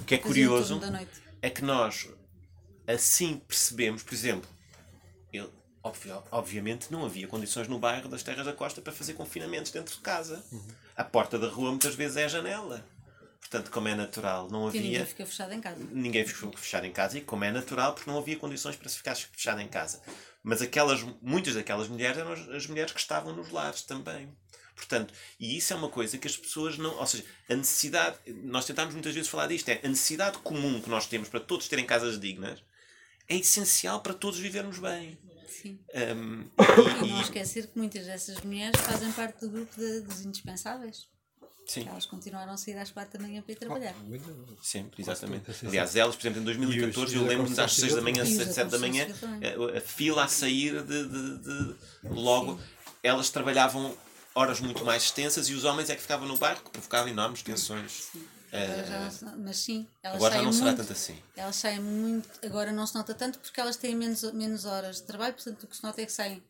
[0.00, 0.74] O que é curioso
[1.40, 2.08] é que nós
[2.88, 4.48] assim percebemos, por exemplo,
[5.32, 5.48] ele,
[5.82, 9.94] obvi- obviamente não havia condições no bairro das Terras da Costa para fazer confinamentos dentro
[9.94, 10.44] de casa.
[10.96, 12.84] A porta da rua muitas vezes é a janela.
[13.48, 15.06] Portanto, como é natural, não Que ninguém havia.
[15.06, 15.86] fica fechado em casa.
[15.92, 18.96] Ninguém ficou fechado em casa e como é natural, porque não havia condições para se
[18.96, 20.00] ficar fechado em casa.
[20.42, 24.28] Mas aquelas, muitas daquelas mulheres eram as, as mulheres que estavam nos lares também.
[24.74, 26.96] Portanto, e isso é uma coisa que as pessoas não.
[26.98, 28.18] Ou seja, a necessidade.
[28.42, 31.68] Nós tentámos muitas vezes falar disto, é a necessidade comum que nós temos para todos
[31.68, 32.62] terem casas dignas
[33.28, 35.18] é essencial para todos vivermos bem.
[35.48, 35.80] Sim.
[36.14, 36.44] Um,
[37.04, 41.08] E não esquecer que muitas dessas mulheres fazem parte do grupo de- dos indispensáveis.
[41.66, 43.94] Sim, Elas continuaram a sair às quatro da manhã para ir trabalhar.
[44.04, 45.46] Muito- sempre, exatamente.
[45.52, 45.66] Sim, sim.
[45.68, 48.24] Aliás, elas, por exemplo, em 2014, E os- eu lembro-me das construção 6 da manhã,
[48.54, 49.02] 7 da manhã.
[49.02, 51.74] E construção a, a fila a sair de, de- de-
[52.08, 52.60] logo.
[53.02, 53.96] Elas trabalhavam
[54.34, 58.08] horas muito mais extensas e os homens é que ficavam no que provocavam enormes tensões.
[58.52, 61.18] Agora já não se- mas sim, elas Agora já não será muito, tanto assim.
[61.36, 65.02] Elas saem muito, agora não se nota tanto porque elas têm menos, menos horas de
[65.02, 66.42] trabalho, portanto o que se nota é que saem,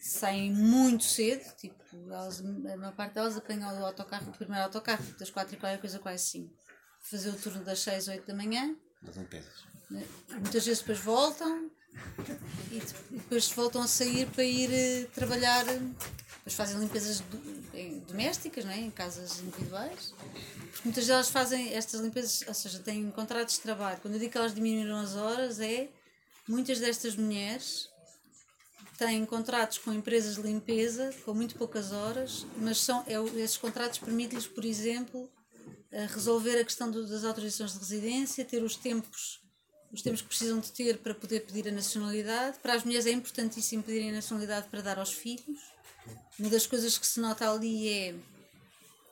[0.00, 5.02] saem muito cedo, tipo, elas, a maior parte delas apanham o autocarro, o primeiro autocarro,
[5.04, 6.54] tipo, das quatro e qualquer coisa quase cinco.
[7.02, 8.74] Fazer o turno das seis, oito da manhã,
[9.16, 9.64] limpezas.
[9.90, 10.04] né?
[10.28, 11.70] E muitas vezes depois voltam
[12.70, 17.20] e, de- e depois voltam a sair para ir eh, trabalhar, eh, depois fazem limpezas
[17.20, 18.78] do- em- domésticas, não é?
[18.78, 20.14] em casas individuais,
[20.70, 23.98] porque muitas delas fazem estas limpezas, ou seja, têm contratos de trabalho.
[24.00, 25.88] Quando eu digo que elas diminuíram as horas, é
[26.46, 27.88] muitas destas mulheres
[29.00, 33.98] têm contratos com empresas de limpeza com muito poucas horas, mas são, é, esses contratos
[33.98, 35.26] permitem-lhes, por exemplo,
[35.90, 39.40] a resolver a questão do- das autorizações de residência, ter os tempos,
[39.90, 42.58] os tempos que precisam de ter para poder pedir a nacionalidade.
[42.58, 45.58] Para as mulheres é importantíssimo pedirem a nacionalidade para dar aos filhos.
[46.38, 48.14] Uma das coisas que se nota ali é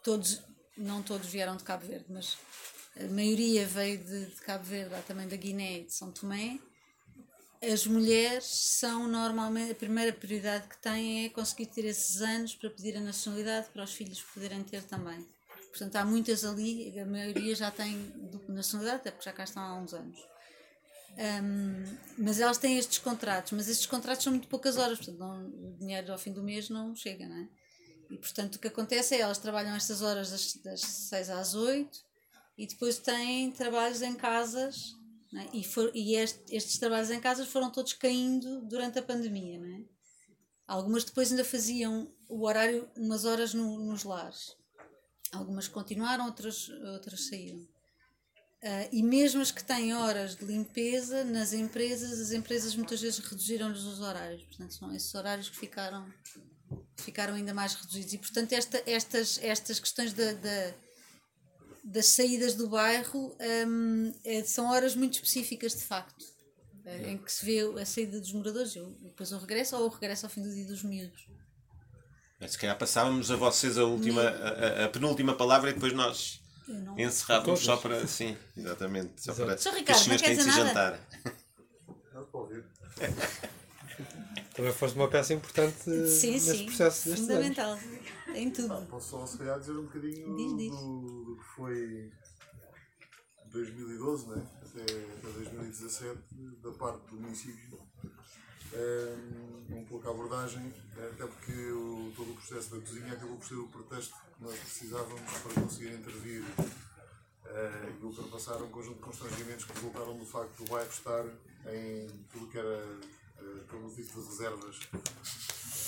[0.05, 0.40] todos,
[0.77, 2.36] não todos vieram de Cabo Verde, mas
[3.01, 6.59] a maioria veio de, de Cabo Verde, há também da Guiné e de São Tomé.
[7.60, 12.70] As mulheres são normalmente a primeira prioridade que têm é conseguir ter esses anos para
[12.70, 15.26] pedir a nacionalidade para os filhos poderem ter também.
[15.70, 18.12] Portanto, há muitas ali, a maioria já tem
[18.48, 20.18] nacionalidade, até porque já cá estão há uns anos.
[21.18, 25.48] Um, mas elas têm estes contratos, mas estes contratos são muito poucas horas, portanto não,
[25.48, 27.48] o dinheiro ao fim do mês não chega, não é?
[28.09, 31.98] E portanto o que acontece é elas trabalham estas horas das, das 6 às 8
[32.56, 34.97] e depois têm trabalhos em casas
[35.37, 35.49] é?
[35.53, 39.67] e, for, e este- estes trabalhos em casas foram todos caindo durante a pandemia, não
[39.77, 39.85] é?
[40.67, 44.55] Algumas depois ainda faziam o horário umas horas no- nos lares.
[45.33, 47.67] Algumas continuaram, outras, outras saíram.
[48.63, 53.19] Ah, e mesmo as que têm horas de limpeza nas empresas, as empresas muitas vezes
[53.21, 54.43] reduziram-lhes os horários.
[54.45, 56.13] Portanto, são esses horários que ficaram,
[56.97, 58.13] ficaram ainda mais reduzidos.
[58.15, 60.75] E, portanto, esta, estas, estas questões da, da-
[61.85, 63.37] das saídas do bairro
[63.67, 66.25] hum, é- são horas muito específicas, de facto,
[66.85, 69.89] eh, em que se vê a saída dos moradores, e depois o regresso ou o
[69.89, 71.27] regresso ao fim do dia dos miúdos.
[72.41, 76.41] Mas se calhar passávamos a vocês a última, a, a- penúltima palavra e depois nós
[76.97, 78.07] encerrávamos só para.
[78.07, 79.23] Sim, exatamente.
[79.23, 79.57] Só para.
[79.59, 79.71] Sr.
[79.73, 81.01] que Ricardo, os senhores têm de se jantar.
[82.15, 82.65] Não, para ouvir.
[84.59, 87.47] Também foste uma peça importante Sim, nesse sim, processo destes anos.
[87.47, 87.78] fundamental,
[88.35, 88.86] em tudo.
[88.86, 90.70] Posso só, se calhar, dizer um bocadinho Diz, diz.
[90.72, 92.12] Do, do que foi
[93.52, 94.47] 2012 né?
[94.60, 96.18] até, até 2017,
[96.60, 97.78] da parte do município.
[98.74, 103.47] Um, um pouco a abordagem, até porque o, todo o processo da cozinha acabou por
[103.47, 106.44] ser o pretexto que nós precisávamos para conseguir intervir
[107.47, 111.24] eh, e ultrapassar um conjunto de constrangimentos que resultaram do facto do bairro estar
[111.72, 112.85] em tudo que era
[113.40, 114.78] eh, todo o tipo de reservas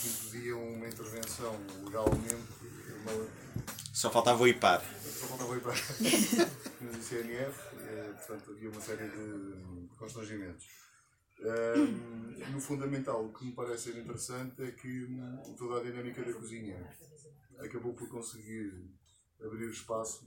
[0.01, 1.55] que impediam uma intervenção
[1.85, 2.35] legalmente,
[3.03, 3.29] uma,
[3.93, 4.83] Só faltava o IPAR.
[5.03, 5.75] só faltava ir para
[6.81, 10.67] no ICNF, eh, portanto havia uma série de constrangimentos.
[11.43, 15.09] Ahm, no fundamental, o que me parece ser interessante é que
[15.59, 16.87] toda a dinâmica da cozinha
[17.59, 18.73] acabou por conseguir
[19.43, 20.27] abrir espaço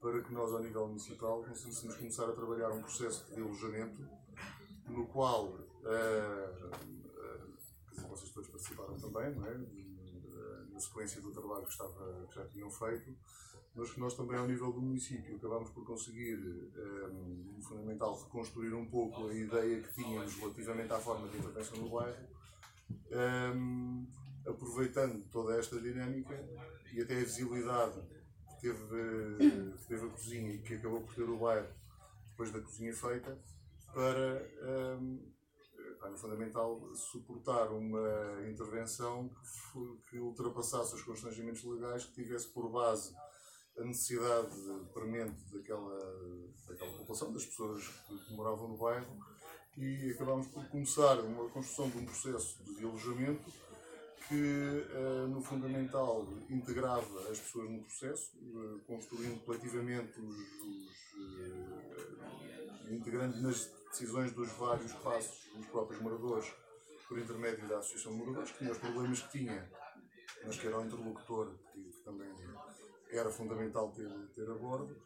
[0.00, 4.02] para que nós, ao nível municipal, conseguíssemos começar a trabalhar um processo de alojamento
[4.90, 5.54] no qual
[5.84, 6.78] ah, ah,
[7.88, 9.54] quer dizer, vocês todos participaram também, não é?
[9.54, 13.16] Ah, Na sequência do trabalho que, estava, que já tinham feito,
[13.74, 18.74] mas que nós também, ao nível do município, acabámos por conseguir, um, no fundamental, reconstruir
[18.74, 22.26] um pouco a ideia que tínhamos relativamente à forma de intervenção no bairro,
[23.54, 24.06] um,
[24.46, 26.34] aproveitando toda esta dinâmica
[26.92, 28.00] e até a visibilidade
[28.48, 29.38] que teve,
[29.78, 31.68] que teve a cozinha e que acabou por ter o bairro
[32.30, 33.38] depois da cozinha feita,
[33.92, 35.32] para, um,
[35.98, 42.70] pá, no fundamental, suportar uma intervenção que, que ultrapassasse os constrangimentos legais, que tivesse por
[42.70, 43.14] base
[43.78, 44.56] a necessidade
[44.92, 45.98] premente daquela,
[46.68, 49.16] daquela população, das pessoas que, que moravam no bairro,
[49.76, 53.50] e acabámos por começar uma construção de um processo de alojamento
[54.28, 60.86] que, eh, no fundamental, integrava as pessoas no processo, eh, construindo coletivamente os, os,
[62.88, 66.52] eh, integrando nas decisões dos vários passos dos próprios moradores,
[67.08, 69.70] por intermédio da Associação de Moradores, que tinha os problemas que tinha,
[70.46, 72.28] mas que era o interlocutor, que, também
[73.10, 74.96] era fundamental ter, ter a bordo,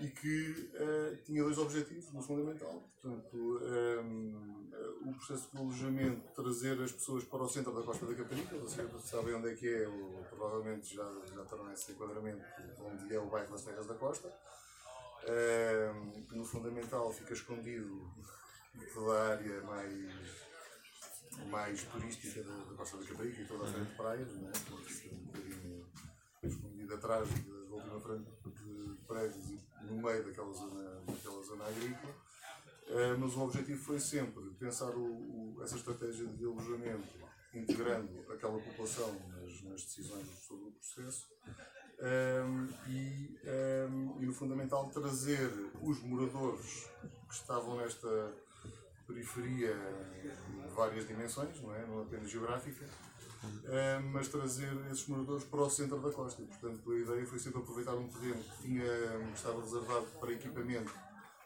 [0.00, 2.82] e que eh, tinha dois objetivos no fundamental.
[3.00, 8.06] Portanto, ehm, eh, o processo de alojamento, trazer as pessoas para o centro da Costa
[8.06, 11.04] da Caparica, vocês sabem onde é que é, ou provavelmente já,
[11.34, 12.44] já terão esse enquadramento,
[12.80, 14.32] onde é o bairro das Terras da Costa.
[16.28, 18.10] Que no fundamental fica escondido
[18.94, 19.92] toda a área mais,
[21.50, 24.52] mais turística da, da Costa da Caparica e toda a frente de praias, não é?
[24.68, 25.86] Porque fica um bocadinho
[26.42, 32.14] escondido atrás da última frente de prédios e no meio daquela zona, daquela zona agrícola.
[33.18, 35.04] Mas o objetivo foi sempre pensar o,
[35.56, 37.06] o- essa estratégia de alojamento,
[37.52, 41.28] integrando aquela população nas, nas decisões sobre o processo.
[42.00, 45.50] Ehm, e, ehm, e no fundamental trazer
[45.82, 46.88] os moradores
[47.28, 48.32] que estavam nesta
[49.06, 49.74] periferia
[50.64, 51.84] em várias dimensões, não é?
[51.86, 52.84] Não apenas geográfica,
[53.64, 56.42] eh, mas trazer esses moradores para o centro da costa.
[56.42, 60.32] E, portanto, a ideia foi sempre aproveitar um terreno que, tinha, que estava reservado para
[60.32, 60.92] equipamento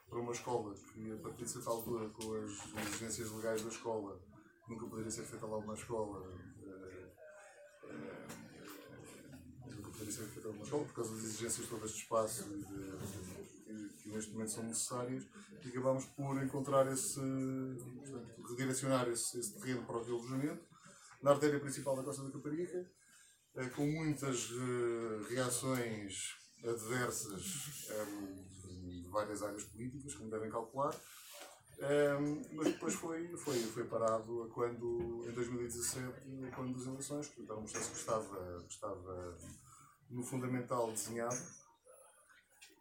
[0.08, 4.20] para uma escola, que a partir de certa altura, com as exigências legais da escola,
[4.68, 6.22] nunca poderia ser feita lá uma escola.
[6.66, 7.08] eh,
[7.88, 8.42] eh,
[10.62, 15.26] escola por causa das exigências todas de espaço e de, que, neste momento são necessárias
[15.64, 17.20] e acabámos por encontrar esse,
[18.50, 20.62] redirecionar esse, esse terreno para o alojamento
[21.22, 22.84] na artéria principal da Costa da Caparica,
[23.54, 26.34] eh, com muitas eh, reações
[26.64, 28.04] adversas eh,
[28.66, 30.94] de várias áreas políticas, como devem calcular,
[31.82, 32.18] Eh,
[32.52, 37.58] mas depois foi, foi, foi parado quando, em 2017, a quando das eleições, portanto era
[37.58, 39.36] um processo que estava, que estava
[40.12, 41.40] no fundamental desenhado,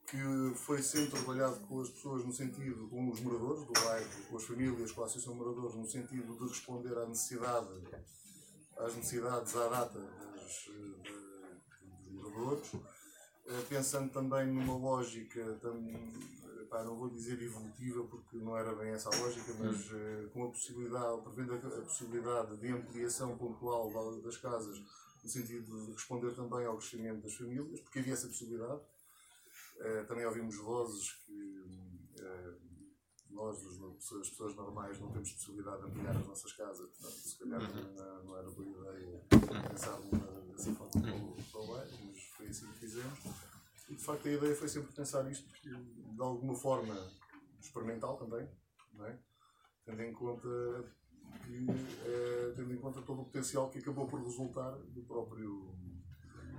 [0.08, 4.38] que foi sempre trabalhado com as pessoas no sentido, com os moradores do bairro, com
[4.38, 7.70] as famílias, com a Associação de Moradores, no sentido de responder à necessidade,
[8.78, 11.12] às necessidades à data eh,
[12.03, 12.72] dos moradores,
[13.48, 15.60] Eh, pensando também numa lógica,
[16.70, 20.44] pá, não vou dizer evolutiva porque não era bem essa a lógica, mas eh, com
[20.45, 24.78] a possibilidade, prevendo a, possibilidade de ampliação pontual da- das casas,
[25.23, 28.81] no sentido de responder também ao crescimento das famílias, porque havia essa possibilidade.
[29.80, 31.64] Eh, também ouvimos vozes que
[32.19, 32.53] eh,
[33.31, 37.61] nós, as pessoas normais, não temos possibilidade de ampliar as nossas casas, portanto, se calhar
[37.61, 39.23] não, não era boa ideia
[39.69, 43.19] pensar numa- dessa forma para o- bairro, mas foi assim que fizemos.
[43.89, 46.95] E de facto a ideia foi sempre pensar isto de alguma forma
[47.60, 48.48] experimental também,
[49.02, 49.18] é?
[49.85, 50.48] tendo em conta
[51.45, 51.66] que,
[52.06, 55.74] eh, tendo em conta todo o potencial que acabou por resultar do próprio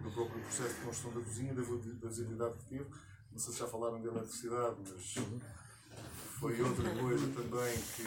[0.02, 2.90] do próprio processo de construção da cozinha, da, vi- da visibilidade que teve.
[3.30, 5.14] Não sei se já falaram de eletricidade, mas
[6.40, 8.02] foi outra coisa também que,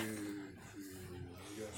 [0.74, 1.76] que aliás,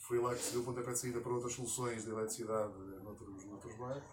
[0.00, 3.44] foi lá que se deu o pontapé de saída para outras soluções de eletricidade noutros,
[3.44, 4.10] noutros bairros.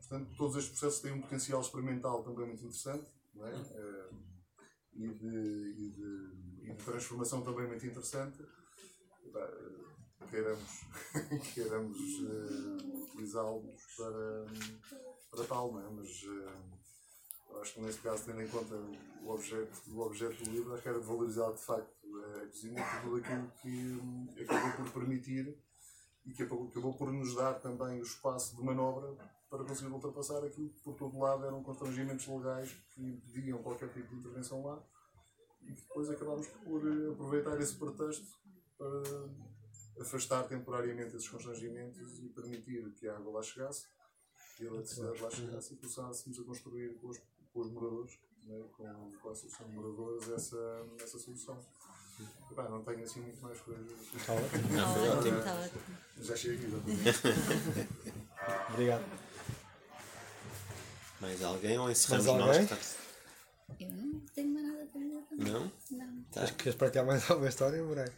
[0.00, 3.50] Portanto, todos estes processos têm um potencial experimental também muito interessante é?
[3.50, 4.10] Eh,
[4.96, 8.38] e, de, e, de, e de transformação também muito interessante.
[9.34, 9.50] Epá,
[10.30, 10.70] Queiramos,
[11.54, 14.46] queiramos eh, utilizá-los para,
[15.30, 15.90] para tal, não é?
[15.90, 16.22] mas
[17.50, 18.74] eu acho que neste caso, tendo em conta
[19.22, 21.92] o objeto, o objeto do livro, acho que era valorizar de facto
[22.36, 25.58] a cozinha por tudo aquilo que acabou por permitir
[26.24, 29.14] e que acabou, por nos dar também o espaço de manobra
[29.50, 34.08] para conseguir ultrapassar aquilo que por todo lado eram constrangimentos legais que impediam qualquer tipo
[34.08, 34.82] de intervenção lá
[35.60, 38.43] e depois acabámos por eh, aproveitar esse pretexto
[38.78, 43.86] para afastar temporariamente esses constrangimentos e permitir que a água lá chegasse
[44.60, 47.18] e a eletricidade lá chegasse e começássemos a construir com os,
[47.52, 51.58] com os moradores, né, com, com a Associação de Moradores, essa, essa solução.
[52.50, 53.90] Epá, não tenho assim muito mais coisas.
[54.14, 55.80] Está ótimo, está ótimo.
[56.20, 56.76] Já chego.
[58.70, 59.04] Obrigado.
[61.20, 62.48] Mais alguém ou encerramos Mais nós?
[62.56, 62.66] alguém?
[62.66, 62.78] Tá-
[63.80, 65.24] Eu não tenho mais nada para dizer.
[65.52, 65.72] Não?
[65.90, 66.22] Não.
[66.24, 66.46] Tá.
[66.52, 68.12] Queres partilhar mais alguma história, Moreira?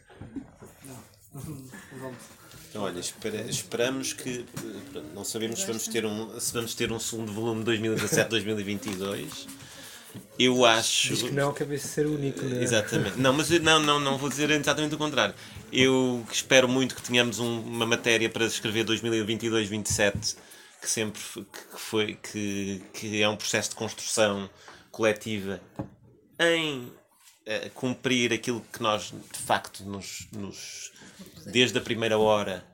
[2.69, 4.45] Então, olha, espera- esperamos que.
[4.91, 9.47] pronto, Não sabemos se vamos ter um, se vamos ter um segundo volume 2017-2022.
[10.39, 11.09] Eu acho.
[11.09, 12.61] Diz que não, que é para ser único, né?
[12.63, 13.17] Exatamente.
[13.19, 15.33] Não, mas eu- não, não, não vou dizer exatamente o contrário.
[15.71, 20.35] Eu espero muito que tenhamos um- uma matéria para escrever 2022-27
[20.81, 24.49] que sempre que foi que, que é um processo de construção
[24.91, 25.59] coletiva
[26.39, 26.91] em
[27.45, 30.91] eh, cumprir aquilo que nós de facto nos, nos
[31.51, 32.65] desde a primeira hora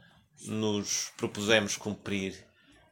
[0.45, 2.45] nos propusemos cumprir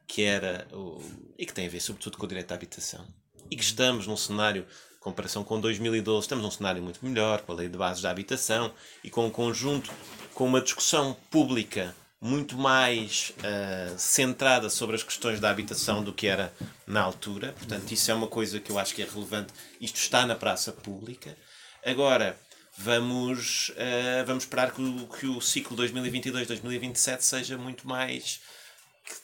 [0.06, 1.02] que era o,
[1.38, 3.04] e que tem a ver sobretudo com o direito à habitação.
[3.50, 7.52] E que estamos num cenário em comparação com 2012 estamos num cenário muito melhor com
[7.52, 8.72] a lei de bases da habitação
[9.02, 9.90] e com um conjunto
[10.32, 16.28] com uma discussão pública muito mais ah, centrada sobre as questões da habitação do que
[16.28, 16.54] era
[16.86, 17.52] na altura.
[17.58, 19.52] Portanto isso é uma coisa que eu acho que é relevante.
[19.80, 21.36] Isto está na praça pública.
[21.84, 22.38] Agora
[22.78, 28.40] vamos ah, vamos esperar que o, que o ciclo 2022-2027 seja muito mais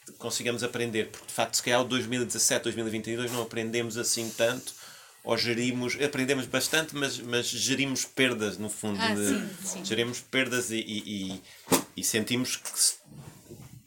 [0.06, 4.72] que consigamos aprender, porque de facto, se calhar o 2017, 2022 não aprendemos assim tanto,
[5.22, 9.00] ou gerimos, aprendemos bastante, mas, mas gerimos perdas no fundo.
[9.00, 9.84] Ah, de- sim, sim.
[9.84, 11.42] Gerimos perdas e, e, e-
[11.98, 12.94] e sentimos que se,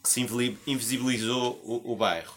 [0.02, 0.22] que se
[0.68, 2.34] invisibilizou o, o bairro.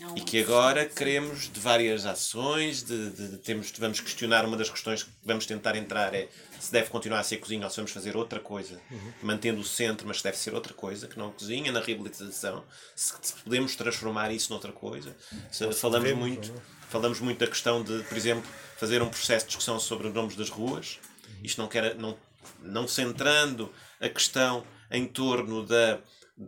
[0.00, 4.70] Não, E que agora queremos de várias ações, de, de- temos, vamos questionar uma das
[4.70, 6.28] questões que vamos tentar entrar é
[6.58, 8.80] se deve continuar a ser cozinha ou se vamos fazer outra coisa,
[9.22, 12.64] mantendo o centro, mas se deve ser outra coisa, que não cozinha, na reabilitação,
[12.96, 15.14] se, se podemos transformar isso noutra coisa.
[15.50, 16.60] Se, falamos, devemos, muito, é?
[16.88, 18.48] falamos muito da questão de, por exemplo,
[18.78, 20.98] fazer um processo de discussão sobre os nomes das ruas,
[21.42, 22.16] isto não, quer, não,
[22.62, 25.98] não centrando a questão em torno da,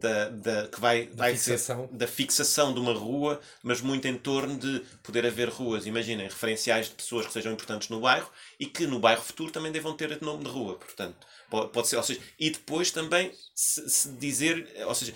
[0.01, 1.89] da, da que vai, vai ser fixação.
[1.93, 6.89] da fixação de uma rua, mas muito em torno de poder haver ruas, imaginem, referenciais
[6.89, 10.21] de pessoas que sejam importantes no bairro e que no bairro futuro também devam ter
[10.23, 14.69] nome de rua, portanto, pode, pode ser, ou seja, e depois também se, se dizer,
[14.87, 15.15] ou seja,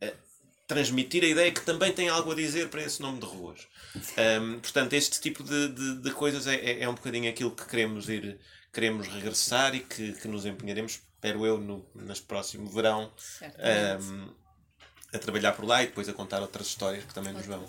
[0.00, 0.14] eh,
[0.66, 3.66] transmitir a ideia que também tem algo a dizer para esse nome de ruas.
[4.16, 7.66] Ahm, portanto, este tipo de, de, de coisas é, é, é um bocadinho aquilo que
[7.66, 8.38] queremos ir,
[8.72, 14.04] queremos regressar e que, que nos empenharemos, espero eu, no nas próximo verão, Certamente.
[14.04, 14.28] ahm,
[15.12, 17.68] a trabalhar por lá e depois a contar outras histórias que também nos vão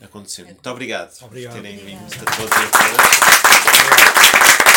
[0.00, 0.44] acontecer.
[0.44, 1.54] Muito obrigado, Obrigado.
[1.54, 4.69] por terem vindo a todos e a todas.